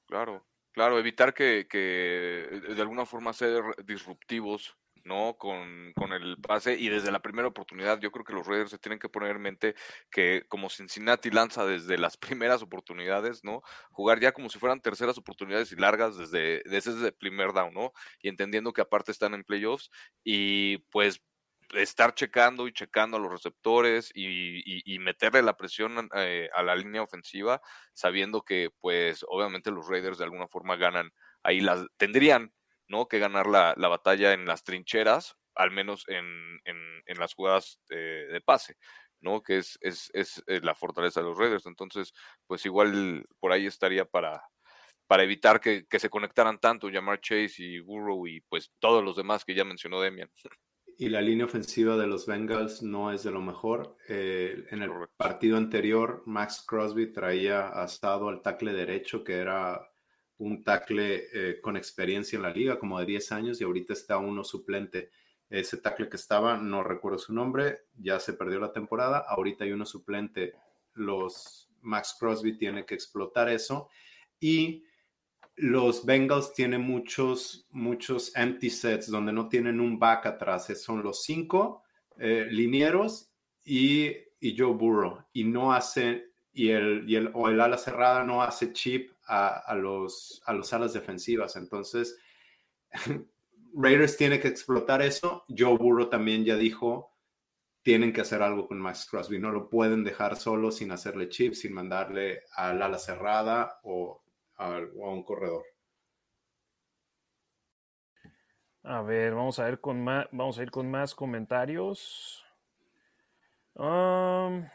[0.06, 5.36] Claro, claro, evitar que, que de alguna forma ser disruptivos, ¿no?
[5.38, 8.80] Con, con el pase y desde la primera oportunidad, yo creo que los Raiders se
[8.80, 9.76] tienen que poner en mente
[10.12, 13.62] que como Cincinnati lanza desde las primeras oportunidades, ¿no?
[13.92, 17.92] Jugar ya como si fueran terceras oportunidades y largas desde, desde ese primer down, ¿no?
[18.22, 19.90] Y entendiendo que aparte están en playoffs
[20.24, 21.22] y pues
[21.76, 24.64] estar checando y checando a los receptores y,
[24.96, 27.62] y- meterle la presión eh, a la línea ofensiva
[27.94, 31.12] sabiendo que pues obviamente los Raiders de alguna forma ganan
[31.44, 32.52] ahí las tendrían
[32.90, 36.26] no que ganar la, la batalla en las trincheras al menos en,
[36.66, 38.76] en, en las jugadas eh, de pase
[39.22, 42.14] no que es, es, es eh, la fortaleza de los Raiders entonces
[42.48, 44.42] pues igual por ahí estaría para
[45.08, 49.16] para evitar que, que se conectaran tanto Jamar Chase y Burrow y pues todos los
[49.18, 50.30] demás que ya mencionó Demian
[50.98, 53.96] Y la línea ofensiva de los Bengals no es de lo mejor.
[54.08, 55.16] Eh, en el Correcto.
[55.18, 59.89] partido anterior, Max Crosby traía asado al tackle derecho, que era
[60.40, 64.18] un tackle eh, con experiencia en la liga, como de 10 años, y ahorita está
[64.18, 65.12] uno suplente.
[65.50, 69.26] Ese tackle que estaba, no recuerdo su nombre, ya se perdió la temporada.
[69.28, 70.54] Ahorita hay uno suplente.
[70.94, 73.90] Los Max Crosby tiene que explotar eso.
[74.40, 74.86] Y
[75.56, 80.68] los Bengals tienen muchos, muchos empty sets donde no tienen un back atrás.
[80.82, 81.84] Son los cinco
[82.18, 83.30] eh, linieros
[83.66, 84.08] y,
[84.40, 85.26] y Joe Burrow.
[85.34, 89.60] Y no hace, y el, y el, o el ala cerrada no hace chip a,
[89.60, 91.56] a, los, a los alas defensivas.
[91.56, 92.18] Entonces,
[93.74, 95.46] Raiders tiene que explotar eso.
[95.56, 97.16] Joe Burrow también ya dijo,
[97.84, 99.40] tienen que hacer algo con Max Crosby.
[99.40, 104.24] No lo pueden dejar solo sin hacerle chip, sin mandarle al ala cerrada o
[104.58, 105.64] a, un corredor.
[108.84, 112.44] A ver, vamos a ver con más, vamos a ir con más comentarios.
[113.76, 114.66] Um,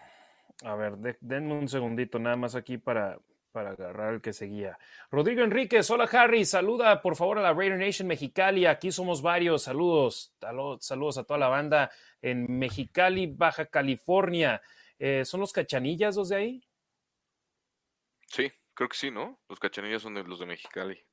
[0.63, 3.19] a ver, de, denme un segundito nada más aquí para,
[3.55, 4.77] para agarrar el que seguía.
[5.13, 9.63] Rodrigo Enríquez, hola Harry, saluda por favor a la Raider Nation Mexicali, aquí somos varios,
[9.63, 10.35] saludos,
[10.81, 11.89] saludos a toda la banda
[12.21, 14.61] en Mexicali, Baja California.
[14.99, 16.69] Eh, ¿Son los cachanillas los de ahí?
[18.27, 19.39] Sí, creo que sí, ¿no?
[19.49, 21.07] Los cachanillas son de los de Mexicali.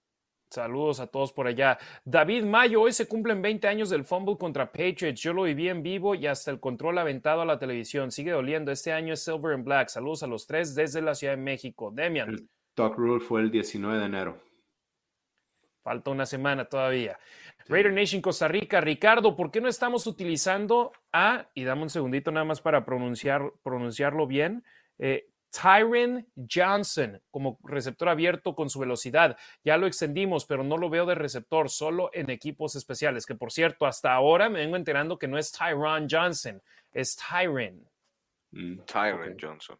[0.52, 1.80] Saludos a todos por allá.
[2.03, 5.22] David Mayo, hoy se cumplen 20 años del fumble contra Patriots.
[5.22, 8.11] Yo lo viví en vivo y hasta el control aventado a la televisión.
[8.11, 8.69] Sigue doliendo.
[8.69, 9.88] Este año es Silver and Black.
[9.88, 11.90] Saludos a los tres desde la Ciudad de México.
[11.90, 12.32] Demian.
[12.32, 14.44] El Talk Rule fue el 19 de enero.
[15.84, 17.18] Falta una semana todavía.
[17.65, 17.72] Sí.
[17.72, 18.82] Raider Nation Costa Rica.
[18.82, 23.53] Ricardo, ¿por qué no estamos utilizando a, y dame un segundito nada más para pronunciar,
[23.64, 24.65] pronunciarlo bien,
[24.99, 29.38] eh, Tyron Johnson como receptor abierto con su velocidad.
[29.64, 33.26] Ya lo extendimos, pero no lo veo de receptor, solo en equipos especiales.
[33.26, 36.61] Que por cierto, hasta ahora me vengo enterando que no es Tyron Johnson,
[36.91, 37.88] es Tyron.
[38.52, 39.38] Mm, Tyron okay.
[39.40, 39.78] Johnson.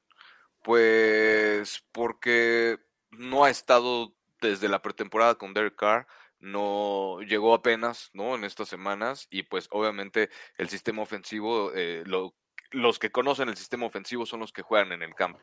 [0.62, 2.78] Pues porque
[3.12, 6.08] no ha estado desde la pretemporada con Derek Carr
[6.42, 8.36] no llegó apenas, ¿no?
[8.36, 12.36] En estas semanas y pues obviamente el sistema ofensivo, eh, lo,
[12.72, 15.40] los que conocen el sistema ofensivo son los que juegan en el campo.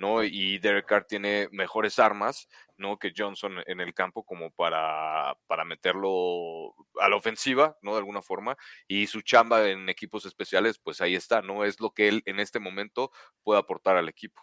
[0.00, 0.24] ¿No?
[0.24, 2.48] Y Derek Carr tiene mejores armas,
[2.78, 2.98] ¿no?
[2.98, 7.92] Que Johnson en el campo como para, para meterlo a la ofensiva, ¿no?
[7.92, 8.56] De alguna forma.
[8.88, 11.64] Y su chamba en equipos especiales, pues ahí está, ¿no?
[11.64, 13.12] Es lo que él en este momento
[13.42, 14.42] puede aportar al equipo.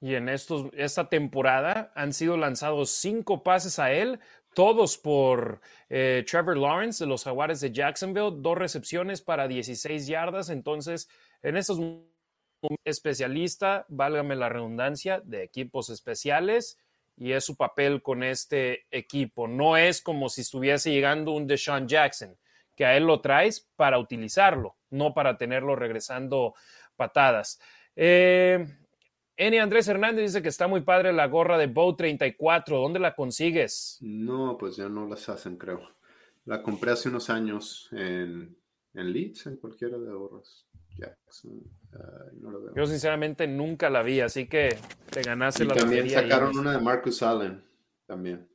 [0.00, 4.20] Y en estos, esta temporada han sido lanzados cinco pases a él,
[4.54, 10.50] todos por eh, Trevor Lawrence de los Jaguares de Jacksonville, dos recepciones para 16 yardas.
[10.50, 11.08] Entonces,
[11.42, 11.78] en estos
[12.62, 16.78] un especialista, válgame la redundancia, de equipos especiales
[17.16, 19.48] y es su papel con este equipo.
[19.48, 22.36] No es como si estuviese llegando un Deshaun Jackson,
[22.76, 26.54] que a él lo traes para utilizarlo, no para tenerlo regresando
[26.96, 27.60] patadas.
[27.96, 28.64] Eh,
[29.36, 32.78] Eni Andrés Hernández dice que está muy padre la gorra de Bow 34.
[32.78, 33.98] ¿Dónde la consigues?
[34.00, 35.80] No, pues ya no las hacen, creo.
[36.44, 38.56] La compré hace unos años en,
[38.94, 40.67] en Leeds, en cualquiera de gorras.
[40.98, 41.52] Jackson.
[41.92, 42.74] Uh, no lo veo.
[42.74, 44.76] Yo sinceramente nunca la vi, así que
[45.10, 46.58] te ganaste y la También sacaron y...
[46.58, 47.64] una de Marcus Allen,
[48.06, 48.48] también.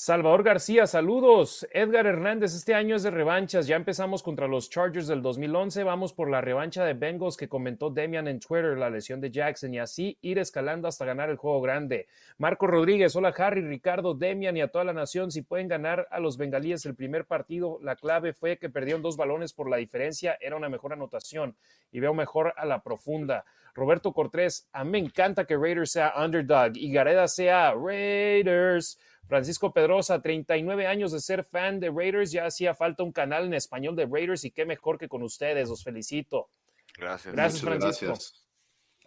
[0.00, 1.66] Salvador García, saludos.
[1.72, 3.66] Edgar Hernández, este año es de revanchas.
[3.66, 5.82] Ya empezamos contra los Chargers del 2011.
[5.82, 9.74] Vamos por la revancha de Bengals que comentó Demian en Twitter, la lesión de Jackson,
[9.74, 12.06] y así ir escalando hasta ganar el juego grande.
[12.36, 15.32] Marco Rodríguez, hola Harry, Ricardo, Demian y a toda la nación.
[15.32, 19.16] Si pueden ganar a los bengalíes el primer partido, la clave fue que perdieron dos
[19.16, 20.38] balones por la diferencia.
[20.40, 21.56] Era una mejor anotación
[21.90, 23.44] y veo mejor a la profunda.
[23.74, 28.96] Roberto Cortés, a mí me encanta que Raiders sea underdog y Gareda sea Raiders.
[29.26, 33.54] Francisco Pedrosa, 39 años de ser fan de Raiders, ya hacía falta un canal en
[33.54, 36.50] español de Raiders y qué mejor que con ustedes, los felicito.
[36.96, 37.34] Gracias.
[37.34, 38.06] Gracias, Francisco.
[38.06, 38.44] Gracias.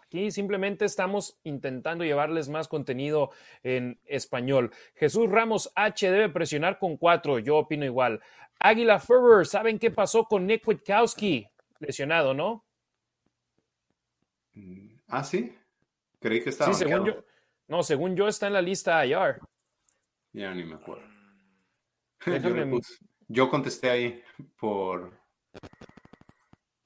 [0.04, 3.32] Aquí simplemente estamos intentando llevarles más contenido
[3.64, 4.72] en español.
[4.96, 8.22] Jesús Ramos H debe presionar con cuatro, yo opino igual.
[8.60, 11.48] Águila Ferrer, ¿saben qué pasó con Nick Witkowski?
[11.80, 12.66] Lesionado, ¿no?
[15.08, 15.56] Ah, sí.
[16.20, 16.74] Creí que estaba.
[16.74, 17.26] Sí, según yo.
[17.68, 19.40] No, según yo está en la lista IR.
[20.34, 21.04] Ya ni me acuerdo.
[22.26, 22.80] Yo,
[23.28, 24.24] yo, contesté ahí
[24.60, 25.12] por.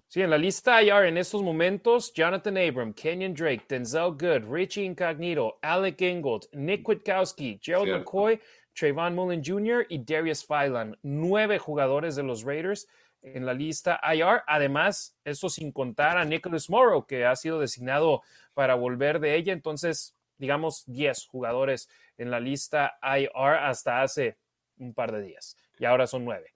[0.07, 4.85] Sí, en la lista IR en estos momentos, Jonathan Abram, Kenyon Drake, Denzel Good, Richie
[4.85, 7.99] Incognito, Alec Ingold, Nick Witkowski, Gerald Cierto.
[7.99, 8.39] McCoy,
[8.73, 9.85] Trayvon Mullen Jr.
[9.89, 10.97] y Darius Phylan.
[11.03, 12.87] Nueve jugadores de los Raiders
[13.21, 14.43] en la lista IR.
[14.47, 18.21] Además, eso sin contar a Nicholas Morrow, que ha sido designado
[18.53, 19.51] para volver de ella.
[19.51, 24.37] Entonces, digamos, 10 jugadores en la lista IR hasta hace
[24.77, 25.57] un par de días.
[25.79, 26.55] Y ahora son nueve.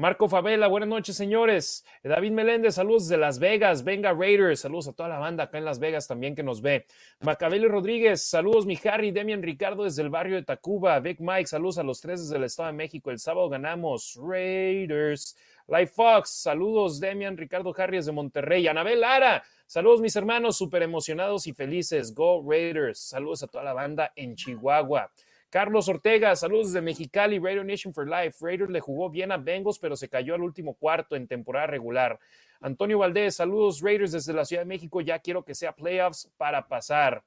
[0.00, 1.84] Marco Favela, buenas noches, señores.
[2.02, 3.84] David Meléndez, saludos de Las Vegas.
[3.84, 6.86] Venga Raiders, saludos a toda la banda acá en Las Vegas también que nos ve.
[7.20, 10.98] Macabeli Rodríguez, saludos, mi Harry, Demian Ricardo desde el barrio de Tacuba.
[11.00, 13.10] Big Mike, saludos a los tres desde el Estado de México.
[13.10, 14.18] El sábado ganamos.
[14.18, 15.36] Raiders.
[15.70, 18.66] Life Fox, saludos, Demian Ricardo Harry desde Monterrey.
[18.66, 22.12] Anabel Lara, saludos, mis hermanos, súper emocionados y felices.
[22.12, 22.98] Go Raiders.
[22.98, 25.12] Saludos a toda la banda en Chihuahua.
[25.48, 28.38] Carlos Ortega, saludos de Mexicali, Radio Nation for Life.
[28.40, 32.18] Raiders le jugó bien a Bengals, pero se cayó al último cuarto en temporada regular.
[32.60, 35.00] Antonio Valdés, saludos Raiders desde la Ciudad de México.
[35.00, 37.22] Ya quiero que sea playoffs para pasar.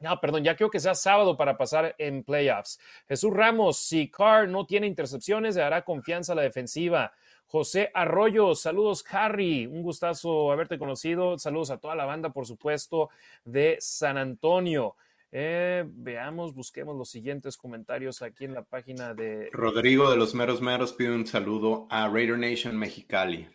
[0.00, 2.80] No, perdón, ya quiero que sea sábado para pasar en playoffs.
[3.06, 7.12] Jesús Ramos, si Carr no tiene intercepciones, le dará confianza a la defensiva.
[7.50, 11.36] José Arroyo, saludos Harry, un gustazo haberte conocido.
[11.36, 13.10] Saludos a toda la banda, por supuesto,
[13.44, 14.94] de San Antonio.
[15.32, 19.48] Eh, veamos, busquemos los siguientes comentarios aquí en la página de...
[19.50, 23.48] Rodrigo de los Meros Meros pide un saludo a Raider Nation Mexicali.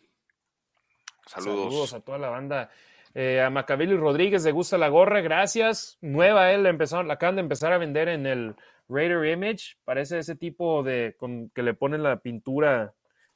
[1.25, 1.93] Saludos.
[1.93, 2.69] a toda la banda.
[3.13, 5.97] Eh, a Macabili Rodríguez le gusta la gorra, gracias.
[6.01, 8.55] Nueva, él empezó, la acaban de empezar a vender en el
[8.89, 9.77] Raider Image.
[9.85, 12.93] Parece ese tipo de con, que le ponen la pintura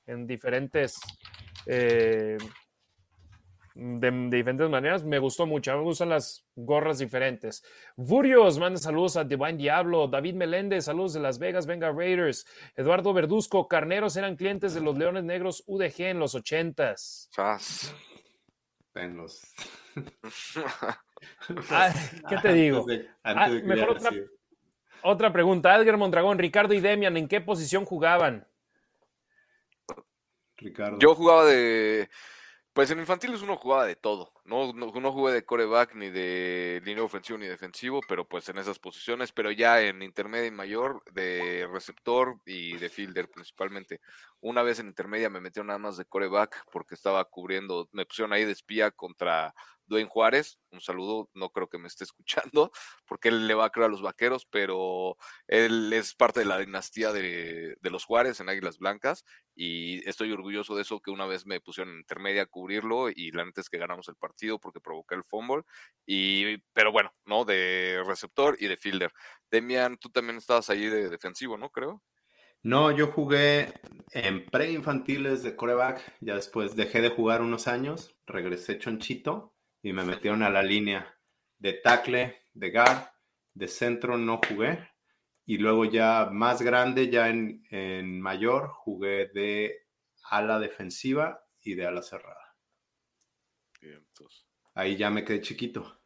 [0.09, 0.99] en diferentes
[1.65, 2.37] eh,
[3.75, 5.03] de, diferentes maneras.
[5.03, 5.75] Me gustó mucho.
[5.77, 7.63] Me gustan las gorras diferentes.
[7.95, 10.07] Furios, manda saludos a Divine Diablo.
[10.07, 12.45] David Meléndez, saludos de Las Vegas, venga Raiders.
[12.75, 17.29] Eduardo Verduzco, Carneros eran clientes de los Leones Negros UDG en los ochentas.
[18.95, 19.41] En los.
[21.69, 21.93] Ah,
[22.29, 22.85] ¿Qué te digo?
[23.25, 24.09] Ah, mejor otra,
[25.03, 25.75] otra pregunta.
[25.75, 28.47] Edgar Mondragón, Ricardo y Demian, ¿en qué posición jugaban?
[30.59, 30.99] Ricardo.
[30.99, 32.09] Yo jugaba de
[32.73, 36.81] pues en infantiles uno jugaba de todo, no, no, no jugué de coreback ni de
[36.85, 41.03] línea ofensivo ni defensivo, pero pues en esas posiciones, pero ya en intermedia y mayor
[41.11, 43.99] de receptor y de fielder principalmente.
[44.39, 48.33] Una vez en intermedia me metieron nada más de coreback porque estaba cubriendo, me pusieron
[48.33, 49.53] ahí de espía contra
[49.89, 52.71] Dwayne Juárez, un saludo, no creo que me esté escuchando,
[53.07, 55.17] porque él le va a creer a los vaqueros, pero
[55.47, 59.25] él es parte de la dinastía de, los Juárez en Águilas Blancas,
[59.55, 63.31] y estoy orgulloso de eso, que una vez me pusieron en intermedia a cubrirlo, y
[63.31, 65.63] la neta es que ganamos el partido porque provoqué el fumble,
[66.05, 67.43] y, pero bueno, ¿no?
[67.43, 69.11] De receptor y de fielder.
[69.49, 71.71] Demian, tú también estabas ahí de defensivo, ¿no?
[71.71, 72.03] Creo.
[72.61, 73.73] No, yo jugué
[74.11, 80.03] en pre-infantiles de coreback, ya después dejé de jugar unos años, regresé chonchito y me
[80.03, 81.15] metieron a la línea
[81.57, 83.09] de tackle, de guard,
[83.53, 84.89] de centro no jugué.
[85.45, 89.87] Y luego ya más grande, ya en, mayor, jugué de
[90.29, 92.55] ala defensiva y de ala cerrada.
[94.75, 95.99] Ahí ya me quedé chiquito.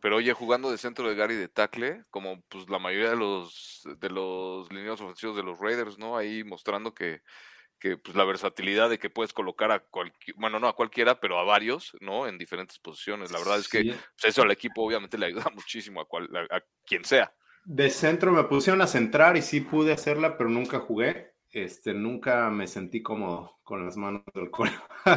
[0.00, 3.16] Pero oye, jugando de centro de guard y de tackle, como pues la mayoría de
[3.16, 6.16] los de los lineos ofensivos de los Raiders, ¿no?
[6.16, 7.22] Ahí mostrando que,
[7.80, 11.38] que pues la versatilidad de que puedes colocar a cualquier, bueno, no a cualquiera, pero
[11.38, 12.28] a varios, ¿no?
[12.28, 13.32] En diferentes posiciones.
[13.32, 17.04] La verdad es que pues, eso al equipo obviamente le ayuda muchísimo a, a, quien
[17.04, 17.34] sea.
[17.64, 21.32] De centro me pusieron a centrar y sí pude hacerla, pero nunca jugué.
[21.50, 24.50] Este, nunca me sentí como con las manos del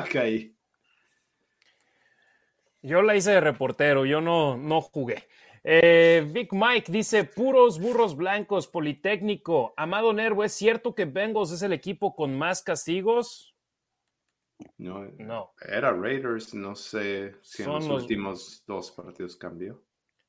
[0.09, 0.55] que ahí.
[2.81, 5.27] Yo la hice de reportero, yo no, no jugué.
[5.65, 9.73] Eh, Vic Mike dice, puros burros blancos, Politécnico.
[9.77, 13.55] Amado Nervo, ¿es cierto que Bengals es el equipo con más castigos?
[14.77, 15.53] No, no.
[15.61, 19.81] Era Raiders, no sé si en los, últimos dos partidos cambió.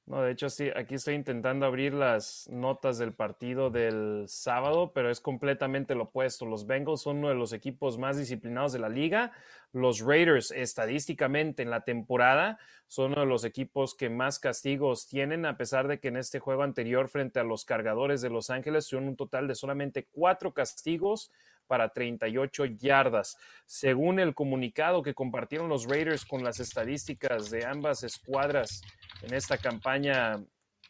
[0.06, 5.10] No, de hecho, sí, aquí estoy intentando abrir las notas del partido del sábado, pero
[5.10, 6.44] es completamente lo opuesto.
[6.44, 9.32] Los Bengals son uno de los equipos más disciplinados de la liga.
[9.72, 15.46] Los Raiders, estadísticamente en la temporada, son uno de los equipos que más castigos tienen,
[15.46, 18.86] a pesar de que en este juego anterior frente a los cargadores de Los Ángeles
[18.86, 21.30] tuvieron un total de solamente cuatro castigos
[21.66, 23.36] para 38 yardas.
[23.66, 28.82] Según el comunicado que compartieron los Raiders con las estadísticas de ambas escuadras
[29.22, 30.42] en esta campaña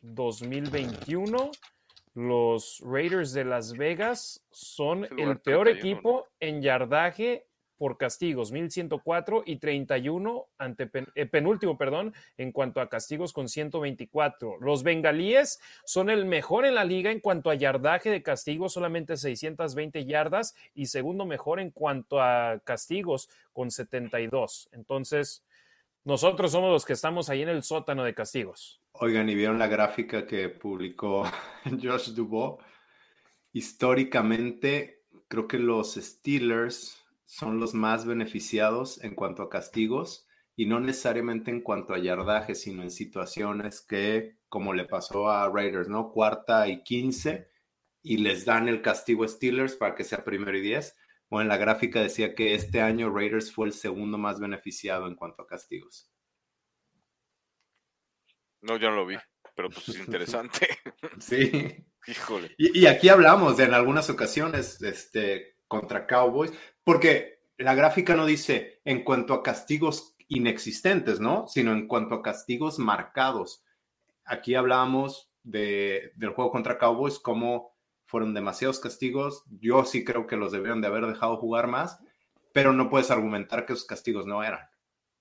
[0.02, 1.50] 2021,
[2.14, 7.46] los Raiders de Las Vegas son el peor equipo en yardaje
[7.84, 14.56] por castigos, 1104 y 31 ante eh, penúltimo, perdón, en cuanto a castigos con 124.
[14.58, 19.18] Los bengalíes son el mejor en la liga en cuanto a yardaje de castigos, solamente
[19.18, 24.70] 620 yardas y segundo mejor en cuanto a castigos con 72.
[24.72, 25.44] Entonces,
[26.04, 28.80] nosotros somos los que estamos ahí en el sótano de castigos.
[28.92, 31.30] Oigan, ¿y vieron la gráfica que publicó
[31.82, 32.64] Josh Dubois?
[33.52, 37.03] Históricamente, creo que los Steelers
[37.34, 42.54] son los más beneficiados en cuanto a castigos y no necesariamente en cuanto a yardaje,
[42.54, 46.12] sino en situaciones que, como le pasó a Raiders, ¿no?
[46.12, 47.50] Cuarta y quince
[48.04, 50.96] y les dan el castigo a Steelers para que sea primero y diez.
[51.28, 55.16] O en la gráfica decía que este año Raiders fue el segundo más beneficiado en
[55.16, 56.08] cuanto a castigos.
[58.60, 59.16] No, yo no lo vi,
[59.56, 60.68] pero pues es interesante.
[61.18, 61.50] sí.
[62.06, 62.54] Híjole.
[62.58, 68.26] Y, y, aquí hablamos de en algunas ocasiones, este, contra Cowboys, porque la gráfica no
[68.26, 71.46] dice en cuanto a castigos inexistentes, ¿no?
[71.46, 73.62] Sino en cuanto a castigos marcados.
[74.24, 77.74] Aquí hablábamos de, del juego contra Cowboys, como
[78.06, 79.44] fueron demasiados castigos.
[79.60, 81.98] Yo sí creo que los debieron de haber dejado jugar más.
[82.52, 84.60] pero no puedes argumentar que esos castigos no eran.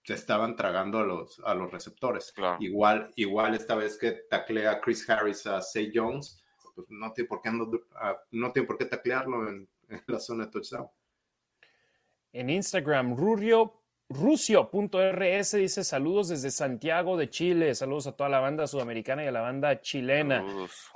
[0.04, 2.32] Se estaban tragando a los, a los receptores.
[2.60, 6.44] Igual, igual esta vez que taclea Chris Harris a Say Jones,
[6.76, 7.50] pues no tiene por qué,
[7.96, 10.88] ah, no, tiene por qué taclearlo en, en la zona de touchdown.
[12.32, 13.84] En Instagram, Rurio
[14.14, 19.32] Rusio.rs dice saludos desde Santiago de Chile, saludos a toda la banda sudamericana y a
[19.32, 20.46] la banda chilena.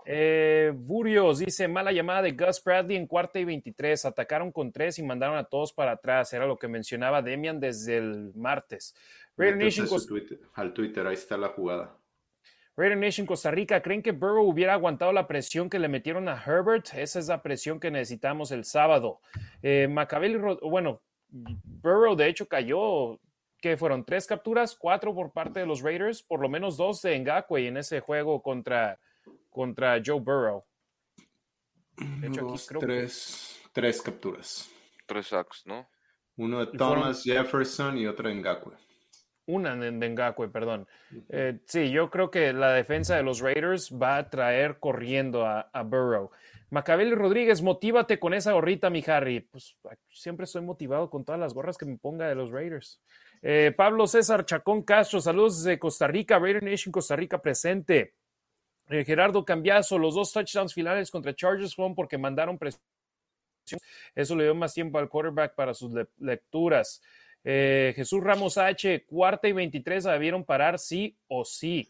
[0.06, 5.00] Eh, Burios dice mala llamada de Gus Bradley en cuarta y 23, atacaron con tres
[5.00, 8.94] y mandaron a todos para atrás, era lo que mencionaba Demian desde el martes.
[9.36, 11.98] Raider Nation Twitter, al Twitter, ahí está la jugada.
[12.78, 16.40] Raider Nation Costa Rica, ¿creen que Burrow hubiera aguantado la presión que le metieron a
[16.40, 16.94] Herbert?
[16.94, 19.20] Esa es la presión que necesitamos el sábado.
[19.64, 19.90] Eh,
[20.62, 23.20] bueno, Burrow de hecho cayó,
[23.60, 27.18] que fueron tres capturas, cuatro por parte de los Raiders, por lo menos dos de
[27.18, 29.00] Ngakwe en ese juego contra,
[29.50, 30.64] contra Joe Burrow.
[32.80, 34.70] tres, tres capturas.
[35.08, 35.90] Tres sacks, ¿no?
[36.36, 38.76] Uno de Thomas Jefferson y otro de Ngakwe.
[39.48, 40.88] Una de, Ngakwe, perdón.
[41.30, 45.70] Eh, sí, yo creo que la defensa de los Raiders va a traer corriendo a,
[45.74, 46.32] a Burrow.
[46.70, 49.40] Macabel Rodríguez, motívate con esa gorrita, mi Harry.
[49.40, 49.78] Pues
[50.10, 53.02] siempre estoy motivado con todas las gorras que me ponga de los Raiders.
[53.42, 58.16] Eh, Pablo César Chacón Castro, saludos de Costa Rica, Raider Nation Costa Rica presente.
[58.90, 62.82] Eh, Gerardo Cambiazo, los dos touchdowns finales contra Chargers fueron porque mandaron presión.
[64.16, 67.02] Eso le dio más tiempo al quarterback para sus lecturas.
[67.50, 71.90] Eh, Jesús Ramos H, cuarta y 23, debieron parar sí o sí.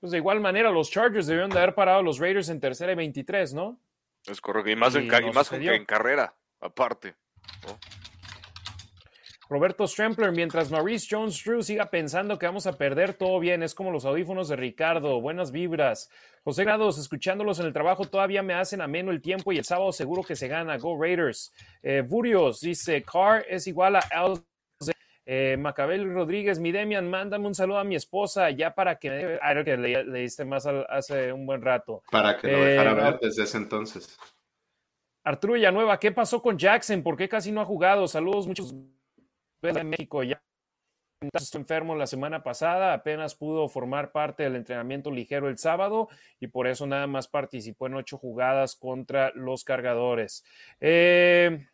[0.00, 2.90] Pues de igual manera, los Chargers debieron de haber parado a los Raiders en tercera
[2.90, 3.78] y 23, ¿no?
[4.26, 7.14] Es correcto, y más, en, más en carrera, aparte.
[9.48, 13.62] Roberto Strempler, mientras Maurice Jones Drew siga pensando que vamos a perder, todo bien.
[13.62, 15.20] Es como los audífonos de Ricardo.
[15.20, 16.10] Buenas vibras.
[16.42, 19.92] José Grados, escuchándolos en el trabajo, todavía me hacen ameno el tiempo y el sábado
[19.92, 20.78] seguro que se gana.
[20.78, 21.52] Go Raiders.
[21.80, 24.42] Eh, Burios dice: Carr es igual a Al
[25.26, 29.64] eh, Macabel Rodríguez, mi Demian, mándame un saludo a mi esposa ya para que ah,
[29.64, 32.02] que le, diste más hace un buen rato.
[32.10, 34.18] Para que lo dejara eh, ver desde ese entonces.
[35.24, 37.02] Arturo Villanueva, ¿qué pasó con Jackson?
[37.02, 38.06] ¿Por qué casi no ha jugado?
[38.06, 38.74] Saludos, muchos
[39.62, 40.22] de México.
[40.22, 40.42] Ya
[41.32, 46.08] estuvo enfermo la semana pasada, apenas pudo formar parte del entrenamiento ligero el sábado
[46.40, 50.44] y por eso nada más participó en ocho jugadas contra los cargadores.
[50.80, 51.66] Eh,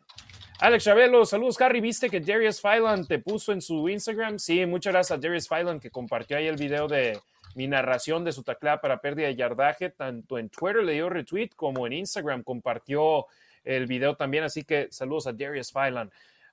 [0.61, 1.81] Alex Chabelo, saludos, Harry.
[1.81, 4.37] ¿Viste que Darius Fylan te puso en su Instagram?
[4.37, 7.19] Sí, muchas gracias a Darius Fylan que compartió ahí el video de
[7.55, 9.89] mi narración de su taclea para pérdida de yardaje.
[9.89, 13.25] Tanto en Twitter le dio retweet como en Instagram compartió
[13.63, 14.43] el video también.
[14.43, 16.11] Así que saludos a Darius Fylan.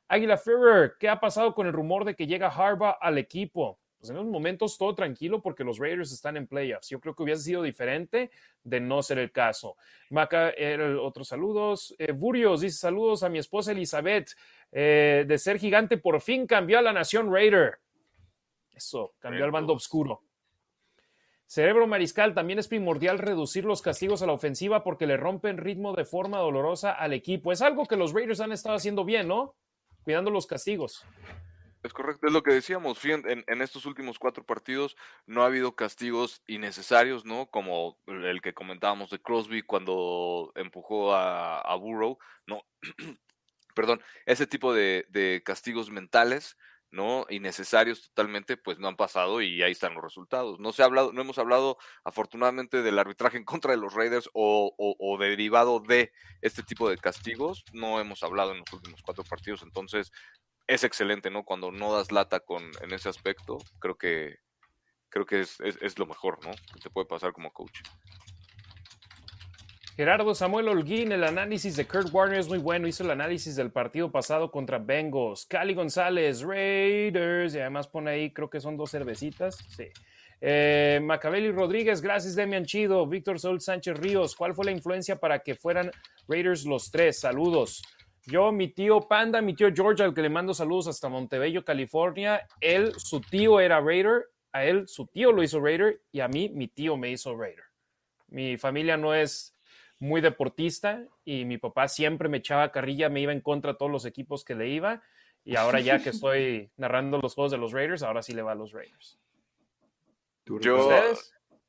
[0.08, 3.78] Águila Ferrer, ¿qué ha pasado con el rumor de que llega Harbaugh al equipo?
[3.98, 6.88] Pues en unos momentos todo tranquilo porque los Raiders están en playoffs.
[6.88, 8.30] Yo creo que hubiese sido diferente
[8.62, 9.76] de no ser el caso.
[10.10, 10.54] Maca,
[11.00, 11.94] otros saludos.
[11.98, 14.30] Eh, Burios dice saludos a mi esposa Elizabeth.
[14.70, 17.78] Eh, de ser gigante, por fin cambió a la nación Raider.
[18.72, 20.22] Eso, cambió al bando oscuro.
[21.46, 25.96] Cerebro Mariscal, también es primordial reducir los castigos a la ofensiva porque le rompen ritmo
[25.96, 27.50] de forma dolorosa al equipo.
[27.50, 29.56] Es algo que los Raiders han estado haciendo bien, ¿no?
[30.04, 31.04] Cuidando los castigos.
[31.82, 33.04] Es correcto, es lo que decíamos.
[33.04, 34.96] En, en, estos últimos cuatro partidos
[35.26, 37.46] no ha habido castigos innecesarios, ¿no?
[37.46, 42.62] Como el que comentábamos de Crosby cuando empujó a, a Burrow, ¿no?
[43.74, 46.56] Perdón, ese tipo de, castigos mentales,
[46.90, 47.26] ¿no?
[47.30, 50.58] Innecesarios totalmente, pues no han pasado y ahí están los resultados.
[50.58, 54.28] No se ha hablado, no hemos hablado afortunadamente del arbitraje en contra de los Raiders
[54.32, 56.10] o, o, o derivado de
[56.42, 60.10] este tipo de castigos, no hemos hablado en los últimos cuatro partidos, entonces
[60.68, 61.44] es excelente, ¿no?
[61.44, 64.36] Cuando no das lata con, en ese aspecto, creo que,
[65.08, 66.50] creo que es, es, lo mejor, ¿no?
[66.72, 67.80] Que te puede pasar como coach.
[69.96, 72.86] Gerardo Samuel Holguín, el análisis de Kurt Warner es muy bueno.
[72.86, 75.46] Hizo el análisis del partido pasado contra Bengals.
[75.46, 77.54] Cali González, Raiders.
[77.54, 79.56] Y además pone ahí, creo que son dos cervecitas.
[79.76, 79.88] Sí.
[80.40, 83.04] Eh, Macabeli Rodríguez, gracias Demian Chido.
[83.08, 85.90] Víctor Sol Sánchez Ríos, ¿cuál fue la influencia para que fueran
[86.28, 87.18] Raiders los tres?
[87.18, 87.82] Saludos.
[88.30, 92.46] Yo, mi tío Panda, mi tío George, al que le mando saludos hasta Montebello, California.
[92.60, 96.50] Él, su tío era Raider, a él, su tío lo hizo Raider y a mí,
[96.50, 97.64] mi tío me hizo Raider.
[98.28, 99.54] Mi familia no es
[99.98, 103.90] muy deportista y mi papá siempre me echaba carrilla, me iba en contra de todos
[103.90, 105.02] los equipos que le iba.
[105.42, 108.52] Y ahora ya que estoy narrando los juegos de los Raiders, ahora sí le va
[108.52, 109.18] a los Raiders.
[110.44, 110.58] Yo,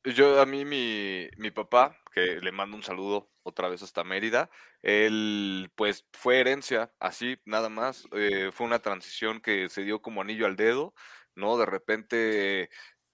[0.04, 4.50] yo, a mí, mi, mi papá, que le mando un saludo otra vez hasta Mérida.
[4.82, 8.08] Él, pues, fue herencia, así, nada más.
[8.12, 10.94] Eh, fue una transición que se dio como anillo al dedo,
[11.34, 11.58] ¿no?
[11.58, 12.70] De repente,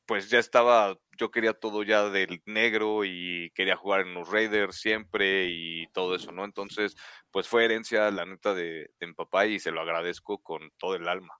[0.06, 4.76] pues ya estaba yo quería todo ya del negro y quería jugar en los Raiders
[4.76, 6.44] siempre y todo eso, ¿no?
[6.44, 6.96] Entonces,
[7.30, 10.94] pues fue herencia, la neta, de, de mi papá y se lo agradezco con todo
[10.94, 11.34] el alma.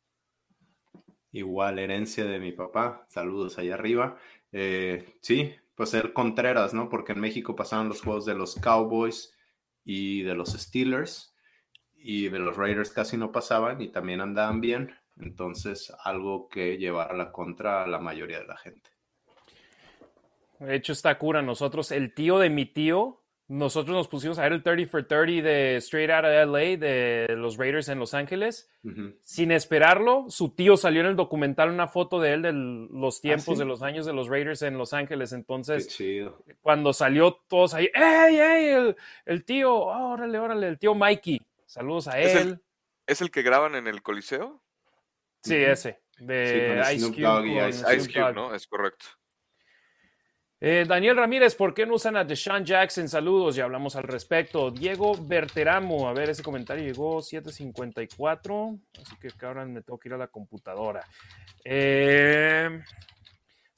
[1.33, 3.07] Igual, herencia de mi papá.
[3.09, 4.17] Saludos allá arriba.
[4.53, 6.89] Eh, sí, pues ser Contreras, ¿no?
[6.89, 9.37] Porque en México pasaban los juegos de los Cowboys
[9.85, 11.35] y de los Steelers
[11.95, 14.95] y de los Raiders casi no pasaban y también andaban bien.
[15.19, 18.91] Entonces, algo que llevar a la contra a la mayoría de la gente.
[20.59, 21.43] De hecho, está cura.
[21.43, 25.47] Nosotros, el tío de mi tío, nosotros nos pusimos a ver el 30 for 30
[25.47, 28.69] de Straight Out of LA de los Raiders en Los Ángeles.
[29.23, 33.59] Sin esperarlo, su tío salió en el documental una foto de él de los tiempos
[33.59, 35.33] de los años de los Raiders en Los Ángeles.
[35.33, 35.97] Entonces,
[36.61, 38.95] cuando salió todos ahí, ¡Ey, ey!
[39.25, 41.41] El, tío, órale, órale, el tío Mikey.
[41.67, 42.61] Saludos a él.
[43.07, 44.61] ¿Es el, que graban en el Coliseo?
[45.43, 46.01] Sí, ese.
[46.19, 47.69] De Ice Cube.
[47.69, 48.53] Ice Cube, ¿no?
[48.53, 49.07] Es correcto.
[50.59, 53.09] Eh, Daniel Ramírez, ¿por qué no usan a Deshaun Jackson?
[53.09, 54.71] Saludos, ya hablamos al respecto.
[54.71, 60.15] Diego Berteramo, a ver, ese comentario llegó 7.54, así que ahora me tengo que ir
[60.15, 61.05] a la computadora.
[61.63, 62.83] Eh,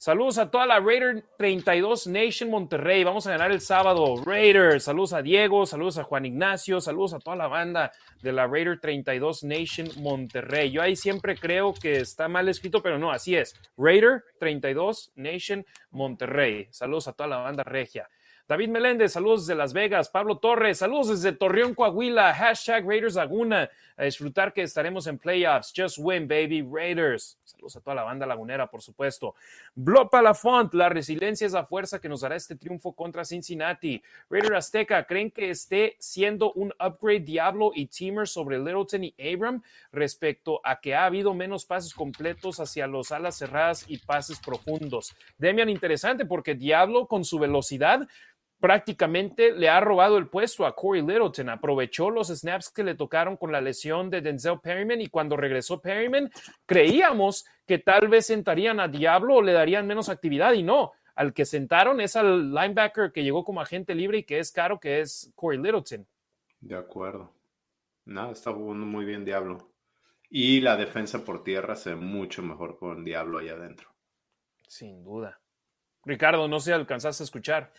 [0.01, 3.03] Saludos a toda la Raider 32 Nation Monterrey.
[3.03, 4.15] Vamos a ganar el sábado.
[4.25, 4.85] Raiders.
[4.85, 8.79] Saludos a Diego, saludos a Juan Ignacio, saludos a toda la banda de la Raider
[8.79, 10.71] 32 Nation Monterrey.
[10.71, 13.59] Yo ahí siempre creo que está mal escrito, pero no, así es.
[13.77, 16.69] Raider 32 Nation Monterrey.
[16.71, 18.07] Saludos a toda la banda regia.
[18.47, 20.07] David Meléndez, saludos desde Las Vegas.
[20.07, 22.33] Pablo Torres, saludos desde Torreón, Coahuila.
[22.33, 23.69] Hashtag Raiders Laguna.
[23.97, 25.73] A disfrutar que estaremos en playoffs.
[25.75, 26.61] Just win, baby.
[26.61, 27.37] Raiders.
[27.49, 29.33] Saludos a toda la banda lagunera, por supuesto.
[29.73, 34.01] Blopa Lafont, la resiliencia es la fuerza que nos dará este triunfo contra Cincinnati.
[34.29, 39.63] Raider Azteca, ¿creen que esté siendo un upgrade Diablo y Teamer sobre Littleton y Abram
[39.91, 45.15] respecto a que ha habido menos pases completos hacia los alas cerradas y pases profundos?
[45.37, 48.07] Demian, interesante porque Diablo con su velocidad
[48.59, 51.49] prácticamente le ha robado el puesto a Corey Littleton.
[51.49, 55.81] Aprovechó los snaps que le tocaron con la lesión de Denzel Perryman y cuando regresó
[55.81, 56.29] Perryman,
[56.65, 60.91] creíamos que tal vez sentarían a Diablo o le darían menos actividad y no.
[61.15, 64.79] Al que sentaron es al linebacker que llegó como agente libre y que es caro,
[64.79, 66.07] que es Corey Littleton.
[66.61, 67.33] De acuerdo.
[68.05, 69.69] Nada, está jugando muy bien Diablo.
[70.29, 73.89] Y la defensa por tierra se ve mucho mejor con Diablo allá adentro.
[74.67, 75.39] Sin duda.
[76.05, 77.73] Ricardo, no sé si alcanzaste a escuchar.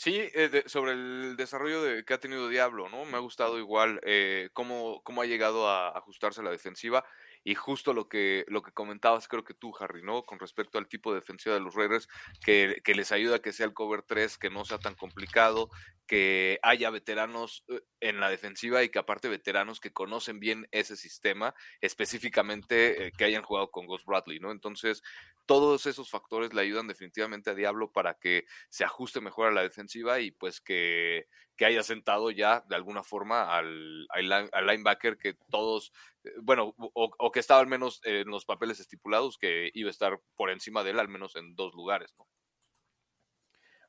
[0.00, 3.04] Sí, eh, sobre el desarrollo de, que ha tenido Diablo, ¿no?
[3.04, 7.04] Me ha gustado igual eh, cómo, cómo ha llegado a ajustarse a la defensiva
[7.44, 10.24] y justo lo que, lo que comentabas, creo que tú, Harry, ¿no?
[10.24, 12.08] Con respecto al tipo de defensiva de los Raiders,
[12.44, 15.70] que, que les ayuda a que sea el cover 3, que no sea tan complicado,
[16.08, 20.96] que haya veteranos eh, en la defensiva y que aparte veteranos que conocen bien ese
[20.96, 24.50] sistema, específicamente eh, que hayan jugado con Ghost Bradley, ¿no?
[24.50, 25.02] Entonces,
[25.46, 29.62] todos esos factores le ayudan definitivamente a Diablo para que se ajuste mejor a la
[29.62, 31.26] defensiva y pues que,
[31.58, 35.92] que haya sentado ya de alguna forma al, al, linebacker que todos,
[36.24, 39.90] eh, bueno, o, o, que estaba al menos en los papeles estipulados que iba a
[39.90, 42.26] estar por encima de él al menos en dos lugares, ¿no?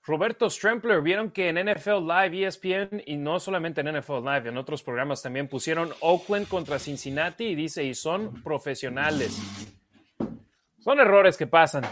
[0.03, 4.57] Roberto Strempler, vieron que en NFL Live, ESPN y no solamente en NFL Live, en
[4.57, 9.37] otros programas también pusieron Oakland contra Cincinnati y dice, y son profesionales.
[10.79, 11.83] Son errores que pasan.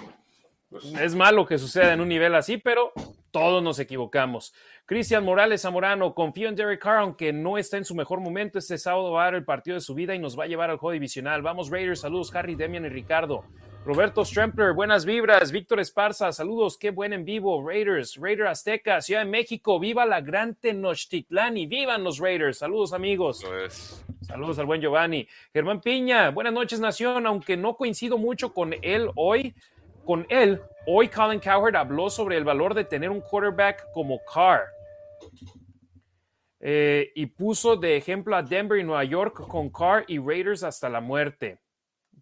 [0.70, 2.92] Pues es malo que suceda en un nivel así, pero
[3.38, 4.52] todos nos equivocamos.
[4.88, 8.58] Cristian Morales Zamorano, confío en Derek Carr, aunque no está en su mejor momento.
[8.58, 10.72] Este sábado va a dar el partido de su vida y nos va a llevar
[10.72, 11.44] al juego divisional.
[11.44, 12.00] Vamos, Raiders.
[12.00, 13.44] Saludos, Harry, Demian y Ricardo.
[13.86, 15.52] Roberto Strempler, buenas vibras.
[15.52, 17.64] Víctor Esparza, saludos, qué buen en vivo.
[17.66, 22.58] Raiders, Raider Azteca, Ciudad de México, viva la gran Tenochtitlán y vivan los Raiders.
[22.58, 23.46] Saludos, amigos.
[24.22, 25.28] Saludos al buen Giovanni.
[25.54, 27.28] Germán Piña, buenas noches, Nación.
[27.28, 29.54] Aunque no coincido mucho con él hoy,
[30.06, 34.66] con él, hoy Colin Cowherd habló sobre el valor de tener un quarterback como Carr.
[36.60, 40.90] Eh, y puso de ejemplo a Denver y Nueva York con Carr y Raiders hasta
[40.90, 41.60] la muerte.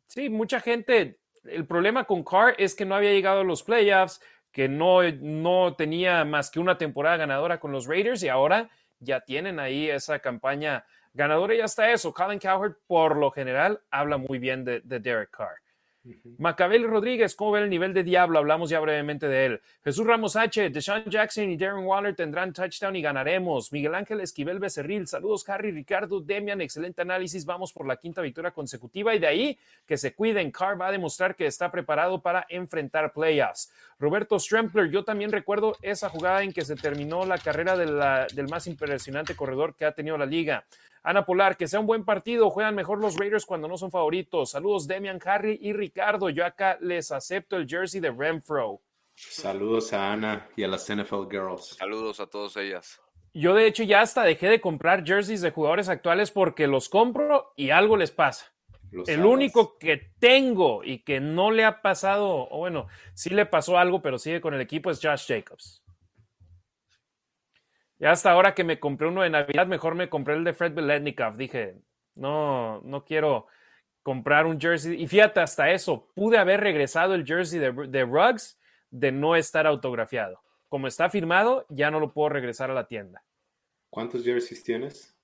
[0.07, 4.19] Sí, mucha gente el problema con Carr es que no había llegado a los playoffs,
[4.51, 8.69] que no, no tenía más que una temporada ganadora con los Raiders y ahora
[8.99, 12.13] ya tienen ahí esa campaña ganadora y hasta eso.
[12.13, 15.64] Colin Cowherd, por lo general, habla muy bien de, de Derek Carr.
[16.37, 18.37] Macabel Rodríguez, ¿cómo ve el nivel de Diablo?
[18.39, 19.61] Hablamos ya brevemente de él.
[19.83, 23.71] Jesús Ramos H., Deshaun Jackson y Darren Waller tendrán touchdown y ganaremos.
[23.71, 27.45] Miguel Ángel Esquivel Becerril, saludos Harry, Ricardo, Demian, excelente análisis.
[27.45, 30.51] Vamos por la quinta victoria consecutiva y de ahí que se cuiden.
[30.51, 33.71] Carr va a demostrar que está preparado para enfrentar playoffs.
[33.99, 38.67] Roberto Strempler, yo también recuerdo esa jugada en que se terminó la carrera del más
[38.67, 40.65] impresionante corredor que ha tenido la liga.
[41.05, 44.49] Ana Polar, que sea un buen partido, juegan mejor los Raiders cuando no son favoritos.
[44.49, 46.31] Saludos Demian, Harry y Ricardo.
[46.31, 48.81] Yo acá les acepto el jersey de Renfro.
[49.13, 51.77] Saludos a Ana y a las NFL Girls.
[51.77, 52.99] Saludos a todas ellas.
[53.35, 57.53] Yo de hecho ya hasta dejé de comprar jerseys de jugadores actuales porque los compro
[57.55, 58.51] y algo les pasa.
[59.05, 63.77] el único que tengo y que no le ha pasado, o bueno, sí le pasó
[63.77, 65.84] algo, pero sigue con el equipo es Josh Jacobs.
[67.97, 70.73] Ya hasta ahora que me compré uno de Navidad, mejor me compré el de Fred
[70.73, 71.37] Beletnikov.
[71.37, 71.75] Dije,
[72.15, 73.47] no, no quiero
[74.03, 75.01] comprar un jersey.
[75.01, 78.59] Y fíjate, hasta eso, pude haber regresado el jersey de, de Ruggs
[78.91, 80.41] de no estar autografiado.
[80.69, 83.23] Como está firmado, ya no lo puedo regresar a la tienda.
[83.89, 85.17] ¿Cuántos jerseys tienes?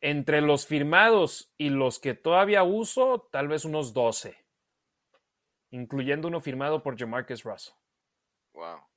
[0.00, 4.36] Entre los firmados y los que todavía uso, tal vez unos 12,
[5.70, 7.74] incluyendo uno firmado por Jamarcus Russell.
[8.54, 8.89] Wow.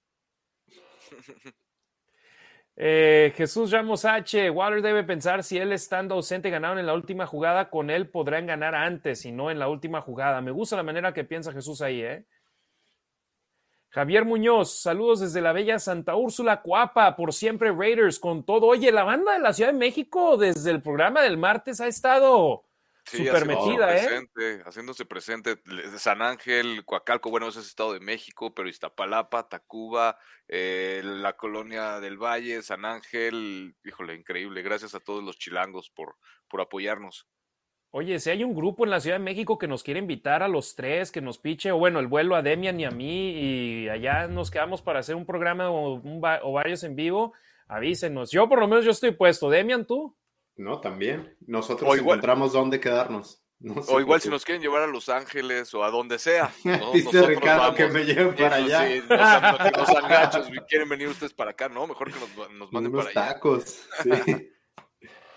[2.75, 4.49] Eh, Jesús Ramos H.
[4.49, 8.47] Waller debe pensar si él estando ausente ganaron en la última jugada, con él podrán
[8.47, 10.41] ganar antes y no en la última jugada.
[10.41, 12.25] Me gusta la manera que piensa Jesús ahí, ¿eh?
[13.89, 18.65] Javier Muñoz, saludos desde la bella Santa Úrsula, Cuapa, por siempre Raiders, con todo.
[18.65, 22.63] Oye, la banda de la Ciudad de México desde el programa del martes ha estado
[23.03, 24.61] súper metida, ¿eh?
[24.65, 25.57] Haciéndose presente.
[25.97, 30.17] San Ángel, Coacalco, bueno, ese es Estado de México, pero Iztapalapa, Tacuba,
[30.47, 34.61] eh, la colonia del Valle, San Ángel, híjole, increíble.
[34.61, 36.17] Gracias a todos los chilangos por,
[36.47, 37.27] por apoyarnos.
[37.95, 40.47] Oye, si hay un grupo en la Ciudad de México que nos quiere invitar a
[40.47, 43.89] los tres, que nos piche, o bueno, el vuelo a Demian y a mí, y
[43.89, 47.33] allá nos quedamos para hacer un programa o, o varios en vivo,
[47.67, 48.31] avísenos.
[48.31, 49.47] Yo por lo menos yo estoy puesto.
[49.47, 50.17] Demian, ¿tú?
[50.55, 51.35] No, también.
[51.45, 53.43] Nosotros encontramos dónde quedarnos.
[53.87, 56.51] o igual si nos quieren llevar a Los Ángeles o a donde sea.
[56.93, 58.87] Dice Ricardo que me lleven para allá.
[58.87, 61.87] Sí, no sean, gachos, quieren venir ustedes para acá, ¿no?
[61.87, 62.19] Mejor que
[62.53, 63.13] nos, manden para allá.
[63.13, 64.49] tacos, sí.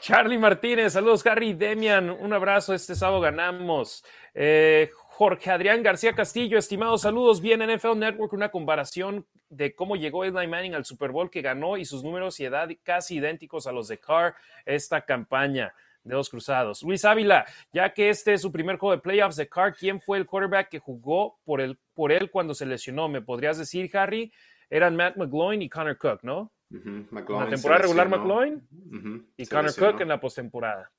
[0.00, 4.04] Charlie Martínez, saludos Harry Demian, un abrazo, este sábado ganamos.
[4.34, 10.24] Eh, Jorge Adrián García Castillo, estimados saludos, bien NFL Network, una comparación de cómo llegó
[10.24, 13.72] Eli Manning al Super Bowl que ganó y sus números y edad casi idénticos a
[13.72, 14.34] los de Carr
[14.66, 15.72] esta campaña
[16.04, 16.82] de dos cruzados.
[16.82, 20.18] Luis Ávila, ya que este es su primer juego de playoffs de Carr, ¿quién fue
[20.18, 23.08] el quarterback que jugó por, el, por él cuando se lesionó?
[23.08, 24.30] ¿Me podrías decir, Harry?
[24.68, 26.52] Eran Matt McGloin y Connor Cook, ¿no?
[26.70, 28.68] en la temporada regular McGloin
[29.34, 30.92] y Connor Cook en la postemporada.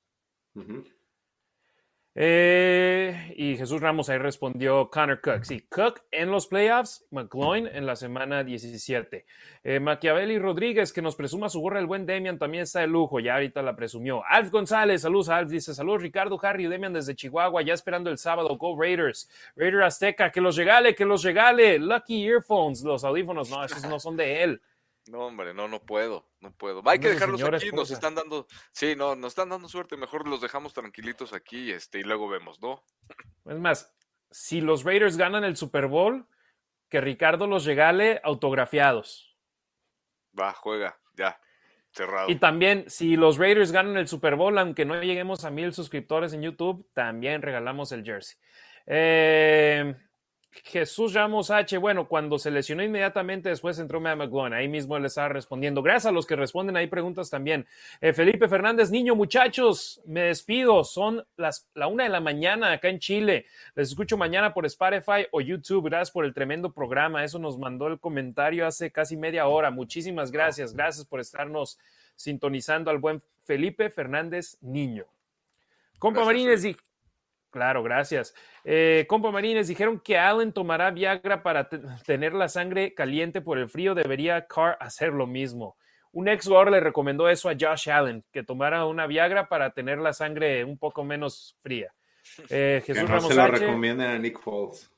[2.19, 5.43] Eh, y Jesús Ramos ahí respondió Connor Cook.
[5.43, 9.23] Sí, Cook en los playoffs, McGloin en la semana 17.
[9.63, 13.19] Eh, Machiavelli Rodríguez, que nos presuma su gorra, el buen Demian también está de lujo,
[13.19, 14.23] ya ahorita la presumió.
[14.27, 18.17] Alf González, saludos Alf, dice saludos Ricardo, Harry y Demian desde Chihuahua, ya esperando el
[18.17, 18.57] sábado.
[18.57, 21.77] Go Raiders, Raider Azteca, que los regale, que los regale.
[21.77, 24.61] Lucky Earphones, los audífonos, no, esos no son de él.
[25.09, 26.81] No, hombre, no, no puedo, no puedo.
[26.85, 30.41] Hay que dejarlos aquí, nos están dando, sí, no, nos están dando suerte, mejor los
[30.41, 32.83] dejamos tranquilitos aquí este, y luego vemos, ¿no?
[33.45, 33.95] Es más,
[34.31, 36.27] si los Raiders ganan el Super Bowl,
[36.89, 39.37] que Ricardo los regale autografiados.
[40.39, 41.39] Va, juega, ya,
[41.91, 42.29] cerrado.
[42.29, 46.33] Y también, si los Raiders ganan el Super Bowl, aunque no lleguemos a mil suscriptores
[46.33, 48.37] en YouTube, también regalamos el jersey.
[48.85, 49.95] Eh,
[50.51, 55.07] Jesús Ramos H, bueno, cuando se lesionó inmediatamente después entró Matt McGloin, ahí mismo le
[55.07, 55.81] estaba respondiendo.
[55.81, 57.67] Gracias a los que responden ahí preguntas también.
[58.01, 62.89] Eh, Felipe Fernández, niño, muchachos, me despido, son las, la una de la mañana acá
[62.89, 63.45] en Chile.
[63.75, 65.85] Les escucho mañana por Spotify o YouTube.
[65.85, 67.23] Gracias por el tremendo programa.
[67.23, 69.69] Eso nos mandó el comentario hace casi media hora.
[69.71, 70.73] Muchísimas gracias.
[70.73, 71.77] Gracias por estarnos
[72.15, 75.05] sintonizando al buen Felipe Fernández, niño.
[75.99, 76.63] Compa Marínez,
[77.57, 78.35] Claro, gracias.
[78.63, 81.67] Eh, compa Marines, dijeron que Allen tomará Viagra para
[82.05, 83.95] tener la sangre caliente por el frío.
[83.95, 85.75] Debería Carr hacer lo mismo.
[86.11, 89.97] Un ex jugador le recomendó eso a Josh Allen, que tomara una Viagra para tener
[89.97, 91.91] la sangre un poco menos fría.
[92.47, 94.91] Eh, Jesús que no Ramos se lo recomienden a Nick Foles.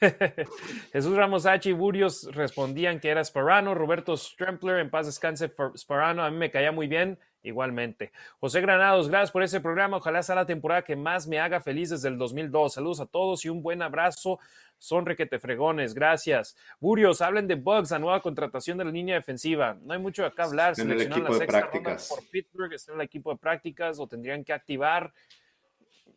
[0.92, 1.68] Jesús Ramos H.
[1.68, 3.74] y Burios respondían que era Sparano.
[3.74, 7.18] Roberto Strempler, en paz descanse, Sparano, a mí me caía muy bien.
[7.42, 8.12] Igualmente.
[8.38, 9.96] José Granados, gracias por ese programa.
[9.96, 12.74] Ojalá sea la temporada que más me haga feliz desde el 2002.
[12.74, 14.38] Saludos a todos y un buen abrazo.
[14.76, 15.94] Son requete fregones.
[15.94, 16.54] Gracias.
[16.80, 19.76] Burios, hablen de Bugs, la nueva contratación de la línea defensiva.
[19.82, 20.74] No hay mucho acá hablar.
[20.78, 22.08] En el equipo de prácticas.
[22.08, 25.12] por Pittsburgh, está en el equipo de prácticas, o tendrían que activar.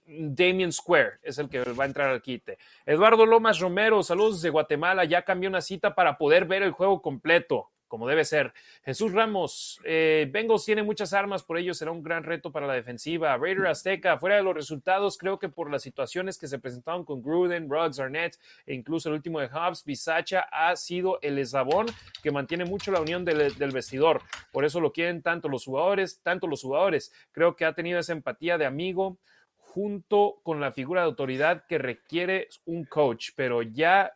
[0.06, 2.58] Damien Square es el que va a entrar al quite.
[2.86, 5.06] Eduardo Lomas Romero, saludos desde Guatemala.
[5.06, 8.56] Ya cambió una cita para poder ver el juego completo como debe ser.
[8.84, 10.28] Jesús Ramos, eh,
[10.66, 13.38] tiene muchas armas, por ello será un gran reto para la defensiva.
[13.38, 17.22] Raider Azteca, fuera de los resultados, creo que por las situaciones que se presentaron con
[17.22, 21.86] Gruden, Ruggs, Arnett e incluso el último de Hobbs, Bisacha ha sido el eslabón
[22.24, 24.24] que mantiene mucho la unión del, del, vestidor.
[24.52, 27.14] Por eso lo quieren tanto los jugadores, tanto los jugadores.
[27.32, 29.20] Creo que ha tenido esa empatía de amigo
[29.56, 34.14] junto con la figura de autoridad que requiere un coach, pero ya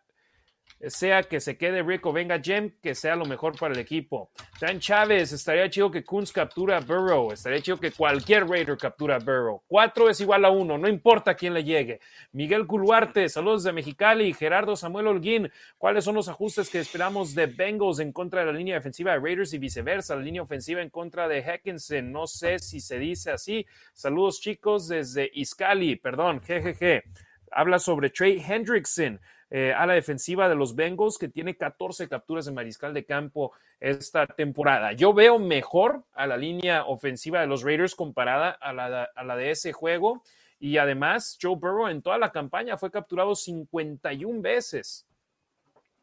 [0.88, 4.30] sea que se quede Rick o venga Jem, que sea lo mejor para el equipo.
[4.62, 9.16] Dan Chávez, estaría chido que Kunz captura a Burrow, estaría chido que cualquier Raider captura
[9.16, 9.64] a Burrow.
[9.68, 12.00] Cuatro es igual a uno, no importa quién le llegue.
[12.32, 14.34] Miguel Culuarte, saludos de Mexicali.
[14.34, 18.58] Gerardo Samuel Holguín, ¿cuáles son los ajustes que esperamos de Bengals en contra de la
[18.58, 20.16] línea defensiva de Raiders y viceversa?
[20.16, 23.66] La línea ofensiva en contra de Hackinson, no sé si se dice así.
[23.94, 27.04] Saludos chicos desde Iscali, perdón, jejeje.
[27.52, 29.20] Habla sobre Trey Hendrickson
[29.50, 33.54] eh, a la defensiva de los Bengals, que tiene 14 capturas de mariscal de campo
[33.80, 34.92] esta temporada.
[34.92, 39.36] Yo veo mejor a la línea ofensiva de los Raiders comparada a la, a la
[39.38, 40.24] de ese juego.
[40.60, 45.06] Y además, Joe Burrow en toda la campaña fue capturado 51 veces.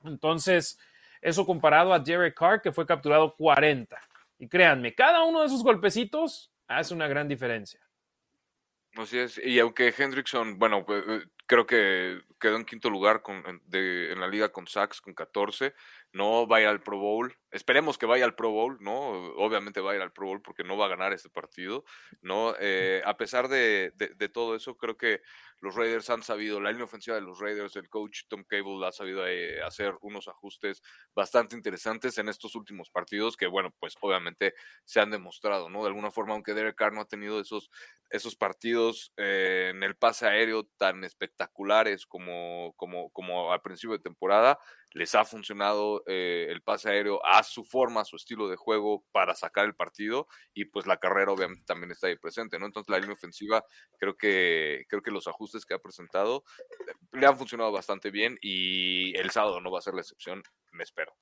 [0.05, 0.79] Entonces,
[1.21, 3.97] eso comparado a Derek Carr, que fue capturado 40.
[4.39, 7.81] Y créanme, cada uno de esos golpecitos hace una gran diferencia.
[8.97, 13.43] Así es, y aunque Hendrickson, bueno, eh, creo que quedó en quinto lugar con,
[13.73, 15.73] en la liga con sacks con 14,
[16.13, 17.35] no va a ir al Pro Bowl.
[17.55, 19.11] Esperemos que vaya al Pro Bowl, ¿no?
[19.37, 21.85] Obviamente va a ir al Pro Bowl porque no va a ganar este partido,
[22.21, 22.57] ¿no?
[22.59, 25.23] Eh, a pesar de, de, todo eso, creo que
[25.61, 28.91] los Raiders han sabido, la línea ofensiva de los Raiders, el coach Tom Cable ha
[28.91, 30.83] sabido eh, hacer unos ajustes
[31.15, 34.55] bastante interesantes en estos últimos partidos que, bueno, pues obviamente
[34.85, 35.83] se han demostrado, ¿no?
[35.83, 37.71] De alguna forma, aunque Derek Carr no ha tenido esos,
[38.11, 44.03] esos partidos eh, en el pase aéreo tan espectaculares como, como, como al principio de
[44.03, 44.59] temporada,
[44.95, 49.05] les ha funcionado eh, el pase aéreo a su forma, a su estilo de juego
[49.13, 52.67] para sacar el partido y pues la carrera obviamente también está ahí presente, ¿no?
[52.67, 53.65] Entonces la línea ofensiva
[53.99, 56.45] creo que creo que los ajustes que ha presentado
[56.89, 60.43] eh, le han funcionado bastante bien y el sábado no va a ser la excepción,
[60.73, 61.13] me espero.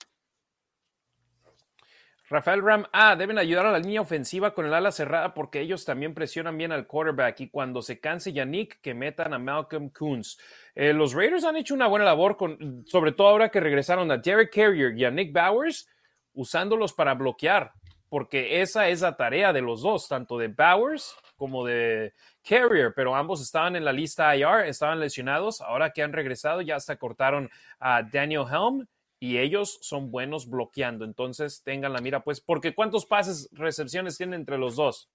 [2.33, 5.85] Rafael Ram, ah, deben ayudar a la línea ofensiva con el ala cerrada porque ellos
[5.85, 10.39] también presionan bien al quarterback y cuando se canse Yannick, que metan a Malcolm Coons.
[10.75, 14.17] Eh, los Raiders han hecho una buena labor, con, sobre todo ahora que regresaron a
[14.17, 15.87] Derek Carrier y a Nick Bowers,
[16.33, 17.75] usándolos para bloquear,
[18.09, 22.15] porque esa es la tarea de los dos, tanto de Bowers como de
[22.49, 26.77] Carrier, pero ambos estaban en la lista IR, estaban lesionados, ahora que han regresado ya
[26.77, 28.87] hasta cortaron a Daniel Helm
[29.23, 31.05] y ellos son buenos bloqueando.
[31.05, 35.13] Entonces tengan la mira, pues, porque ¿cuántos pases, recepciones tienen entre los dos?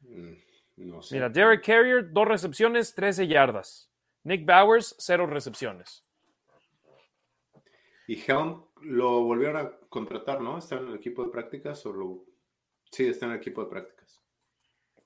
[0.00, 0.34] Mm,
[0.76, 1.14] no sé.
[1.14, 3.90] Mira, Derek Carrier, dos recepciones, 13 yardas.
[4.24, 6.06] Nick Bowers, cero recepciones.
[8.08, 10.58] Y Helm lo volvieron a contratar, ¿no?
[10.58, 12.26] ¿Está en el equipo de prácticas o lo...
[12.90, 13.97] Sí, está en el equipo de prácticas.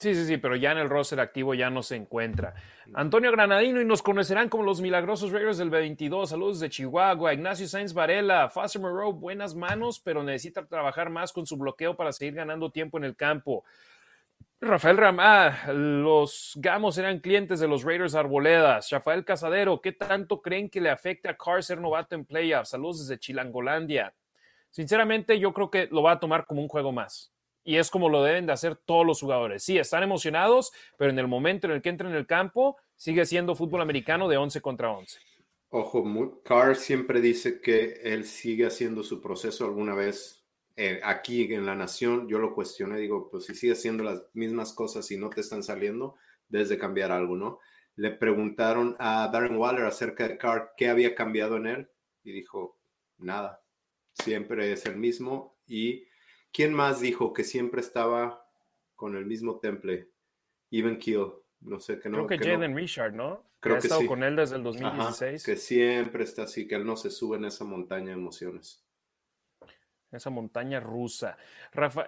[0.03, 2.55] Sí, sí, sí, pero ya en el roster activo ya no se encuentra.
[2.93, 6.27] Antonio Granadino y nos conocerán como los milagrosos Raiders del B22.
[6.27, 7.33] Saludos de Chihuahua.
[7.33, 8.49] Ignacio Sainz Varela.
[8.49, 12.99] Foster Moreau, buenas manos, pero necesita trabajar más con su bloqueo para seguir ganando tiempo
[12.99, 13.63] en el campo.
[14.61, 18.91] Rafael Ramá, los Gamos eran clientes de los Raiders Arboledas.
[18.91, 22.71] Rafael Casadero, ¿qué tanto creen que le afecte a Carr ser novato en playoffs?
[22.71, 24.13] Saludos desde Chilangolandia.
[24.69, 27.32] Sinceramente, yo creo que lo va a tomar como un juego más
[27.65, 29.63] y es como lo deben de hacer todos los jugadores.
[29.63, 33.25] Sí, están emocionados, pero en el momento en el que entran en el campo, sigue
[33.25, 35.19] siendo fútbol americano de 11 contra 11.
[35.71, 40.45] Ojo, Carr siempre dice que él sigue haciendo su proceso alguna vez
[40.77, 42.29] eh, aquí en la nación.
[42.29, 45.63] Yo lo cuestioné, digo, pues si sigue haciendo las mismas cosas y no te están
[45.63, 46.17] saliendo,
[46.49, 47.59] desde cambiar algo, ¿no?
[47.97, 51.91] Le preguntaron a Darren Waller acerca de Carr qué había cambiado en él
[52.23, 52.79] y dijo,
[53.19, 53.63] nada,
[54.13, 56.05] siempre es el mismo y
[56.53, 58.47] ¿Quién más dijo que siempre estaba
[58.95, 60.11] con el mismo temple?
[60.71, 61.33] Even Kill.
[61.61, 62.27] No sé que no.
[62.27, 63.45] Creo que, Jalen Richard, ¿no?
[63.61, 65.45] Creo que, ha estado con él desde el 2016.
[65.45, 68.85] que siempre está así, que él no se sube en esa montaña de emociones.
[70.11, 71.39] Esa montaña rusa.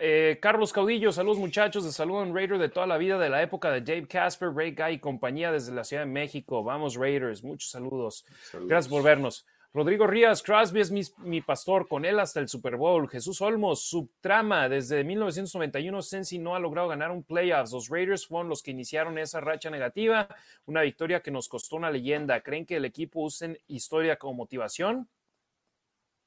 [0.01, 3.43] Eh, Carlos Caudillo, saludos muchachos, de salud en Raider de toda la vida de la
[3.43, 6.63] época de Dave Casper, Ray Guy y compañía desde la Ciudad de México.
[6.63, 8.27] Vamos Raiders, muchos saludos.
[8.53, 9.47] Gracias por vernos.
[9.75, 13.09] Rodrigo Rías, Crosby es mi, pastor, con él hasta el Super Bowl.
[13.09, 17.73] Jesús Olmos, subtrama, desde 1991 Sensi no ha logrado ganar un playoffs.
[17.73, 20.29] Los Raiders fueron los que iniciaron esa racha negativa,
[20.67, 22.41] una victoria que nos costó una leyenda.
[22.41, 25.09] ¿Creen que el equipo usen historia como motivación?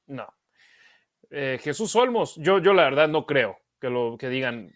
[0.08, 0.28] No.
[1.30, 4.70] Eh, Jesús Olmos, yo, yo la verdad no creo que lo que digan.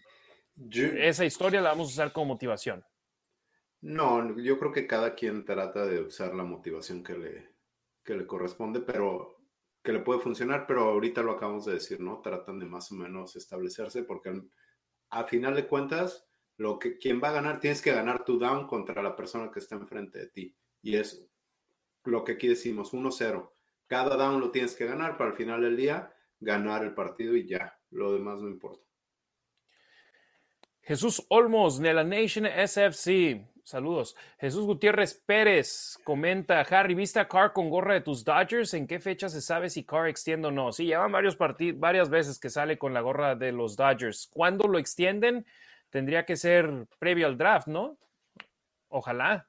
[0.71, 2.83] esa historia la vamos a usar como motivación.
[3.81, 7.52] No, yo creo que cada quien trata de usar la motivación que le,
[8.03, 9.37] que le corresponde, pero
[9.83, 12.21] que le puede funcionar, pero ahorita lo acabamos de decir, ¿no?
[12.21, 14.41] Tratan de más o menos establecerse porque
[15.09, 16.27] a final de cuentas,
[16.57, 19.59] lo que quien va a ganar, tienes que ganar tu down contra la persona que
[19.59, 20.55] está enfrente de ti.
[20.81, 21.25] Y es
[22.05, 23.51] lo que aquí decimos, 1-0.
[23.87, 27.47] Cada down lo tienes que ganar para al final del día ganar el partido y
[27.47, 28.83] ya, lo demás no importa.
[30.81, 33.52] Jesús Olmos, de la Nation SFC.
[33.63, 34.15] Saludos.
[34.39, 38.73] Jesús Gutiérrez Pérez comenta, Harry, ¿viste a Carr con gorra de tus Dodgers?
[38.73, 40.73] ¿En qué fecha se sabe si Carr extiende o no?
[40.73, 44.29] Sí, llevan varios partidos, varias veces que sale con la gorra de los Dodgers.
[44.33, 45.45] ¿Cuándo lo extienden?
[45.89, 47.97] Tendría que ser previo al draft, ¿no?
[48.89, 49.47] Ojalá.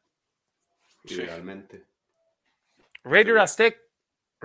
[1.03, 1.85] Idealmente.
[3.03, 3.84] Raider Aztec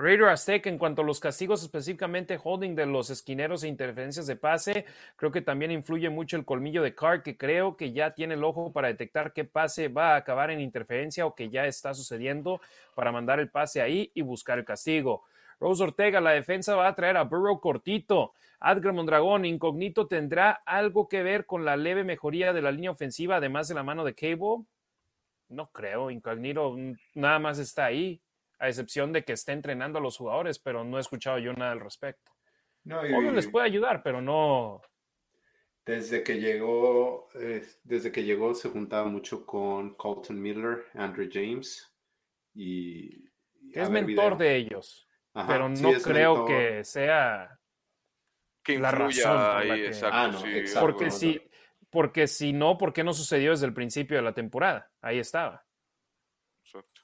[0.00, 4.34] Raider Aztec, en cuanto a los castigos, específicamente holding de los esquineros e interferencias de
[4.34, 4.86] pase,
[5.16, 8.42] creo que también influye mucho el colmillo de Carr, que creo que ya tiene el
[8.42, 12.62] ojo para detectar qué pase va a acabar en interferencia o que ya está sucediendo
[12.94, 15.24] para mandar el pase ahí y buscar el castigo.
[15.60, 18.32] Rose Ortega, la defensa va a traer a Burrow cortito.
[18.58, 23.36] Adgar Mondragón, incógnito, ¿tendrá algo que ver con la leve mejoría de la línea ofensiva,
[23.36, 24.64] además de la mano de Cable?
[25.50, 26.74] No creo, incógnito
[27.14, 28.22] nada más está ahí
[28.60, 31.72] a excepción de que esté entrenando a los jugadores, pero no he escuchado yo nada
[31.72, 32.30] al respecto.
[32.84, 34.82] No, les puede ayudar, pero no.
[35.84, 37.28] Desde que llegó,
[37.82, 41.90] desde que llegó se juntaba mucho con Colton Miller, Andrew James
[42.54, 43.24] y
[43.72, 47.58] es mentor de ellos, pero no creo que sea
[48.62, 51.40] que la razón ahí, exacto, ah, porque si
[51.88, 54.90] porque si no, ¿por qué no sucedió desde el principio de la temporada?
[55.00, 55.64] Ahí estaba.
[56.62, 56.99] Exacto.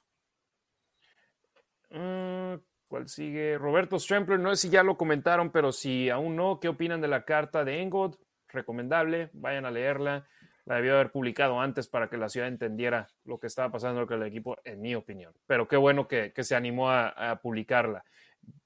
[1.89, 2.55] Mm,
[2.87, 3.57] ¿Cuál sigue?
[3.57, 7.09] Roberto Strempler, no sé si ya lo comentaron, pero si aún no, ¿qué opinan de
[7.09, 8.15] la carta de Engod?
[8.47, 10.25] Recomendable, vayan a leerla.
[10.65, 14.21] La debió haber publicado antes para que la ciudad entendiera lo que estaba pasando con
[14.21, 15.33] el equipo, en mi opinión.
[15.45, 18.03] Pero qué bueno que, se animó a, publicarla.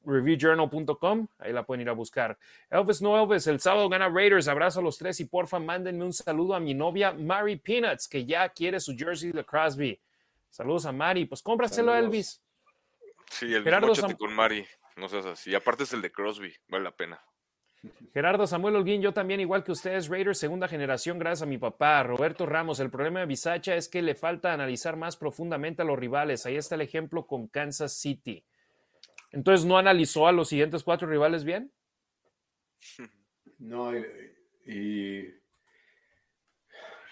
[0.03, 2.37] Reviewjournal.com, ahí la pueden ir a buscar.
[2.71, 4.47] Elvis no Elvis, el sábado gana Raiders.
[4.47, 8.25] Abrazo a los tres y porfa, mándenme un saludo a mi novia Mary Peanuts, que
[8.25, 9.99] ya quiere su jersey de Crosby.
[10.49, 12.41] Saludos a Mary, pues cómpraselo Elvis.
[13.31, 14.65] Sí, el Gerardo con Mari,
[14.97, 15.55] no seas así.
[15.55, 17.19] Aparte es el de Crosby, vale la pena.
[18.13, 22.03] Gerardo Samuel Holguín, yo también, igual que ustedes, Raiders, segunda generación, gracias a mi papá,
[22.03, 22.81] Roberto Ramos.
[22.81, 26.45] El problema de Bisacha es que le falta analizar más profundamente a los rivales.
[26.45, 28.45] Ahí está el ejemplo con Kansas City.
[29.31, 31.71] Entonces, ¿no analizó a los siguientes cuatro rivales bien?
[33.57, 33.91] No,
[34.65, 35.40] y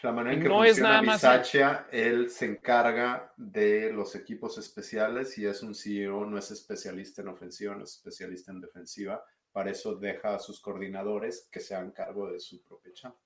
[0.02, 5.46] la manera en que no funciona Bisaccia, él se encarga de los equipos especiales y
[5.46, 9.24] es un CEO, no es especialista en ofensiva, no es especialista en defensiva.
[9.52, 13.18] Para eso deja a sus coordinadores que se hagan cargo de su propia chamba.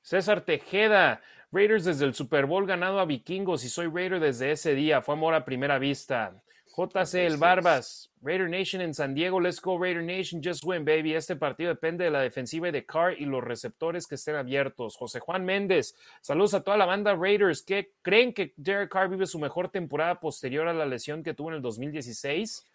[0.00, 1.20] César Tejeda,
[1.50, 5.14] Raiders desde el Super Bowl ganado a Vikingos y soy Raider desde ese día, fue
[5.14, 6.42] amor a primera vista.
[6.76, 11.14] JC El Barbas, Raider Nation en San Diego, let's go Raider Nation, just win baby.
[11.14, 14.94] Este partido depende de la defensiva de Carr y los receptores que estén abiertos.
[14.94, 17.62] José Juan Méndez, saludos a toda la banda Raiders.
[17.62, 21.48] ¿Qué creen que Derek Carr vive su mejor temporada posterior a la lesión que tuvo
[21.48, 22.66] en el 2016?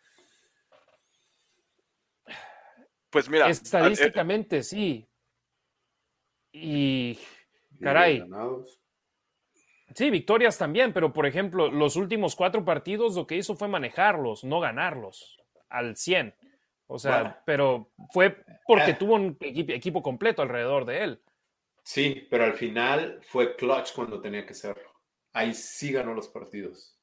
[3.11, 5.07] Pues mira, estadísticamente sí.
[6.51, 7.19] Y
[7.79, 8.23] caray.
[9.95, 14.43] Sí, victorias también, pero por ejemplo, los últimos cuatro partidos lo que hizo fue manejarlos,
[14.43, 15.39] no ganarlos
[15.69, 16.35] al 100.
[16.88, 18.95] O sea, pero fue porque eh.
[18.95, 21.22] tuvo un equipo completo alrededor de él.
[21.84, 24.89] Sí, pero al final fue clutch cuando tenía que serlo.
[25.34, 26.97] Ahí sí ganó los partidos.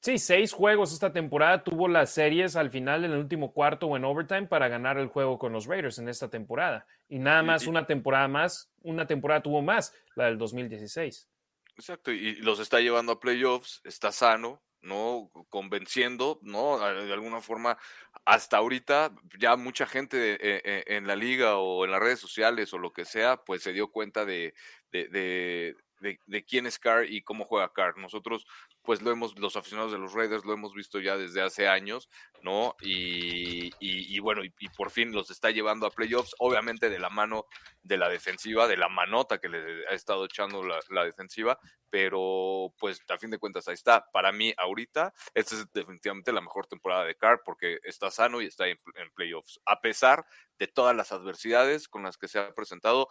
[0.00, 1.64] Sí, seis juegos esta temporada.
[1.64, 5.08] Tuvo las series al final en el último cuarto o en overtime para ganar el
[5.08, 6.86] juego con los Raiders en esta temporada.
[7.08, 11.28] Y nada más una temporada más, una temporada tuvo más, la del 2016.
[11.76, 15.30] Exacto, y los está llevando a playoffs, está sano, ¿no?
[15.48, 16.78] Convenciendo, ¿no?
[16.78, 17.76] De alguna forma,
[18.24, 22.72] hasta ahorita ya mucha gente eh, eh, en la liga o en las redes sociales
[22.72, 24.54] o lo que sea, pues se dio cuenta de,
[24.92, 27.98] de, de, quién es Carr y cómo juega Carr.
[27.98, 28.46] Nosotros,
[28.84, 32.10] pues lo hemos, los aficionados de los Raiders lo hemos visto ya desde hace años,
[32.42, 32.76] ¿no?
[32.82, 37.46] Y, bueno, y, por fin los está llevando a playoffs, obviamente de la mano
[37.82, 41.58] de la defensiva, de la manota que le ha estado echando la, defensiva,
[41.88, 44.04] pero pues a fin de cuentas ahí está.
[44.12, 48.46] Para mí, ahorita, esta es definitivamente la mejor temporada de Carr porque está sano y
[48.46, 48.76] está en
[49.14, 50.26] playoffs, a pesar
[50.58, 53.08] de todas las adversidades con las que se ha presentado.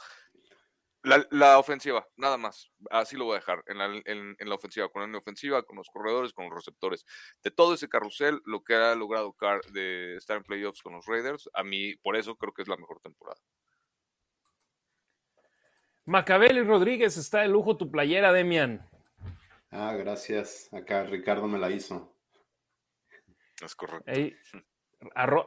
[1.03, 2.71] La, ofensiva, nada más.
[2.89, 3.61] Así lo voy a dejar.
[3.67, 7.05] En la, en, la ofensiva, con la ofensiva, con los corredores, con los receptores.
[7.43, 11.05] De todo ese carrusel, lo que ha logrado Carr de estar en playoffs con los
[11.05, 13.39] Raiders, a mí, por eso creo que es la mejor temporada.
[16.05, 18.89] Macabel y Rodríguez, está de lujo tu playera, Demian.
[19.71, 20.69] Ah, gracias.
[20.71, 22.15] Acá Ricardo me la hizo.
[23.61, 24.09] Es correcto.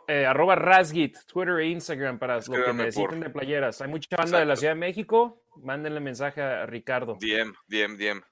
[0.09, 3.81] Eh, arroba Rasgit, Twitter e Instagram para lo que necesiten de playeras.
[3.81, 5.43] Hay mucha banda de la Ciudad de México.
[5.63, 7.17] Mándenle mensaje a Ricardo.
[7.21, 8.23] DM, DM, DM.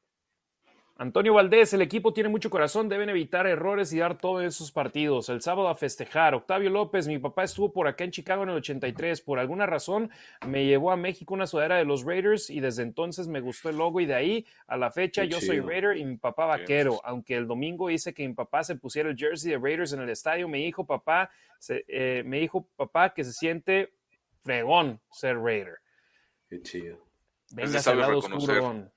[0.96, 4.70] Antonio Valdés, el equipo tiene mucho corazón, deben evitar errores y dar todo en esos
[4.70, 5.28] partidos.
[5.28, 6.36] El sábado a festejar.
[6.36, 9.20] Octavio López, mi papá estuvo por acá en Chicago en el 83.
[9.22, 10.08] Por alguna razón
[10.46, 13.76] me llevó a México una sudadera de los Raiders y desde entonces me gustó el
[13.76, 17.00] logo y de ahí a la fecha yo soy Raider y mi papá vaquero.
[17.02, 20.10] Aunque el domingo hice que mi papá se pusiera el jersey de Raiders en el
[20.10, 21.28] estadio, me dijo papá,
[21.68, 23.94] eh, me dijo papá que se siente
[24.44, 25.78] fregón ser Raider.
[26.48, 27.04] Qué chido.
[27.50, 28.92] Venga, al lado oscuro.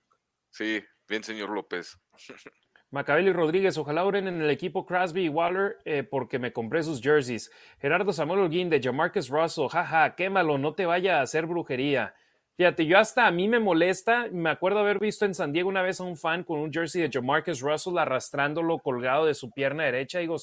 [0.52, 2.00] Sí, Bien, señor López.
[2.90, 7.02] Macabelli Rodríguez, ojalá oren en el equipo Crosby y Waller eh, porque me compré sus
[7.02, 7.52] jerseys.
[7.80, 12.16] Gerardo Samuel Holguín de Jamarcus Russell, jaja, quémalo, no te vaya a hacer brujería.
[12.56, 15.82] Fíjate, yo hasta a mí me molesta, me acuerdo haber visto en San Diego una
[15.82, 19.84] vez a un fan con un jersey de Jamarcus Russell arrastrándolo colgado de su pierna
[19.84, 20.20] derecha.
[20.20, 20.38] Digo,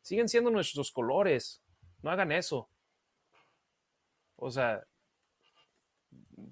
[0.00, 1.62] siguen siendo nuestros colores,
[2.00, 2.70] no hagan eso.
[4.36, 4.82] O sea,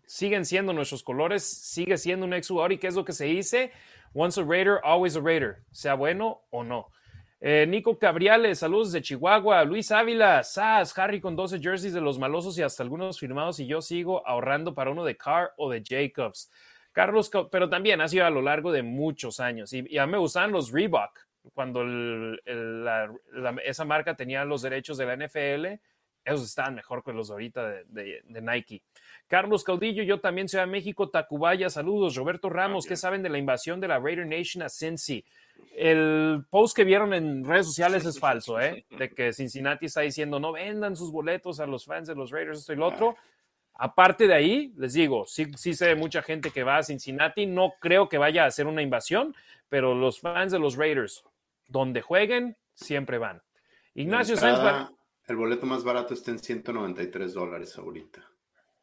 [0.07, 3.27] siguen siendo nuestros colores, sigue siendo un ex jugador y qué es lo que se
[3.27, 3.73] dice,
[4.15, 6.91] once a Raider, always a Raider, sea bueno o no.
[7.41, 9.63] Eh, Nico Cabriales, saludos de Chihuahua.
[9.65, 13.67] Luis Ávila, Sass, Harry con 12 jerseys de los malosos y hasta algunos firmados y
[13.67, 16.51] yo sigo ahorrando para uno de Carr o de Jacobs.
[16.93, 20.19] Carlos, pero también ha sido a lo largo de muchos años y, a mí me
[20.19, 21.21] gustaban los Reebok
[21.53, 21.85] cuando
[23.65, 25.79] esa marca tenía los derechos de la NFL.
[26.25, 28.83] Esos estaban mejor que los de ahorita de Nike.
[29.29, 32.15] Carlos Caudillo, yo también Ciudad de México, Tacubaya, saludos.
[32.15, 35.25] Roberto Ramos, ¿qué saben de la invasión de la Raider Nation a Cincy?
[35.75, 38.85] El post que vieron en redes sociales es falso, ¿eh?
[38.99, 42.61] De que Cincinnati está diciendo no vendan sus boletos a los fans de los Raiders,
[42.61, 43.17] esto y lo otro.
[43.75, 47.75] Aparte de ahí, les digo, sí, sí sé mucha gente que va a Cincinnati, no
[47.79, 49.35] creo que vaya a hacer una invasión,
[49.69, 51.25] pero los fans de los Raiders,
[51.69, 53.43] donde jueguen, siempre van.
[53.95, 54.91] Ignacio Sánchez.
[55.27, 58.25] El boleto más barato está en 193 dólares ahorita.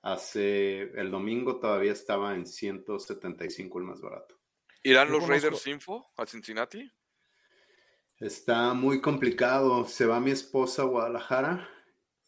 [0.04, 4.38] Hace el domingo todavía estaba en 175 el más barato.
[4.84, 6.92] ¿Irán los Raiders Info a Cincinnati?
[8.20, 9.86] Está muy complicado.
[9.88, 11.70] Se va mi esposa a Guadalajara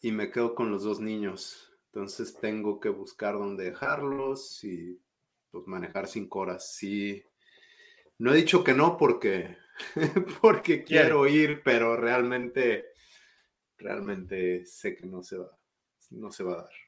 [0.00, 1.70] y me quedo con los dos niños.
[1.92, 4.98] Entonces tengo que buscar dónde dejarlos y
[5.50, 6.74] pues manejar cinco horas.
[6.74, 7.22] Sí.
[8.16, 9.58] No he dicho que no porque,
[10.40, 12.86] porque quiero ir, pero realmente,
[13.76, 15.50] realmente sé que no se va,
[16.08, 16.85] no se va a dar.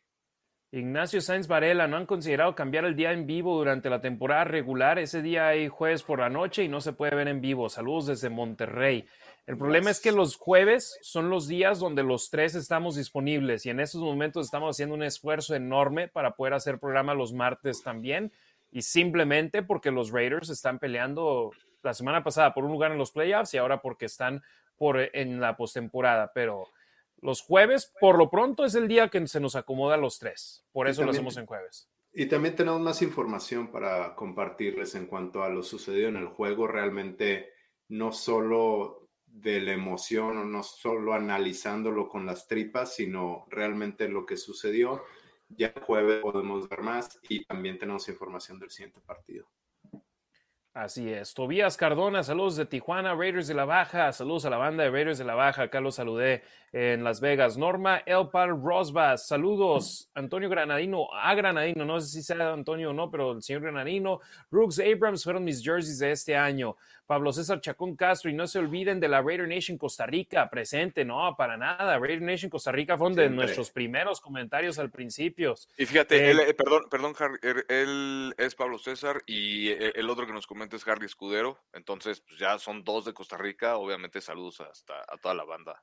[0.70, 4.98] Ignacio Sáenz Varela, ¿no han considerado cambiar el día en vivo durante la temporada regular?
[4.98, 7.70] Ese día hay jueves por la noche y no se puede ver en vivo.
[7.70, 9.06] Saludos desde Monterrey.
[9.46, 13.70] El problema es que los jueves son los días donde los tres estamos disponibles y
[13.70, 18.30] en estos momentos estamos haciendo un esfuerzo enorme para poder hacer programa los martes también
[18.70, 21.50] y simplemente porque los Raiders están peleando
[21.82, 24.42] la semana pasada por un lugar en los playoffs y ahora porque están
[24.76, 26.68] por en la postemporada, pero
[27.20, 30.64] los jueves, por lo pronto, es el día que se nos acomoda a los tres.
[30.72, 31.88] Por eso lo hacemos en jueves.
[32.12, 36.66] Y también tenemos más información para compartirles en cuanto a lo sucedido en el juego.
[36.66, 37.52] Realmente,
[37.88, 44.26] no solo de la emoción o no solo analizándolo con las tripas, sino realmente lo
[44.26, 45.04] que sucedió.
[45.48, 49.48] Ya el jueves podemos ver más y también tenemos información del siguiente partido.
[50.78, 51.34] Así es.
[51.34, 55.18] Tobías Cardona, saludos de Tijuana, Raiders de la Baja, saludos a la banda de Raiders
[55.18, 57.58] de la Baja, acá los saludé en Las Vegas.
[57.58, 60.08] Norma Elpar Rosbas, saludos.
[60.14, 64.20] Antonio Granadino, a Granadino, no sé si sea Antonio o no, pero el señor Granadino.
[64.52, 66.76] Brooks Abrams fueron mis jerseys de este año.
[67.08, 71.06] Pablo César Chacón Castro, y no se olviden de la Raider Nation Costa Rica, presente,
[71.06, 71.98] no, para nada.
[71.98, 75.54] Raider Nation Costa Rica fue uno de nuestros primeros comentarios al principio.
[75.78, 80.10] Y fíjate, eh, eh, perdón, perdón, Harry, er, él es Pablo César y eh, el
[80.10, 81.58] otro que nos comenta es Harry Escudero.
[81.72, 83.78] Entonces, pues ya son dos de Costa Rica.
[83.78, 85.82] Obviamente, saludos hasta a toda la banda.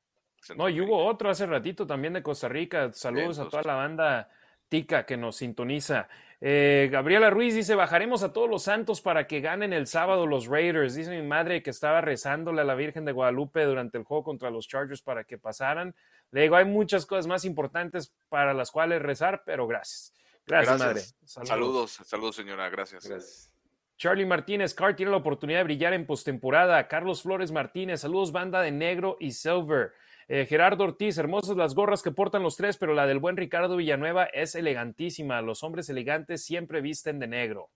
[0.56, 2.93] No, y hubo otro hace ratito también de Costa Rica.
[2.93, 4.30] Saludos a toda la banda
[4.69, 6.07] tica que nos sintoniza.
[6.41, 10.48] Eh, Gabriela Ruiz dice, bajaremos a todos los santos para que ganen el sábado los
[10.48, 10.95] Raiders.
[10.95, 14.49] Dice mi madre que estaba rezándole a la Virgen de Guadalupe durante el juego contra
[14.49, 15.95] los Chargers para que pasaran.
[16.32, 20.14] Le digo, hay muchas cosas más importantes para las cuales rezar, pero gracias.
[20.45, 21.02] Gracias, madre.
[21.26, 21.99] Saludos.
[22.03, 22.70] saludos, señora.
[22.70, 23.07] Gracias.
[23.07, 23.52] Gracias.
[23.98, 26.88] Charlie Martínez, Carr tiene la oportunidad de brillar en postemporada.
[26.88, 29.94] Carlos Flores Martínez, saludos, banda de negro y silver.
[30.27, 33.77] Eh, Gerardo Ortiz, hermosas las gorras que portan los tres, pero la del buen Ricardo
[33.77, 35.41] Villanueva es elegantísima.
[35.41, 37.69] Los hombres elegantes siempre visten de negro.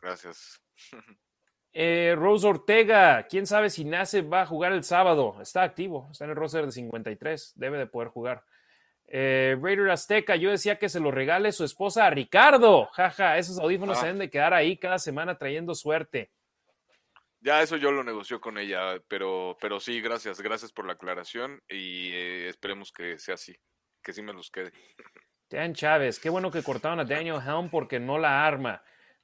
[0.00, 0.62] Gracias.
[1.72, 5.36] Eh, Rose Ortega, quién sabe si Nace va a jugar el sábado.
[5.40, 8.42] Está activo, está en el roster de 53, debe de poder jugar.
[9.06, 12.86] Eh, Raider Azteca, yo decía que se lo regale su esposa a Ricardo.
[12.92, 16.30] Jaja, esos audífonos se deben de quedar ahí cada semana trayendo suerte.
[17.40, 21.62] Ya eso yo lo negoció con ella, pero, pero sí, gracias, gracias por la aclaración
[21.68, 23.56] y eh, esperemos que sea así,
[24.02, 24.72] que sí me los quede.
[25.48, 28.82] Dan Chávez, qué bueno que cortaron a Daniel Helm porque no la arma.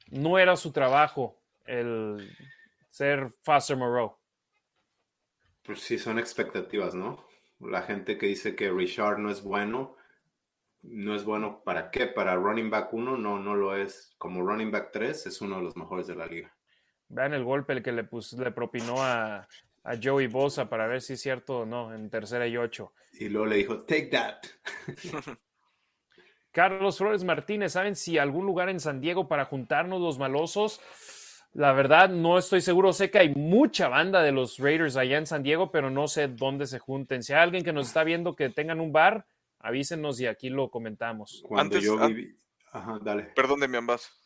[0.08, 1.40] No era su trabajo.
[1.66, 2.30] El,
[2.94, 4.16] ser Foster Moreau.
[5.64, 7.26] Pues sí, son expectativas, ¿no?
[7.58, 9.96] La gente que dice que Richard no es bueno,
[10.82, 12.06] no es bueno para qué?
[12.06, 14.14] Para running back 1, no, no lo es.
[14.16, 16.53] Como running back 3, es uno de los mejores de la liga.
[17.14, 19.46] Vean el golpe el que le, le propinó a,
[19.84, 22.92] a Joey Bosa para ver si es cierto o no en tercera y ocho.
[23.12, 24.38] Y luego le dijo, take that.
[26.50, 30.80] Carlos Flores Martínez, ¿saben si algún lugar en San Diego para juntarnos los malosos?
[31.52, 32.92] La verdad, no estoy seguro.
[32.92, 36.26] Sé que hay mucha banda de los Raiders allá en San Diego, pero no sé
[36.26, 37.22] dónde se junten.
[37.22, 39.24] Si hay alguien que nos está viendo que tengan un bar,
[39.60, 41.44] avísenos y aquí lo comentamos.
[41.46, 42.36] Cuando yo viví.
[42.72, 43.24] Ajá, dale.
[43.36, 44.23] Perdón de mi ambas.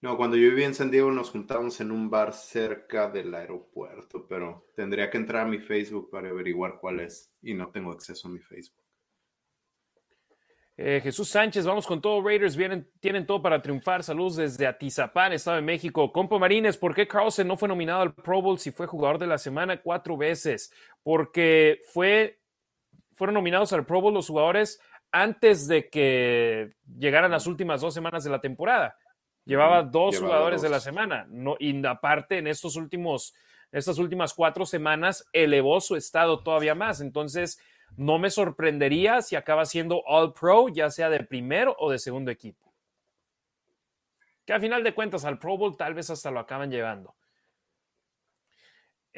[0.00, 4.26] No, cuando yo vivía en San Diego nos juntábamos en un bar cerca del aeropuerto,
[4.28, 8.28] pero tendría que entrar a mi Facebook para averiguar cuál es y no tengo acceso
[8.28, 8.84] a mi Facebook.
[10.80, 12.22] Eh, Jesús Sánchez, vamos con todo.
[12.22, 14.04] Raiders vienen, tienen todo para triunfar.
[14.04, 16.12] Saludos desde Atizapán, Estado de México.
[16.12, 19.26] Compo Marines, ¿por qué Carlson no fue nominado al Pro Bowl si fue jugador de
[19.26, 20.72] la semana cuatro veces?
[21.02, 22.38] Porque fue,
[23.14, 24.80] fueron nominados al Pro Bowl los jugadores
[25.10, 28.96] antes de que llegaran las últimas dos semanas de la temporada.
[29.48, 31.26] Llevaba dos jugadores de la semana.
[31.30, 33.34] No, y aparte, en estos últimos,
[33.72, 37.00] estas últimas cuatro semanas, elevó su estado todavía más.
[37.00, 37.58] Entonces,
[37.96, 42.30] no me sorprendería si acaba siendo All Pro, ya sea de primero o de segundo
[42.30, 42.74] equipo.
[44.44, 47.14] Que a final de cuentas al Pro Bowl tal vez hasta lo acaban llevando.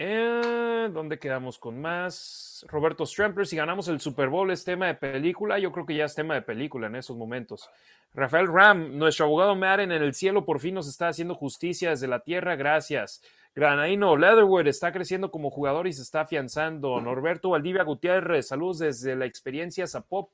[0.03, 2.65] Eh, ¿Dónde quedamos con más?
[2.71, 6.07] Roberto Strempler, si ganamos el Super Bowl es tema de película, yo creo que ya
[6.07, 7.69] es tema de película en esos momentos.
[8.15, 12.09] Rafael Ram, nuestro abogado Maren en el cielo por fin nos está haciendo justicia desde
[12.09, 13.23] la tierra, gracias.
[13.55, 16.99] Granaino Leatherwood está creciendo como jugador y se está afianzando.
[17.03, 20.31] Norberto Valdivia Gutiérrez, saludos desde la experiencia Zapop.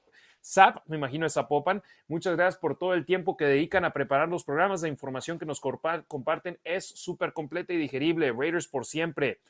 [0.87, 1.83] Me imagino es Zapopan.
[2.07, 5.45] Muchas gracias por todo el tiempo que dedican a preparar los programas de información que
[5.45, 6.57] nos comparten.
[6.63, 8.31] Es súper completa y digerible.
[8.31, 9.41] Raiders por siempre.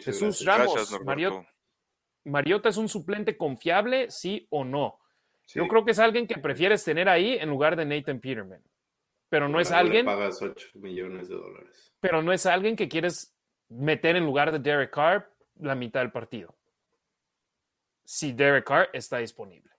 [0.00, 0.98] Jesús Ramos,
[2.24, 4.98] Mariota es un suplente confiable, sí o no.
[5.48, 8.62] Yo creo que es alguien que prefieres tener ahí en lugar de Nathan Peterman.
[9.28, 10.06] Pero no es alguien.
[10.06, 13.36] pagas 8 millones de dólares pero no es alguien que quieres
[13.68, 16.54] meter en lugar de Derek Carr la mitad del partido.
[18.04, 19.72] Si Derek Carr está disponible.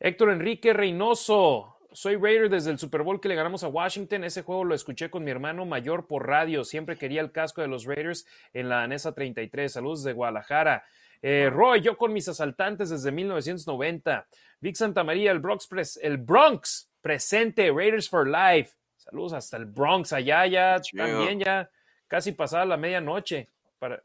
[0.00, 1.76] Héctor Enrique Reynoso.
[1.92, 4.24] Soy Raider desde el Super Bowl que le ganamos a Washington.
[4.24, 6.64] Ese juego lo escuché con mi hermano mayor por radio.
[6.64, 9.72] Siempre quería el casco de los Raiders en la ANESA 33.
[9.72, 10.84] Saludos de Guadalajara.
[11.22, 14.26] Eh, Roy, yo con mis asaltantes desde 1990.
[14.60, 15.68] Vic Santamaría, el Bronx,
[16.02, 17.70] el Bronx presente.
[17.72, 18.72] Raiders for Life.
[18.96, 21.68] Saludos hasta el Bronx, allá ya también ya
[22.06, 23.48] casi pasada la medianoche.
[23.78, 24.02] Para,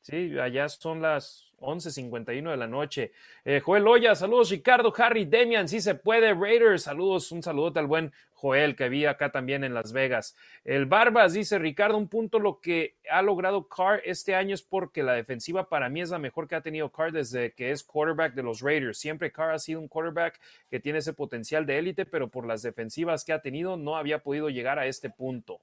[0.00, 3.12] sí, allá son las 11.51 de la noche.
[3.44, 7.86] Eh, Joel Oya, saludos Ricardo, Harry, Demian, si se puede, Raiders, saludos, un saludo al
[7.86, 8.12] buen
[8.44, 10.36] Joel que vi acá también en Las Vegas.
[10.64, 15.02] El Barbas dice, Ricardo, un punto lo que ha logrado Carr este año es porque
[15.02, 18.34] la defensiva para mí es la mejor que ha tenido Carr desde que es quarterback
[18.34, 18.98] de los Raiders.
[18.98, 20.38] Siempre Carr ha sido un quarterback
[20.68, 24.22] que tiene ese potencial de élite, pero por las defensivas que ha tenido no había
[24.22, 25.60] podido llegar a este punto.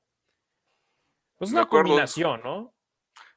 [1.38, 2.74] Pues una combinación, ¿no?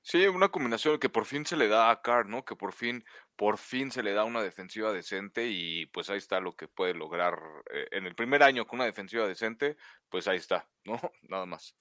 [0.06, 2.44] Sí, una combinación que por fin se le da a Carr, ¿no?
[2.44, 3.02] Que por fin,
[3.36, 6.92] por fin se le da una defensiva decente y pues ahí está lo que puede
[6.92, 7.38] lograr
[7.72, 9.78] eh, en el primer año con una defensiva decente,
[10.10, 11.00] pues ahí está, ¿no?
[11.22, 11.74] Nada más.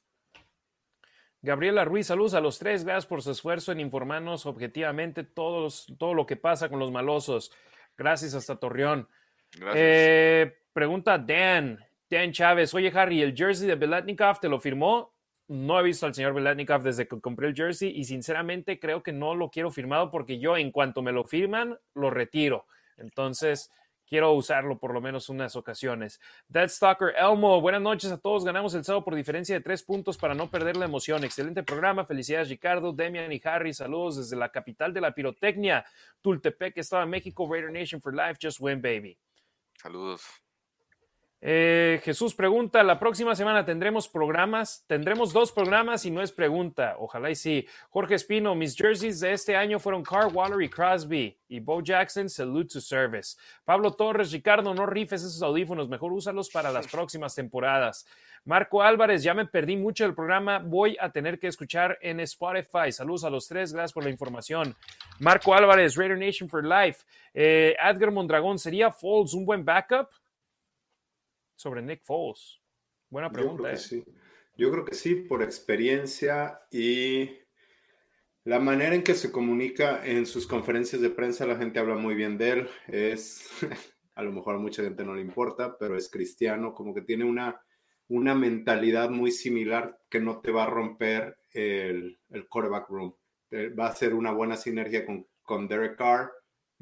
[1.42, 6.14] Gabriela Ruiz, saludos a los tres, gracias por su esfuerzo en informarnos objetivamente todos, todo
[6.14, 7.52] lo que pasa con los malosos.
[7.98, 9.10] Gracias hasta Torreón.
[9.52, 9.76] Gracias.
[9.76, 11.78] Eh, pregunta Dan,
[12.10, 15.13] Dan Chávez, oye Harry, ¿el jersey de Belatnikov te lo firmó?
[15.54, 19.14] No he visto al señor Velatnikov desde que compré el jersey y sinceramente creo que
[19.14, 22.66] no lo quiero firmado porque yo en cuanto me lo firman, lo retiro.
[22.98, 23.72] Entonces,
[24.08, 26.20] quiero usarlo por lo menos unas ocasiones.
[26.48, 28.44] Dead Stalker Elmo, buenas noches a todos.
[28.44, 31.24] Ganamos el sábado por diferencia de tres puntos para no perder la emoción.
[31.24, 32.06] Excelente programa.
[32.06, 33.74] Felicidades, Ricardo, Demian y Harry.
[33.74, 35.86] Saludos desde la capital de la pirotecnia,
[36.22, 37.48] Tultepec, Estado de México.
[37.48, 38.40] Raider Nation for Life.
[38.42, 39.18] Just win, baby.
[39.78, 40.43] Saludos.
[41.46, 46.96] Eh, Jesús pregunta, la próxima semana tendremos programas, tendremos dos programas y no es pregunta,
[46.98, 47.68] ojalá y sí.
[47.90, 52.30] Jorge Espino, mis jerseys de este año fueron Carr, Waller y Crosby y Bo Jackson,
[52.30, 53.36] salute to service.
[53.66, 58.08] Pablo Torres, Ricardo, no rifes esos audífonos, mejor úsalos para las próximas temporadas.
[58.46, 62.90] Marco Álvarez, ya me perdí mucho del programa, voy a tener que escuchar en Spotify.
[62.94, 64.78] Saludos a los tres, gracias por la información.
[65.20, 67.04] Marco Álvarez, Raider Nation for Life.
[67.34, 70.08] Eh, Edgar Mondragón, ¿sería Folds un buen backup?
[71.56, 72.62] Sobre Nick Foles?
[73.10, 73.56] Buena pregunta.
[73.56, 74.04] Yo creo, que sí.
[74.58, 77.30] Yo creo que sí, por experiencia y
[78.44, 82.16] la manera en que se comunica en sus conferencias de prensa, la gente habla muy
[82.16, 82.70] bien de él.
[82.88, 83.48] Es,
[84.16, 87.26] a lo mejor a mucha gente no le importa, pero es cristiano, como que tiene
[87.26, 87.62] una
[88.14, 93.16] una mentalidad muy similar que no te va a romper el, el quarterback room.
[93.52, 96.32] Va a ser una buena sinergia con, con Derek Carr.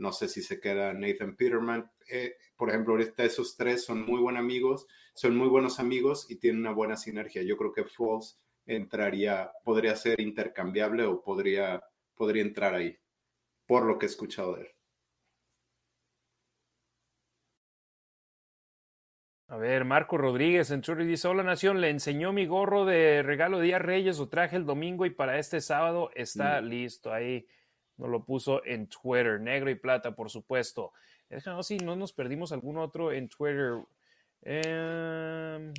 [0.01, 1.87] No sé si se queda Nathan Peterman.
[2.09, 6.37] Eh, por ejemplo, ahorita esos tres son muy buenos amigos, son muy buenos amigos y
[6.37, 7.43] tienen una buena sinergia.
[7.43, 11.83] Yo creo que Foles entraría, podría ser intercambiable o podría,
[12.15, 12.97] podría entrar ahí,
[13.67, 14.67] por lo que he escuchado de él.
[19.49, 23.59] A ver, Marco Rodríguez en Twitter dice: Hola Nación, le enseñó mi gorro de regalo
[23.59, 26.65] de Día Reyes, o traje el domingo y para este sábado está mm.
[26.65, 27.13] listo.
[27.13, 27.45] Ahí
[28.01, 30.91] nos lo puso en Twitter, negro y plata, por supuesto.
[31.29, 33.75] Déjanos si no nos perdimos algún otro en Twitter.
[34.41, 35.71] Em,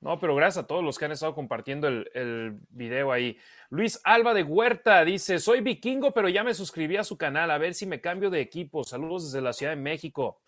[0.00, 3.38] no, pero gracias a todos los que han estado compartiendo el, el, video ahí.
[3.68, 7.50] Luis Alba de Huerta dice: Soy vikingo, pero ya me suscribí a su canal.
[7.50, 8.82] A ver si me cambio de equipo.
[8.82, 10.40] Saludos desde la Ciudad de México.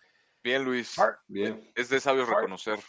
[0.43, 0.95] Bien, Luis.
[1.27, 1.71] Bien.
[1.75, 2.79] Es de sabio reconocer.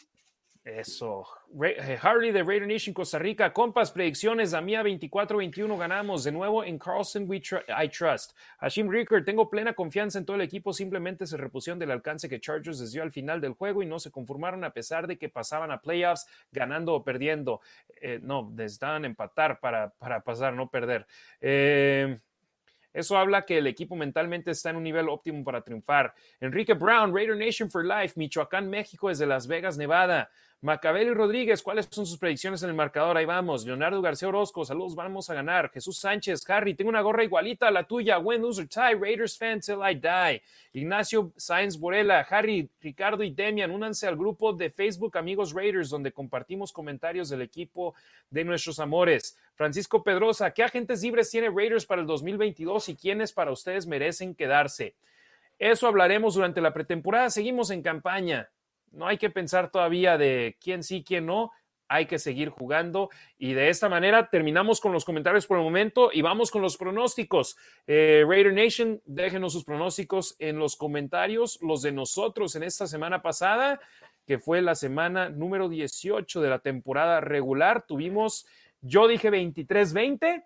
[0.68, 1.26] Eso.
[1.62, 3.52] Eh, Harley de Raider Nation Costa Rica.
[3.54, 4.52] Compas, predicciones.
[4.52, 6.24] A mía 24-21 ganamos.
[6.24, 8.36] De nuevo en Carlson we I trust.
[8.58, 10.74] Hashim Ricker, tengo plena confianza en todo el equipo.
[10.74, 13.98] Simplemente se repusieron del alcance que Chargers les dio al final del juego y no
[13.98, 17.62] se conformaron a pesar de que pasaban a playoffs ganando o perdiendo.
[18.02, 21.06] Eh, no, necesitaban empatar para, para pasar, no perder.
[21.40, 22.18] Eh,
[22.92, 26.14] eso habla que el equipo mentalmente está en un nivel óptimo para triunfar.
[26.40, 30.30] Enrique Brown, Raider Nation for Life, Michoacán, México, desde Las Vegas, Nevada.
[30.60, 33.16] Macabel Rodríguez, ¿cuáles son sus predicciones en el marcador?
[33.16, 33.64] Ahí vamos.
[33.64, 35.70] Leonardo García Orozco, saludos, vamos a ganar.
[35.70, 38.18] Jesús Sánchez, Harry, tengo una gorra igualita a la tuya.
[38.18, 40.42] Win, loser, tie, Raiders fan till I die.
[40.72, 46.10] Ignacio Sáenz Borela, Harry, Ricardo y Demian, únanse al grupo de Facebook Amigos Raiders, donde
[46.10, 47.94] compartimos comentarios del equipo
[48.28, 49.38] de nuestros amores.
[49.54, 54.34] Francisco Pedrosa, ¿qué agentes libres tiene Raiders para el 2022 y quiénes para ustedes merecen
[54.34, 54.96] quedarse?
[55.56, 57.30] Eso hablaremos durante la pretemporada.
[57.30, 58.50] Seguimos en campaña.
[58.92, 61.52] No hay que pensar todavía de quién sí, quién no.
[61.90, 63.08] Hay que seguir jugando
[63.38, 66.76] y de esta manera terminamos con los comentarios por el momento y vamos con los
[66.76, 67.56] pronósticos.
[67.86, 73.22] Eh, Raider Nation, déjenos sus pronósticos en los comentarios, los de nosotros en esta semana
[73.22, 73.80] pasada,
[74.26, 77.86] que fue la semana número 18 de la temporada regular.
[77.86, 78.46] Tuvimos,
[78.82, 80.44] yo dije 23-20,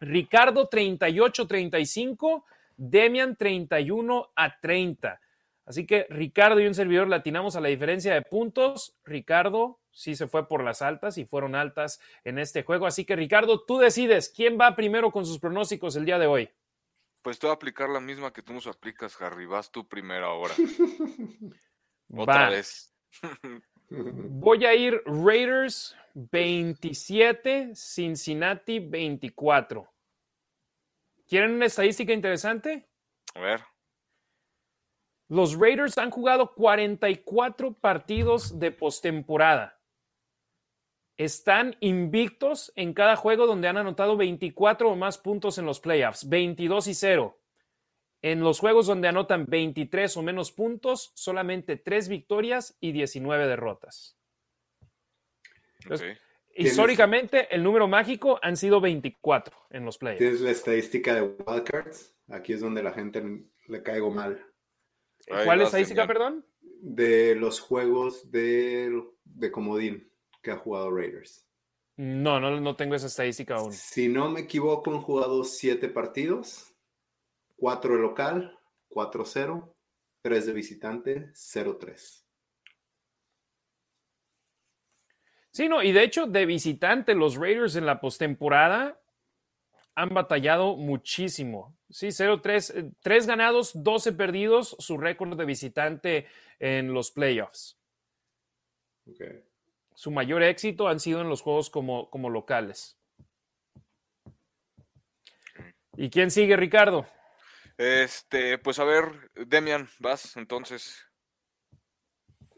[0.00, 2.44] Ricardo 38-35,
[2.76, 5.20] Demian 31 a 30.
[5.68, 8.96] Así que Ricardo y un servidor latinamos a la diferencia de puntos.
[9.04, 12.86] Ricardo sí se fue por las altas y fueron altas en este juego.
[12.86, 16.50] Así que Ricardo, tú decides quién va primero con sus pronósticos el día de hoy.
[17.20, 19.44] Pues te voy a aplicar la misma que tú nos aplicas, Harry.
[19.44, 20.54] Vas tú primero ahora.
[22.16, 22.94] Otra vez.
[23.90, 29.86] Voy a ir Raiders 27, Cincinnati 24.
[31.26, 32.88] ¿Quieren una estadística interesante?
[33.34, 33.62] A ver.
[35.28, 39.78] Los Raiders han jugado 44 partidos de postemporada.
[41.18, 46.28] Están invictos en cada juego donde han anotado 24 o más puntos en los playoffs,
[46.28, 47.38] 22 y 0.
[48.22, 54.16] En los juegos donde anotan 23 o menos puntos, solamente 3 victorias y 19 derrotas.
[56.54, 60.18] históricamente, el número mágico han sido 24 en los playoffs.
[60.18, 62.16] ¿Tienes la estadística de wildcards?
[62.28, 64.44] Aquí es donde la gente le caigo mal.
[65.28, 66.44] ¿Cuál estadística, perdón?
[66.80, 70.10] De los juegos de, de comodín
[70.42, 71.46] que ha jugado Raiders.
[71.96, 73.72] No, no, no tengo esa estadística aún.
[73.72, 76.72] Si no me equivoco, han jugado siete partidos,
[77.56, 78.58] cuatro de local,
[78.90, 79.74] 4-0,
[80.22, 82.24] tres de visitante, 0-3.
[85.50, 89.00] Sí, no, y de hecho, de visitante, los Raiders en la postemporada
[89.98, 91.76] han batallado muchísimo.
[91.90, 96.28] Sí, 0-3, 3 eh, ganados, 12 perdidos, su récord de visitante
[96.60, 97.76] en los playoffs.
[99.94, 102.96] Su mayor éxito han sido en los juegos como, como locales.
[105.96, 107.04] ¿Y quién sigue, Ricardo?
[107.76, 111.04] Este, pues a ver, Demian, vas entonces.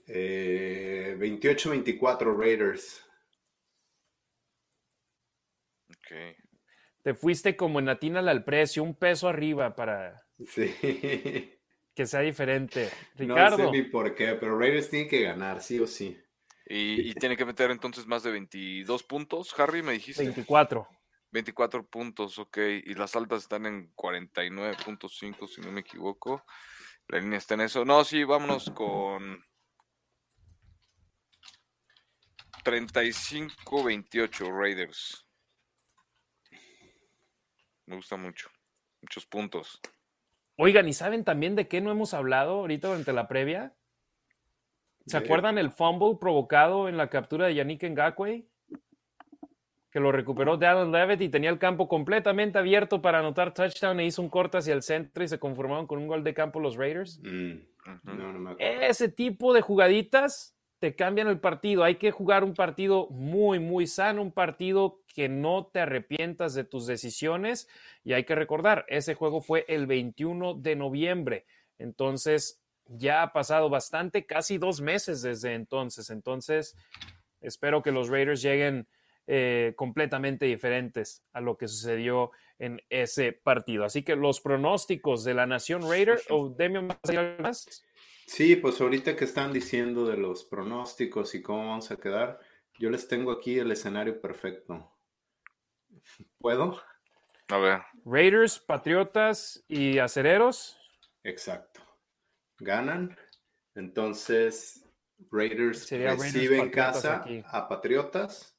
[0.07, 3.03] 28-24 eh, Raiders.
[5.89, 6.50] Ok.
[7.03, 10.27] Te fuiste como en Atina al precio, un peso arriba para
[11.95, 12.91] que sea diferente.
[13.17, 13.59] Ricardo.
[13.59, 16.19] No sé ni por qué, pero Raiders tiene que ganar, sí o sí.
[16.67, 20.23] Y, tiene que meter entonces más de 22 puntos, Harry, me dijiste.
[20.23, 20.87] 24.
[21.33, 22.59] 24 puntos, ok.
[22.85, 26.45] Y las altas están en 49.5, si no me equivoco.
[27.09, 27.85] La línea está en eso.
[27.85, 29.45] No, sí, vámonos con
[32.65, 35.27] 35-28 Raiders.
[37.91, 38.49] Me gusta mucho.
[39.03, 39.81] Muchos puntos.
[40.57, 43.75] Oigan, ¿y saben también de qué no hemos hablado ahorita durante la previa?
[45.07, 48.47] ¿Se acuerdan el fumble provocado en la captura de Yannick Ngakwe?
[49.91, 54.05] Que lo recuperó Dallin Levitt y tenía el campo completamente abierto para anotar touchdown e
[54.05, 56.77] hizo un corte hacia el centro y se conformaron con un gol de campo los
[56.77, 57.19] Raiders.
[57.25, 57.55] Mm,
[58.05, 58.83] no, no me acuerdo.
[58.83, 61.85] Ese tipo de jugaditas te cambian el partido.
[61.85, 66.65] Hay que jugar un partido muy, muy sano, un partido que no te arrepientas de
[66.65, 67.69] tus decisiones.
[68.03, 71.47] Y hay que recordar, ese juego fue el 21 de noviembre.
[71.79, 76.09] Entonces, ya ha pasado bastante, casi dos meses desde entonces.
[76.09, 76.75] Entonces,
[77.43, 78.89] espero que los Raiders lleguen
[79.27, 83.85] eh, completamente diferentes a lo que sucedió en ese partido.
[83.85, 86.89] Así que los pronósticos de la Nación Raider, o Demian,
[87.39, 87.85] más.
[88.33, 92.39] Sí, pues ahorita que están diciendo de los pronósticos y cómo vamos a quedar,
[92.79, 94.89] yo les tengo aquí el escenario perfecto.
[96.39, 96.81] ¿Puedo?
[97.49, 97.83] A ver.
[98.05, 100.79] Raiders, Patriotas y Acereros.
[101.25, 101.81] Exacto.
[102.59, 103.19] Ganan.
[103.75, 104.85] Entonces,
[105.33, 107.43] Raiders Sería Raiders, reciben en casa aquí.
[107.49, 108.57] a Patriotas,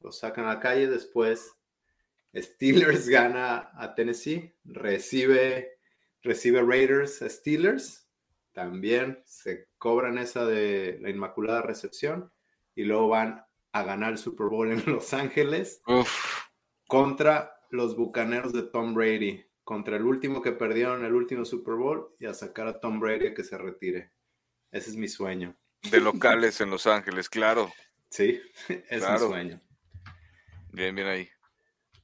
[0.00, 1.56] los sacan a la calle, después
[2.34, 5.78] Steelers gana a Tennessee, recibe,
[6.20, 8.03] recibe Raiders a Steelers,
[8.54, 12.32] también se cobran esa de la Inmaculada Recepción
[12.74, 16.46] y luego van a ganar el Super Bowl en Los Ángeles Uf.
[16.88, 22.14] contra los Bucaneros de Tom Brady, contra el último que perdieron el último Super Bowl
[22.20, 24.12] y a sacar a Tom Brady a que se retire.
[24.70, 25.56] Ese es mi sueño.
[25.90, 27.70] De locales en Los Ángeles, claro.
[28.10, 28.40] Sí,
[28.88, 29.26] es Claro.
[29.28, 29.60] mi sueño.
[30.72, 31.28] Bien, bien ahí.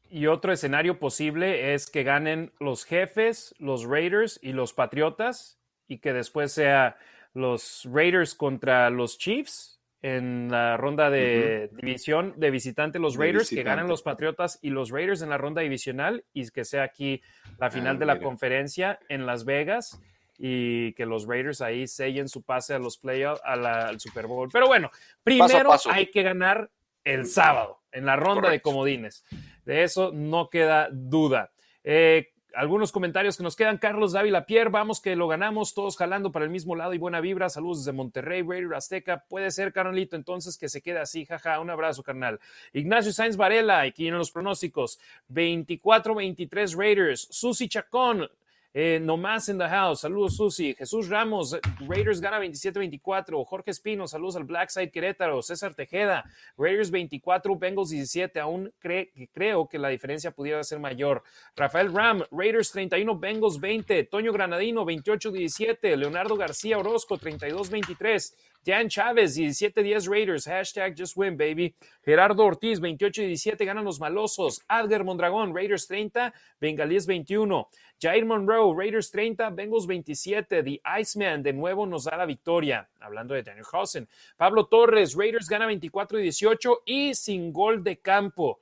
[0.08, 5.59] Y otro escenario posible es que ganen los jefes, los Raiders y los Patriotas,
[5.90, 6.96] y que después sea
[7.34, 13.50] los Raiders contra los Chiefs en la ronda de división de visitante, los De Raiders,
[13.50, 17.20] que ganen los Patriotas y los Raiders en la ronda divisional, y que sea aquí
[17.58, 18.24] la final Ah, de la mira.
[18.24, 20.00] conferencia en Las Vegas.
[20.38, 24.48] Y que los Raiders ahí sellen su pase a los playoffs, al Super Bowl.
[24.50, 24.90] Pero bueno,
[25.22, 25.90] primero paso.
[25.92, 26.70] hay que ganar
[27.04, 29.22] el sábado en la ronda de comodines.
[29.66, 31.50] De eso no queda duda.
[31.84, 33.78] Eh, algunos comentarios que nos quedan.
[33.78, 37.20] Carlos Dávila Pierre, vamos que lo ganamos, todos jalando para el mismo lado y buena
[37.20, 37.48] vibra.
[37.48, 39.24] Saludos desde Monterrey, Raider Azteca.
[39.28, 41.60] Puede ser, carnalito, entonces que se quede así, jaja.
[41.60, 42.40] Un abrazo, carnal.
[42.72, 44.98] Ignacio Sainz Varela, aquí en los pronósticos.
[45.32, 47.28] 24-23 Raiders.
[47.30, 48.28] Susi Chacón,
[48.72, 50.00] eh, nomás en the house.
[50.02, 50.74] Saludos, Susi.
[50.74, 53.44] Jesús Ramos, Raiders gana 27-24.
[53.44, 55.42] Jorge Espino, saludos al Blackside Querétaro.
[55.42, 56.24] César Tejeda,
[56.56, 58.38] Raiders 24, Bengals 17.
[58.40, 61.22] Aún cre- creo que la diferencia pudiera ser mayor.
[61.56, 64.04] Rafael Ram, Raiders 31, Bengals 20.
[64.04, 65.96] Toño Granadino, 28-17.
[65.96, 68.34] Leonardo García Orozco, 32-23.
[68.64, 70.46] Dan Chávez, 17-10 Raiders.
[70.46, 71.74] Hashtag just win, baby.
[72.04, 73.64] Gerardo Ortiz, 28-17.
[73.64, 74.62] Ganan los malosos.
[74.68, 76.32] Adger Mondragón, Raiders 30.
[76.60, 77.68] Bengalíes 21.
[78.00, 80.62] Jair Monroe, Raiders 30, Bengals 27.
[80.62, 82.88] The Iceman de nuevo nos da la victoria.
[83.00, 84.08] Hablando de Daniel Hausen.
[84.36, 88.60] Pablo Torres, Raiders gana 24 y 18 y sin gol de campo.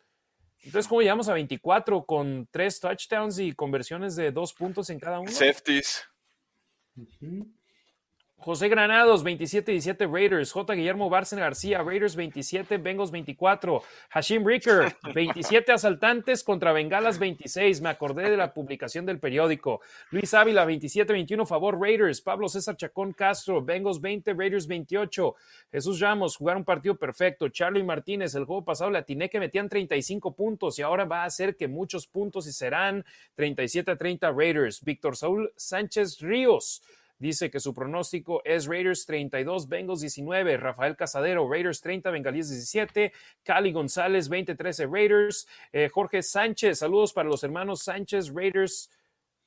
[0.63, 5.21] Entonces, ¿cómo llegamos a 24 con tres touchdowns y conversiones de dos puntos en cada
[5.21, 5.31] uno?
[5.31, 6.05] Safeties.
[8.41, 10.53] José Granados, 27-17 Raiders.
[10.53, 10.75] J.
[10.75, 13.83] Guillermo Bárcena García, Raiders 27, Bengals 24.
[14.11, 17.81] Hashim Ricker, 27 asaltantes contra Bengalas 26.
[17.81, 19.81] Me acordé de la publicación del periódico.
[20.13, 22.21] Luis Ávila, 27-21, favor Raiders.
[22.21, 25.35] Pablo César Chacón Castro, Bengals 20, Raiders 28.
[25.73, 27.49] Jesús Ramos, jugar un partido perfecto.
[27.49, 31.27] Charlie Martínez, el juego pasado le atiné que metían 35 puntos y ahora va a
[31.27, 33.05] hacer que muchos puntos y serán
[33.37, 34.85] 37-30 Raiders.
[34.85, 36.83] Víctor Saúl Sánchez Ríos.
[37.19, 43.13] Dice que su pronóstico es Raiders 32, Bengals 19, Rafael Casadero, Raiders 30, Bengalíes 17,
[43.43, 48.91] Cali González 20-13 Raiders, Eh, Jorge Sánchez, saludos para los hermanos Sánchez, Raiders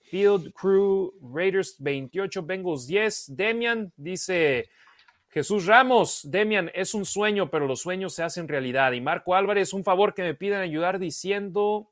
[0.02, 4.70] Field Crew, Raiders 28, Bengals 10, Demian dice
[5.30, 8.92] Jesús Ramos, Demian, es un sueño, pero los sueños se hacen realidad.
[8.92, 11.90] Y Marco Álvarez, un favor que me pidan ayudar diciendo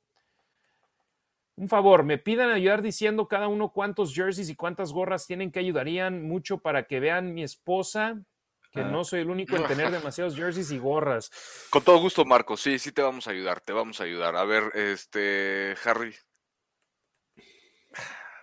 [1.60, 5.60] un favor, me pidan ayudar diciendo cada uno cuántos jerseys y cuántas gorras tienen que
[5.60, 8.18] ayudarían mucho para que vean mi esposa,
[8.72, 8.86] que Ah.
[8.90, 11.30] no soy el único en tener demasiados jerseys y gorras.
[11.69, 12.56] Con todo gusto, Marco.
[12.56, 14.36] Sí, sí te vamos a ayudar, te vamos a ayudar.
[14.38, 16.15] A ver, este, Harry,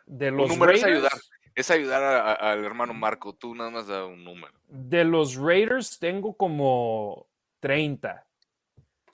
[0.04, 1.20] De los número es Raiders, ayudar.
[1.54, 3.34] Es ayudar a- a- al hermano Marco.
[3.34, 4.52] Tú nada más da un número.
[4.68, 7.28] de los Raiders tengo como
[7.60, 8.26] 30.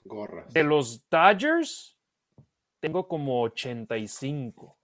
[0.03, 0.51] Gorras.
[0.51, 1.92] De los Dodgers
[2.83, 4.75] tengo como 85.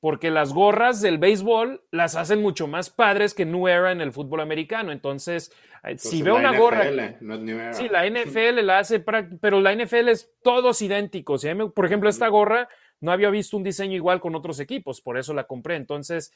[0.00, 4.12] Porque las gorras del béisbol las hacen mucho más padres que New Era en el
[4.12, 4.92] fútbol americano.
[4.92, 5.50] Entonces,
[5.82, 6.84] eh, Entonces, si veo una gorra
[7.20, 7.36] no.
[7.74, 11.42] Sí, la NFL la hace, pero la NFL es todos idénticos.
[11.42, 12.68] Me- por ejemplo, esta gorra
[13.00, 15.74] no había visto un diseño igual con otros equipos, por eso la compré.
[15.74, 16.32] Entonces,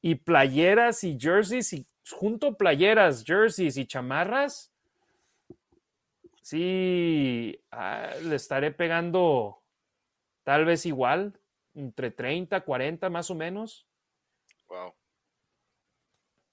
[0.00, 4.70] y playeras y jerseys, y junto playeras, jerseys y chamarras,
[6.42, 9.59] sí, ah, le estaré pegando
[10.50, 11.38] tal vez igual,
[11.74, 13.86] entre 30, 40 más o menos.
[14.66, 14.94] Wow.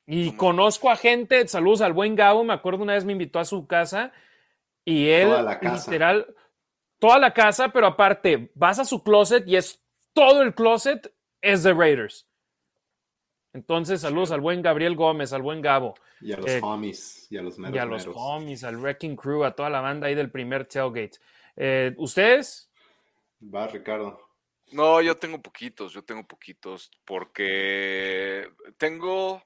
[0.06, 3.46] Y conozco a gente, saludos al buen Gabo, me acuerdo una vez me invitó a
[3.46, 4.14] su casa
[4.86, 5.32] y él,
[5.64, 6.28] literal,
[7.00, 11.12] toda la casa, pero aparte, vas a su closet y es todo el closet
[11.42, 12.28] es de Raiders.
[13.52, 15.96] Entonces, saludos al buen Gabriel Gómez, al buen Gabo.
[16.22, 19.16] Y a los eh, homies, y a los meros, Y a los homies, al Wrecking
[19.16, 21.18] Crew, a toda la banda ahí del primer tailgate.
[21.56, 22.67] Eh, ¿Ustedes?
[23.42, 24.20] Va, Ricardo.
[24.72, 29.42] No, yo tengo poquitos, yo tengo poquitos, porque tengo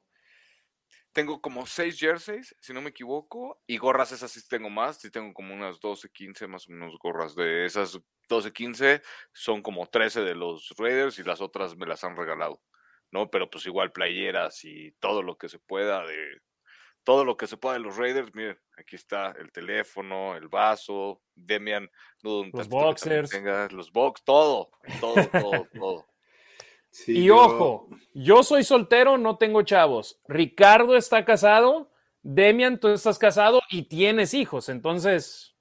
[1.13, 5.11] tengo como seis jerseys, si no me equivoco, y gorras esas sí tengo más, sí
[5.11, 9.01] tengo como unas 12, 15 más o menos gorras de esas 12, 15,
[9.33, 12.61] son como 13 de los Raiders y las otras me las han regalado,
[13.11, 13.29] ¿no?
[13.29, 16.41] Pero pues igual playeras y todo lo que se pueda de
[17.03, 21.21] todo lo que se pueda de los Raiders, miren, aquí está el teléfono, el vaso,
[21.35, 21.89] Demian,
[22.21, 23.31] los boxers,
[23.71, 26.11] los box, todo, todo, todo, todo
[27.07, 30.19] y ojo, yo soy soltero, no tengo chavos.
[30.27, 31.89] Ricardo está casado,
[32.21, 35.55] Demian, tú estás casado y tienes hijos, entonces.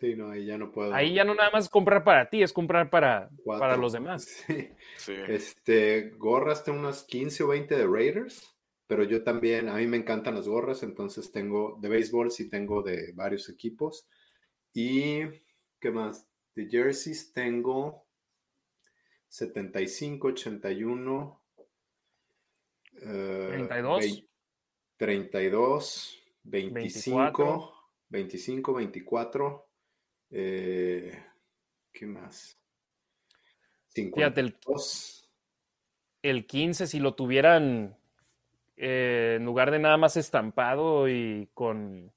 [0.00, 0.92] Sí, no, ahí ya no puedo.
[0.92, 4.44] Ahí ya no nada más comprar para ti, es comprar para, para los demás.
[4.96, 5.12] Sí.
[5.28, 8.53] Este, gorras tengo unas 15 o 20 de Raiders,
[8.86, 12.82] pero yo también, a mí me encantan las gorras, entonces tengo de béisbol, sí tengo
[12.82, 14.06] de varios equipos.
[14.72, 15.20] Y,
[15.80, 16.28] ¿qué más?
[16.54, 18.06] De jerseys tengo
[19.28, 21.42] 75, 81,
[22.92, 24.24] 32,
[24.96, 29.68] 32, 25, 25, 24,
[30.30, 32.60] ¿qué más?
[33.88, 35.30] 52.
[36.22, 37.96] el, el 15, si lo tuvieran
[38.76, 42.12] eh, en lugar de nada más estampado y con,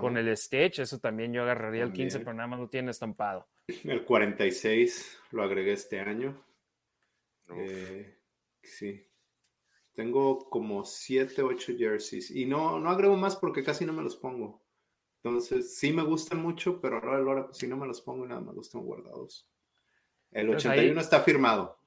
[0.00, 3.46] con el stitch, eso también yo agarraría el 15, pero nada más lo tiene estampado.
[3.84, 6.42] El 46 lo agregué este año.
[7.56, 8.18] Eh,
[8.62, 9.06] sí.
[9.94, 12.30] Tengo como 7, 8 jerseys.
[12.30, 14.62] Y no, no agrego más porque casi no me los pongo.
[15.22, 18.70] Entonces, sí me gustan mucho, pero ahora, si no me los pongo, nada más los
[18.70, 19.48] tengo guardados.
[20.30, 21.78] El 81 está firmado.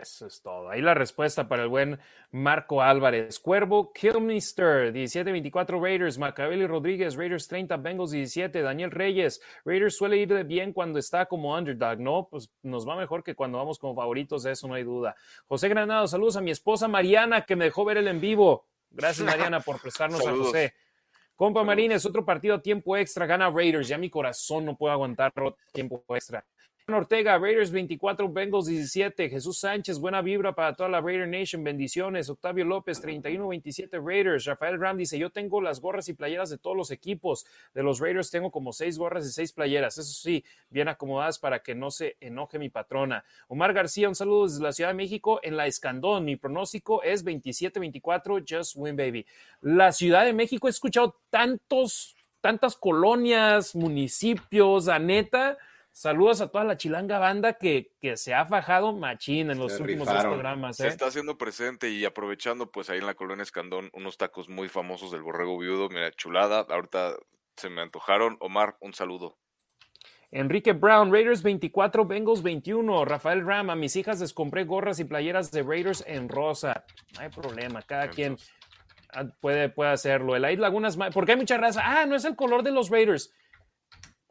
[0.00, 0.68] Eso es todo.
[0.68, 1.98] Ahí la respuesta para el buen
[2.30, 3.38] Marco Álvarez.
[3.40, 9.40] Cuervo, Killmister, 17-24 Raiders, Macabelli Rodríguez, Raiders 30, Bengals 17, Daniel Reyes.
[9.64, 12.28] Raiders suele ir bien cuando está como underdog, ¿no?
[12.30, 15.16] Pues nos va mejor que cuando vamos como favoritos, de eso no hay duda.
[15.46, 18.66] José Granado, saludos a mi esposa Mariana, que me dejó ver el en vivo.
[18.90, 20.74] Gracias, Mariana, por prestarnos a José.
[21.40, 23.88] Compa Marines, otro partido a tiempo extra, gana Raiders.
[23.88, 25.32] Ya mi corazón no puede aguantar
[25.72, 26.44] tiempo extra.
[26.94, 29.28] Ortega, Raiders 24, Bengals 17.
[29.28, 32.28] Jesús Sánchez, buena vibra para toda la Raider Nation, bendiciones.
[32.28, 34.44] Octavio López, 31-27 Raiders.
[34.44, 37.46] Rafael Ram dice, yo tengo las gorras y playeras de todos los equipos.
[37.74, 39.98] De los Raiders tengo como seis gorras y seis playeras.
[39.98, 43.24] Eso sí, bien acomodadas para que no se enoje mi patrona.
[43.48, 46.24] Omar García, un saludo desde la Ciudad de México en la Escandón.
[46.24, 49.26] Mi pronóstico es 27-24, just win baby.
[49.60, 55.58] La Ciudad de México, he escuchado tantos, tantas colonias, municipios, a neta
[55.92, 60.08] Saludos a toda la chilanga banda que, que se ha fajado machín en los últimos
[60.08, 60.76] dos programas.
[60.76, 60.88] Se ¿eh?
[60.88, 65.10] está haciendo presente y aprovechando, pues ahí en la colonia Escandón, unos tacos muy famosos
[65.10, 65.88] del borrego viudo.
[65.88, 66.66] Mira, chulada.
[66.68, 67.16] Ahorita
[67.56, 68.36] se me antojaron.
[68.40, 69.36] Omar, un saludo.
[70.32, 73.04] Enrique Brown, Raiders 24, Bengals 21.
[73.04, 76.84] Rafael Ram, a mis hijas les compré gorras y playeras de Raiders en rosa.
[77.14, 78.36] No hay problema, cada quien
[79.40, 80.36] puede, puede hacerlo.
[80.36, 81.82] El Aid Lagunas, porque hay mucha raza.
[81.84, 83.32] Ah, no es el color de los Raiders.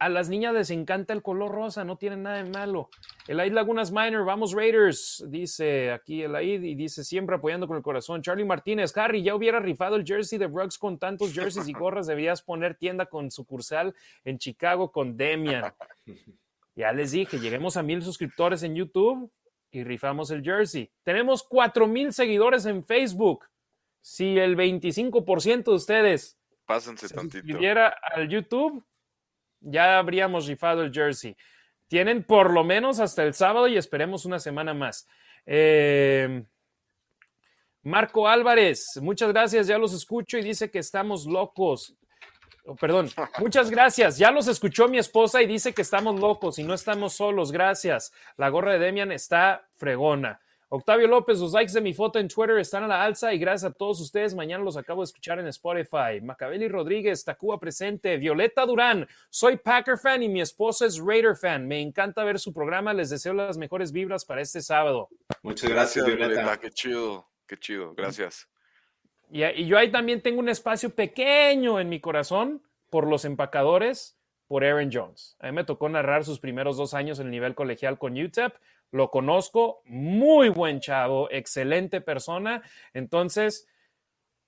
[0.00, 2.88] A las niñas les encanta el color rosa, no tiene nada de malo.
[3.28, 7.76] El Aid Lagunas Minor, vamos Raiders, dice aquí el Aid y dice siempre apoyando con
[7.76, 8.22] el corazón.
[8.22, 12.06] Charlie Martínez, Harry, ya hubiera rifado el jersey de Brooks con tantos jerseys y gorras,
[12.06, 15.70] deberías poner tienda con sucursal en Chicago con Demian.
[16.74, 19.30] Ya les dije, lleguemos a mil suscriptores en YouTube
[19.70, 20.90] y rifamos el jersey.
[21.02, 23.44] Tenemos cuatro mil seguidores en Facebook.
[24.00, 28.82] Si el 25% de ustedes Pásense se al YouTube,
[29.60, 31.36] ya habríamos rifado el jersey.
[31.88, 35.08] Tienen por lo menos hasta el sábado y esperemos una semana más.
[35.46, 36.44] Eh,
[37.82, 41.96] Marco Álvarez, muchas gracias, ya los escucho y dice que estamos locos.
[42.66, 43.08] Oh, perdón,
[43.40, 44.18] muchas gracias.
[44.18, 47.52] Ya los escuchó mi esposa y dice que estamos locos y no estamos solos.
[47.52, 48.12] Gracias.
[48.36, 50.40] La gorra de Demian está fregona.
[50.72, 53.72] Octavio López, los likes de mi foto en Twitter están a la alza y gracias
[53.72, 54.36] a todos ustedes.
[54.36, 56.20] Mañana los acabo de escuchar en Spotify.
[56.22, 58.16] Macabeli Rodríguez, Tacuba presente.
[58.18, 61.66] Violeta Durán, soy Packer fan y mi esposa es Raider fan.
[61.66, 62.94] Me encanta ver su programa.
[62.94, 65.08] Les deseo las mejores vibras para este sábado.
[65.42, 66.56] Muchas gracias, Violeta.
[66.60, 67.92] Qué chido, qué chido.
[67.96, 68.48] Gracias.
[69.28, 74.16] Y, y yo ahí también tengo un espacio pequeño en mi corazón por los empacadores,
[74.46, 75.36] por Aaron Jones.
[75.40, 78.54] A mí me tocó narrar sus primeros dos años en el nivel colegial con UTEP
[78.90, 82.62] lo conozco, muy buen chavo, excelente persona.
[82.92, 83.66] Entonces,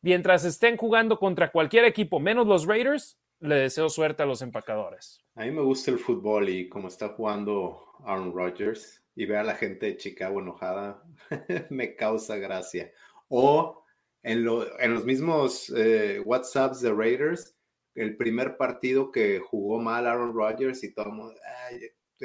[0.00, 5.20] mientras estén jugando contra cualquier equipo, menos los Raiders, le deseo suerte a los empacadores.
[5.34, 9.42] A mí me gusta el fútbol y como está jugando Aaron Rodgers y ve a
[9.42, 11.02] la gente de Chicago enojada,
[11.70, 12.92] me causa gracia.
[13.28, 13.84] O
[14.22, 17.56] en, los mismos eh, WhatsApps de Raiders,
[17.94, 21.34] el primer partido que jugó mal Aaron Rodgers y todo el mundo,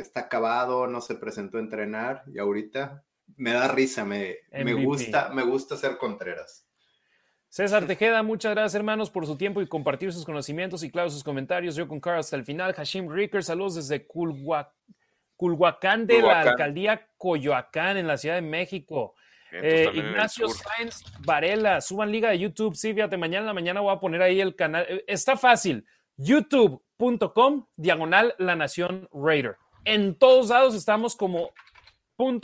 [0.01, 3.03] está acabado, no se presentó a entrenar y ahorita
[3.35, 6.66] me da risa, me, me gusta, me gusta ser Contreras.
[7.50, 11.24] César Tejeda, muchas gracias hermanos por su tiempo y compartir sus conocimientos y claro sus
[11.24, 11.76] comentarios.
[11.76, 12.74] Yo con Carl hasta el final.
[12.74, 19.16] Hashim Ricker, saludos desde Culhuacán de la alcaldía Coyoacán en la Ciudad de México.
[19.51, 22.76] Eh, Ignacio Sáenz Varela, suban liga de YouTube.
[22.76, 24.85] Sí, fíjate, mañana en la mañana voy a poner ahí el canal.
[24.88, 25.85] Eh, está fácil.
[26.17, 29.56] YouTube.com, diagonal La Nación Raider.
[29.90, 31.51] En todos lados estamos como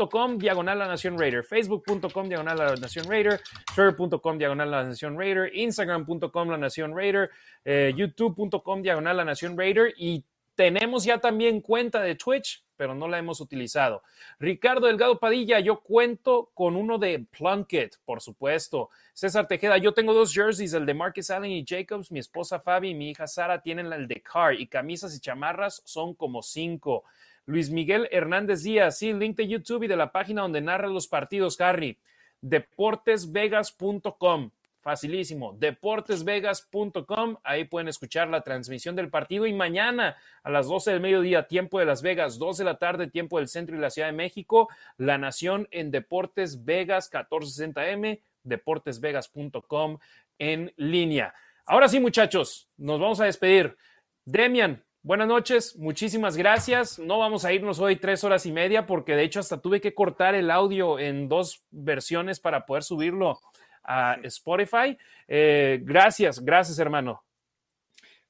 [0.10, 3.42] .com diagonal la nación raider, facebook.com diagonal la nación raider,
[3.76, 7.32] twitter.com diagonal la nación raider, instagram.com la nación raider,
[7.66, 10.24] eh, youtube.com diagonal la nación raider y
[10.56, 14.04] tenemos ya también cuenta de Twitch, pero no la hemos utilizado.
[14.40, 18.90] Ricardo Delgado Padilla, yo cuento con uno de Plunkett, por supuesto.
[19.14, 22.10] César Tejeda, yo tengo dos jerseys, el de Marcus Allen y Jacobs.
[22.10, 25.82] Mi esposa Fabi y mi hija Sara tienen el de Car y camisas y chamarras
[25.84, 27.04] son como cinco.
[27.46, 31.08] Luis Miguel Hernández Díaz, sí, link de YouTube y de la página donde narra los
[31.08, 32.00] partidos, Harry.
[32.42, 34.52] Deportesvegas.com.
[34.82, 35.54] Facilísimo.
[35.54, 37.38] Deportesvegas.com.
[37.44, 39.48] Ahí pueden escuchar la transmisión del partido.
[39.48, 43.08] Y mañana a las 12 del mediodía, tiempo de Las Vegas, 2 de la tarde,
[43.08, 44.68] tiempo del centro y la Ciudad de México.
[44.98, 48.20] La Nación en Deportes Vegas, 1460M.
[48.44, 50.00] Deportesvegas.com
[50.38, 51.34] en línea.
[51.66, 53.78] Ahora sí, muchachos, nos vamos a despedir.
[54.26, 56.98] Demian, Buenas noches, muchísimas gracias.
[56.98, 59.94] No vamos a irnos hoy tres horas y media porque de hecho hasta tuve que
[59.94, 63.42] cortar el audio en dos versiones para poder subirlo
[63.84, 64.98] a Spotify.
[65.28, 67.22] Eh, gracias, gracias hermano.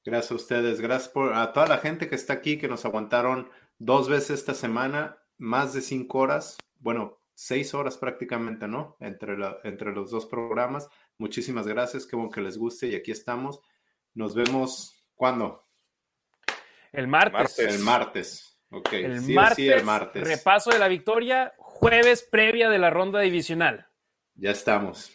[0.04, 3.48] Gracias a ustedes, gracias por, a toda la gente que está aquí, que nos aguantaron
[3.78, 8.96] dos veces esta semana, más de cinco horas, bueno, seis horas prácticamente, ¿no?
[8.98, 10.88] Entre, entre los dos programas.
[11.18, 13.60] Muchísimas gracias, qué bueno que les guste y aquí estamos.
[14.12, 15.63] Nos vemos, ¿cuándo?
[16.94, 17.58] El martes.
[17.58, 18.56] El martes.
[18.70, 18.92] Ok.
[18.92, 20.22] El, martes, el martes.
[20.22, 21.52] Repaso de la victoria.
[21.58, 23.88] Jueves previa de la ronda divisional.
[24.36, 25.10] Ya estamos.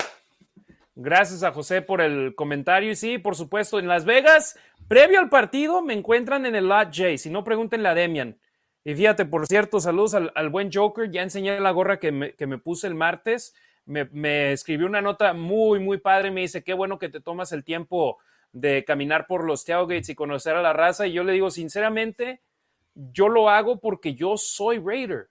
[0.95, 2.91] Gracias a José por el comentario.
[2.91, 4.59] Y sí, por supuesto, en Las Vegas,
[4.89, 7.17] previo al partido, me encuentran en el Lot J.
[7.17, 8.37] Si no, pregúntenle a Demian.
[8.83, 11.09] Y fíjate, por cierto, saludos al, buen Joker.
[11.09, 13.55] Ya enseñé la gorra que me, que me puse el martes.
[13.85, 16.31] Me, me, escribió una nota muy, muy padre.
[16.31, 18.17] Me dice, qué bueno que te tomas el tiempo
[18.51, 21.07] de caminar por los tailgates y conocer a la raza.
[21.07, 22.41] Y yo le digo, sinceramente,
[22.93, 25.29] yo lo hago porque yo soy Raider.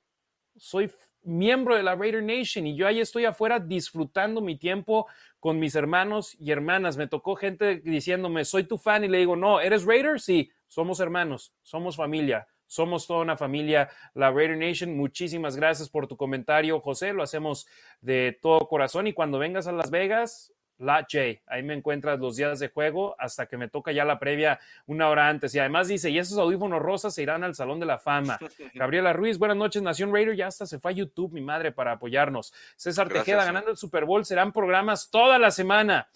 [0.57, 0.91] Soy
[1.23, 5.07] miembro de la Raider Nation y yo ahí estoy afuera disfrutando mi tiempo
[5.41, 6.97] con mis hermanos y hermanas.
[6.97, 10.21] Me tocó gente diciéndome, soy tu fan y le digo, no, ¿eres Raider?
[10.21, 14.97] Sí, somos hermanos, somos familia, somos toda una familia, la Raider Nation.
[14.97, 17.13] Muchísimas gracias por tu comentario, José.
[17.13, 17.67] Lo hacemos
[18.01, 21.41] de todo corazón y cuando vengas a Las Vegas, la J.
[21.47, 25.09] Ahí me encuentras los días de juego hasta que me toca ya la previa una
[25.09, 25.55] hora antes.
[25.55, 28.39] Y además dice, y esos audífonos rosas se irán al Salón de la Fama.
[28.75, 30.37] Gabriela Ruiz, buenas noches, Nación Raider.
[30.37, 32.53] Ya hasta se fue a YouTube, mi madre, para apoyarnos.
[32.77, 34.25] César Tejeda ganando el Super Bowl.
[34.25, 36.09] Serán programas toda la semana.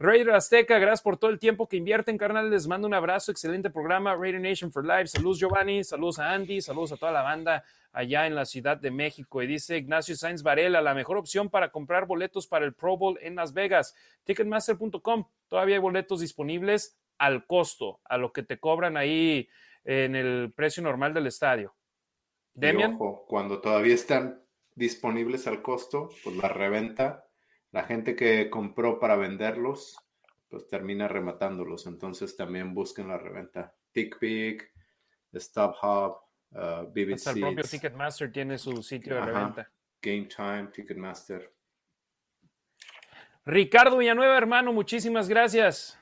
[0.00, 2.50] Raider Azteca, gracias por todo el tiempo que invierten, carnal.
[2.50, 4.14] Les mando un abrazo, excelente programa.
[4.14, 5.08] Raider Nation for Life.
[5.08, 5.82] Saludos, Giovanni.
[5.82, 6.60] Saludos a Andy.
[6.60, 9.42] Saludos a toda la banda allá en la Ciudad de México.
[9.42, 13.18] Y dice Ignacio Sainz Varela, la mejor opción para comprar boletos para el Pro Bowl
[13.20, 13.94] en Las Vegas.
[14.24, 15.26] Ticketmaster.com.
[15.48, 19.48] Todavía hay boletos disponibles al costo, a lo que te cobran ahí
[19.84, 21.74] en el precio normal del estadio.
[22.54, 22.98] Demian.
[22.98, 24.42] cuando todavía están
[24.74, 27.28] disponibles al costo, pues la reventa
[27.70, 29.98] la gente que compró para venderlos,
[30.48, 31.86] pues termina rematándolos.
[31.86, 33.74] Entonces también busquen la reventa.
[33.92, 34.72] TickPick,
[35.34, 36.16] StubHub,
[36.52, 37.14] uh, BBC.
[37.14, 39.70] Hasta el propio Ticketmaster tiene su sitio de reventa.
[40.00, 41.52] Game Time, Ticketmaster.
[43.44, 45.98] Ricardo Villanueva, hermano, muchísimas gracias.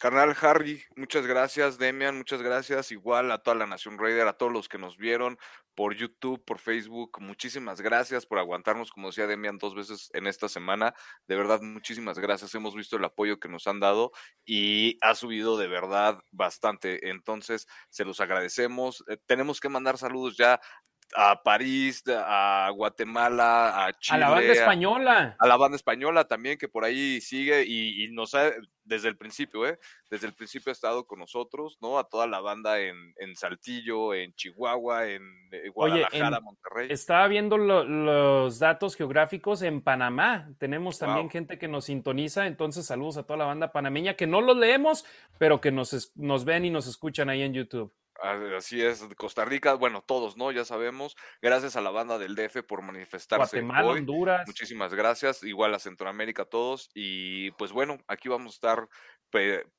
[0.00, 1.76] Carnal Harry, muchas gracias.
[1.76, 2.90] Demian, muchas gracias.
[2.90, 5.38] Igual a toda la Nación Raider, a todos los que nos vieron
[5.74, 7.18] por YouTube, por Facebook.
[7.20, 10.94] Muchísimas gracias por aguantarnos, como decía Demian, dos veces en esta semana.
[11.28, 12.54] De verdad, muchísimas gracias.
[12.54, 14.10] Hemos visto el apoyo que nos han dado
[14.46, 17.10] y ha subido de verdad bastante.
[17.10, 19.04] Entonces, se los agradecemos.
[19.06, 20.62] Eh, tenemos que mandar saludos ya
[21.14, 24.16] a París, a Guatemala, a Chile.
[24.16, 25.36] A la banda española.
[25.38, 28.52] A, la banda española también, que por ahí sigue y, nos ha,
[28.84, 29.78] desde el principio, ¿eh?
[30.08, 31.98] Desde el principio ha estado con nosotros, ¿no?
[31.98, 35.22] A toda la banda en, en Saltillo, en Chihuahua, en
[35.52, 36.88] eh, Guadalajara, Monterrey.
[36.90, 40.50] Estaba viendo los datos geográficos en Panamá.
[40.58, 44.40] Tenemos también gente que nos sintoniza, entonces saludos a toda la banda panameña, que no
[44.40, 45.04] los leemos,
[45.38, 47.92] pero que nos, nos ven y nos escuchan ahí en YouTube.
[48.22, 50.52] Así es, Costa Rica, bueno, todos, ¿no?
[50.52, 51.16] Ya sabemos.
[51.40, 54.46] Gracias a la banda del DF por manifestarse Guatemala, Honduras.
[54.46, 55.42] Muchísimas gracias.
[55.42, 56.90] Igual a Centroamérica todos.
[56.94, 58.88] Y pues bueno, aquí vamos a estar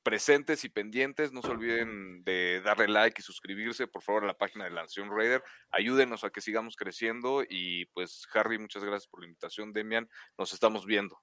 [0.02, 1.32] presentes y pendientes.
[1.32, 4.82] No se olviden de darle like y suscribirse, por favor, a la página de la
[4.82, 5.42] Nación Raider.
[5.70, 7.44] Ayúdenos a que sigamos creciendo.
[7.48, 9.72] Y pues, Harry, muchas gracias por la invitación.
[9.72, 11.20] Demian, nos estamos viendo.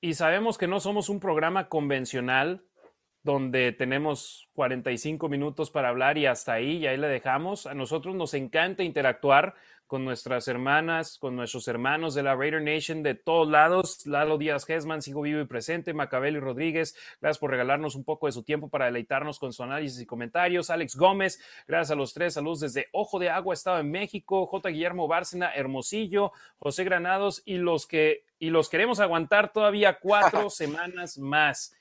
[0.00, 2.64] Y sabemos que no somos un programa convencional
[3.22, 7.66] donde tenemos 45 minutos para hablar y hasta ahí, y ahí le dejamos.
[7.66, 9.54] A nosotros nos encanta interactuar
[9.88, 14.06] con nuestras hermanas, con nuestros hermanos de la Raider Nation de todos lados.
[14.06, 15.94] Lalo Díaz Gesman, sigo vivo y presente.
[15.94, 19.62] Macabel y Rodríguez, gracias por regalarnos un poco de su tiempo para deleitarnos con su
[19.62, 20.68] análisis y comentarios.
[20.68, 22.34] Alex Gómez, gracias a los tres.
[22.34, 24.46] Saludos desde Ojo de Agua, Estado en México.
[24.46, 24.68] J.
[24.68, 26.32] Guillermo Bárcena, Hermosillo.
[26.58, 31.77] José Granados y los que y los queremos aguantar todavía cuatro semanas más.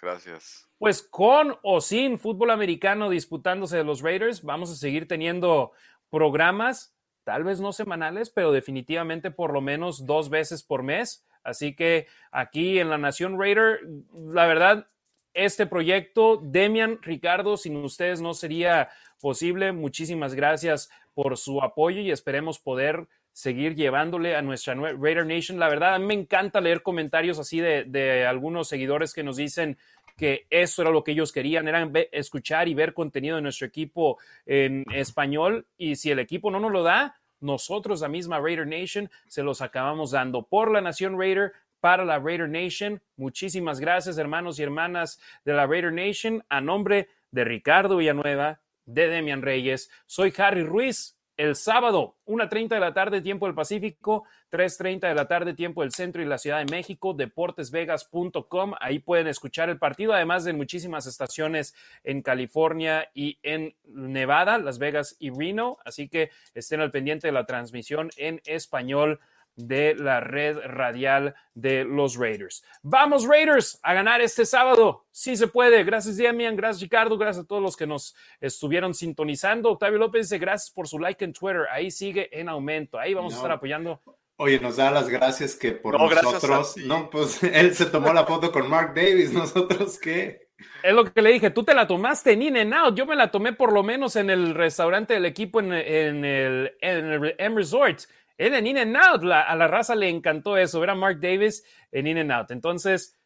[0.00, 0.68] Gracias.
[0.78, 5.72] Pues con o sin fútbol americano disputándose de los Raiders, vamos a seguir teniendo
[6.08, 6.94] programas,
[7.24, 11.26] tal vez no semanales, pero definitivamente por lo menos dos veces por mes.
[11.42, 13.80] Así que aquí en la Nación Raider,
[14.14, 14.86] la verdad,
[15.34, 19.72] este proyecto, Demian, Ricardo, sin ustedes no sería posible.
[19.72, 25.60] Muchísimas gracias por su apoyo y esperemos poder seguir llevándole a nuestra Raider Nation.
[25.60, 29.78] La verdad, me encanta leer comentarios así de, de algunos seguidores que nos dicen,
[30.16, 34.18] que eso era lo que ellos querían, era escuchar y ver contenido de nuestro equipo
[34.44, 39.08] en español y si el equipo no nos lo da, nosotros, la misma Raider Nation,
[39.28, 43.00] se los acabamos dando por la Nación Raider, para la Raider Nation.
[43.16, 46.42] Muchísimas gracias, hermanos y hermanas de la Raider Nation.
[46.48, 52.80] A nombre de Ricardo Villanueva, de Demian Reyes, soy Harry Ruiz el sábado, 1.30 de
[52.80, 56.58] la tarde, tiempo del Pacífico, 3.30 de la tarde, tiempo del Centro y la Ciudad
[56.58, 58.74] de México, deportesvegas.com.
[58.80, 64.80] Ahí pueden escuchar el partido, además de muchísimas estaciones en California y en Nevada, Las
[64.80, 65.78] Vegas y Reno.
[65.84, 69.20] Así que estén al pendiente de la transmisión en español
[69.58, 72.64] de la red radial de los Raiders.
[72.82, 75.04] Vamos Raiders a ganar este sábado.
[75.10, 75.82] Sí se puede.
[75.82, 79.72] Gracias Damian, gracias Ricardo, gracias a todos los que nos estuvieron sintonizando.
[79.72, 81.62] Octavio López dice gracias por su like en Twitter.
[81.72, 82.98] Ahí sigue en aumento.
[82.98, 84.00] Ahí vamos a estar apoyando.
[84.36, 86.76] Oye, nos da las gracias que por nosotros.
[86.76, 89.32] No, pues él se tomó la foto con Mark Davis.
[89.32, 90.48] ¿Nosotros qué?
[90.84, 93.16] Es lo que le dije, tú te la tomaste en In and Out, yo me
[93.16, 97.34] la tomé por lo menos en el restaurante del equipo en, en el, en el
[97.38, 98.00] M Resort
[98.38, 99.22] en In and Out.
[99.24, 102.50] a la raza le encantó eso, ver a Mark Davis en In and Out.
[102.52, 103.16] Entonces,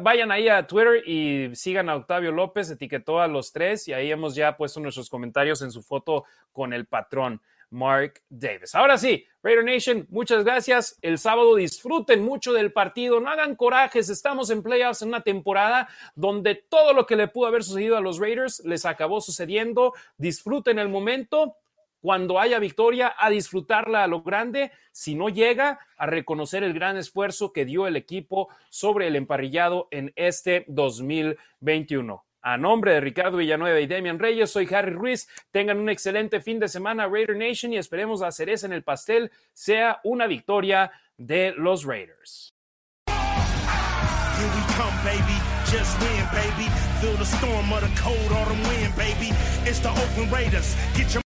[0.00, 4.10] vayan ahí a Twitter y sigan a Octavio López, etiquetó a los tres y ahí
[4.10, 7.40] hemos ya puesto nuestros comentarios en su foto con el patrón.
[7.70, 8.74] Mark Davis.
[8.74, 10.98] Ahora sí, Raider Nation, muchas gracias.
[11.02, 15.88] El sábado disfruten mucho del partido, no hagan corajes, estamos en playoffs en una temporada
[16.14, 19.94] donde todo lo que le pudo haber sucedido a los Raiders les acabó sucediendo.
[20.16, 21.56] Disfruten el momento,
[22.00, 26.96] cuando haya victoria, a disfrutarla a lo grande, si no llega, a reconocer el gran
[26.96, 32.24] esfuerzo que dio el equipo sobre el emparrillado en este 2021.
[32.42, 35.28] A nombre de Ricardo Villanueva y Demian Reyes, soy Harry Ruiz.
[35.50, 39.32] Tengan un excelente fin de semana, Raider Nation, y esperemos la cereza en el pastel
[39.52, 42.52] sea una victoria de los Raiders.
[45.66, 46.68] Just win, baby.
[47.00, 49.32] Feel the storm of the cold autumn wind, baby.
[49.64, 49.90] It's the
[50.30, 50.76] Raiders.
[50.94, 51.25] Get your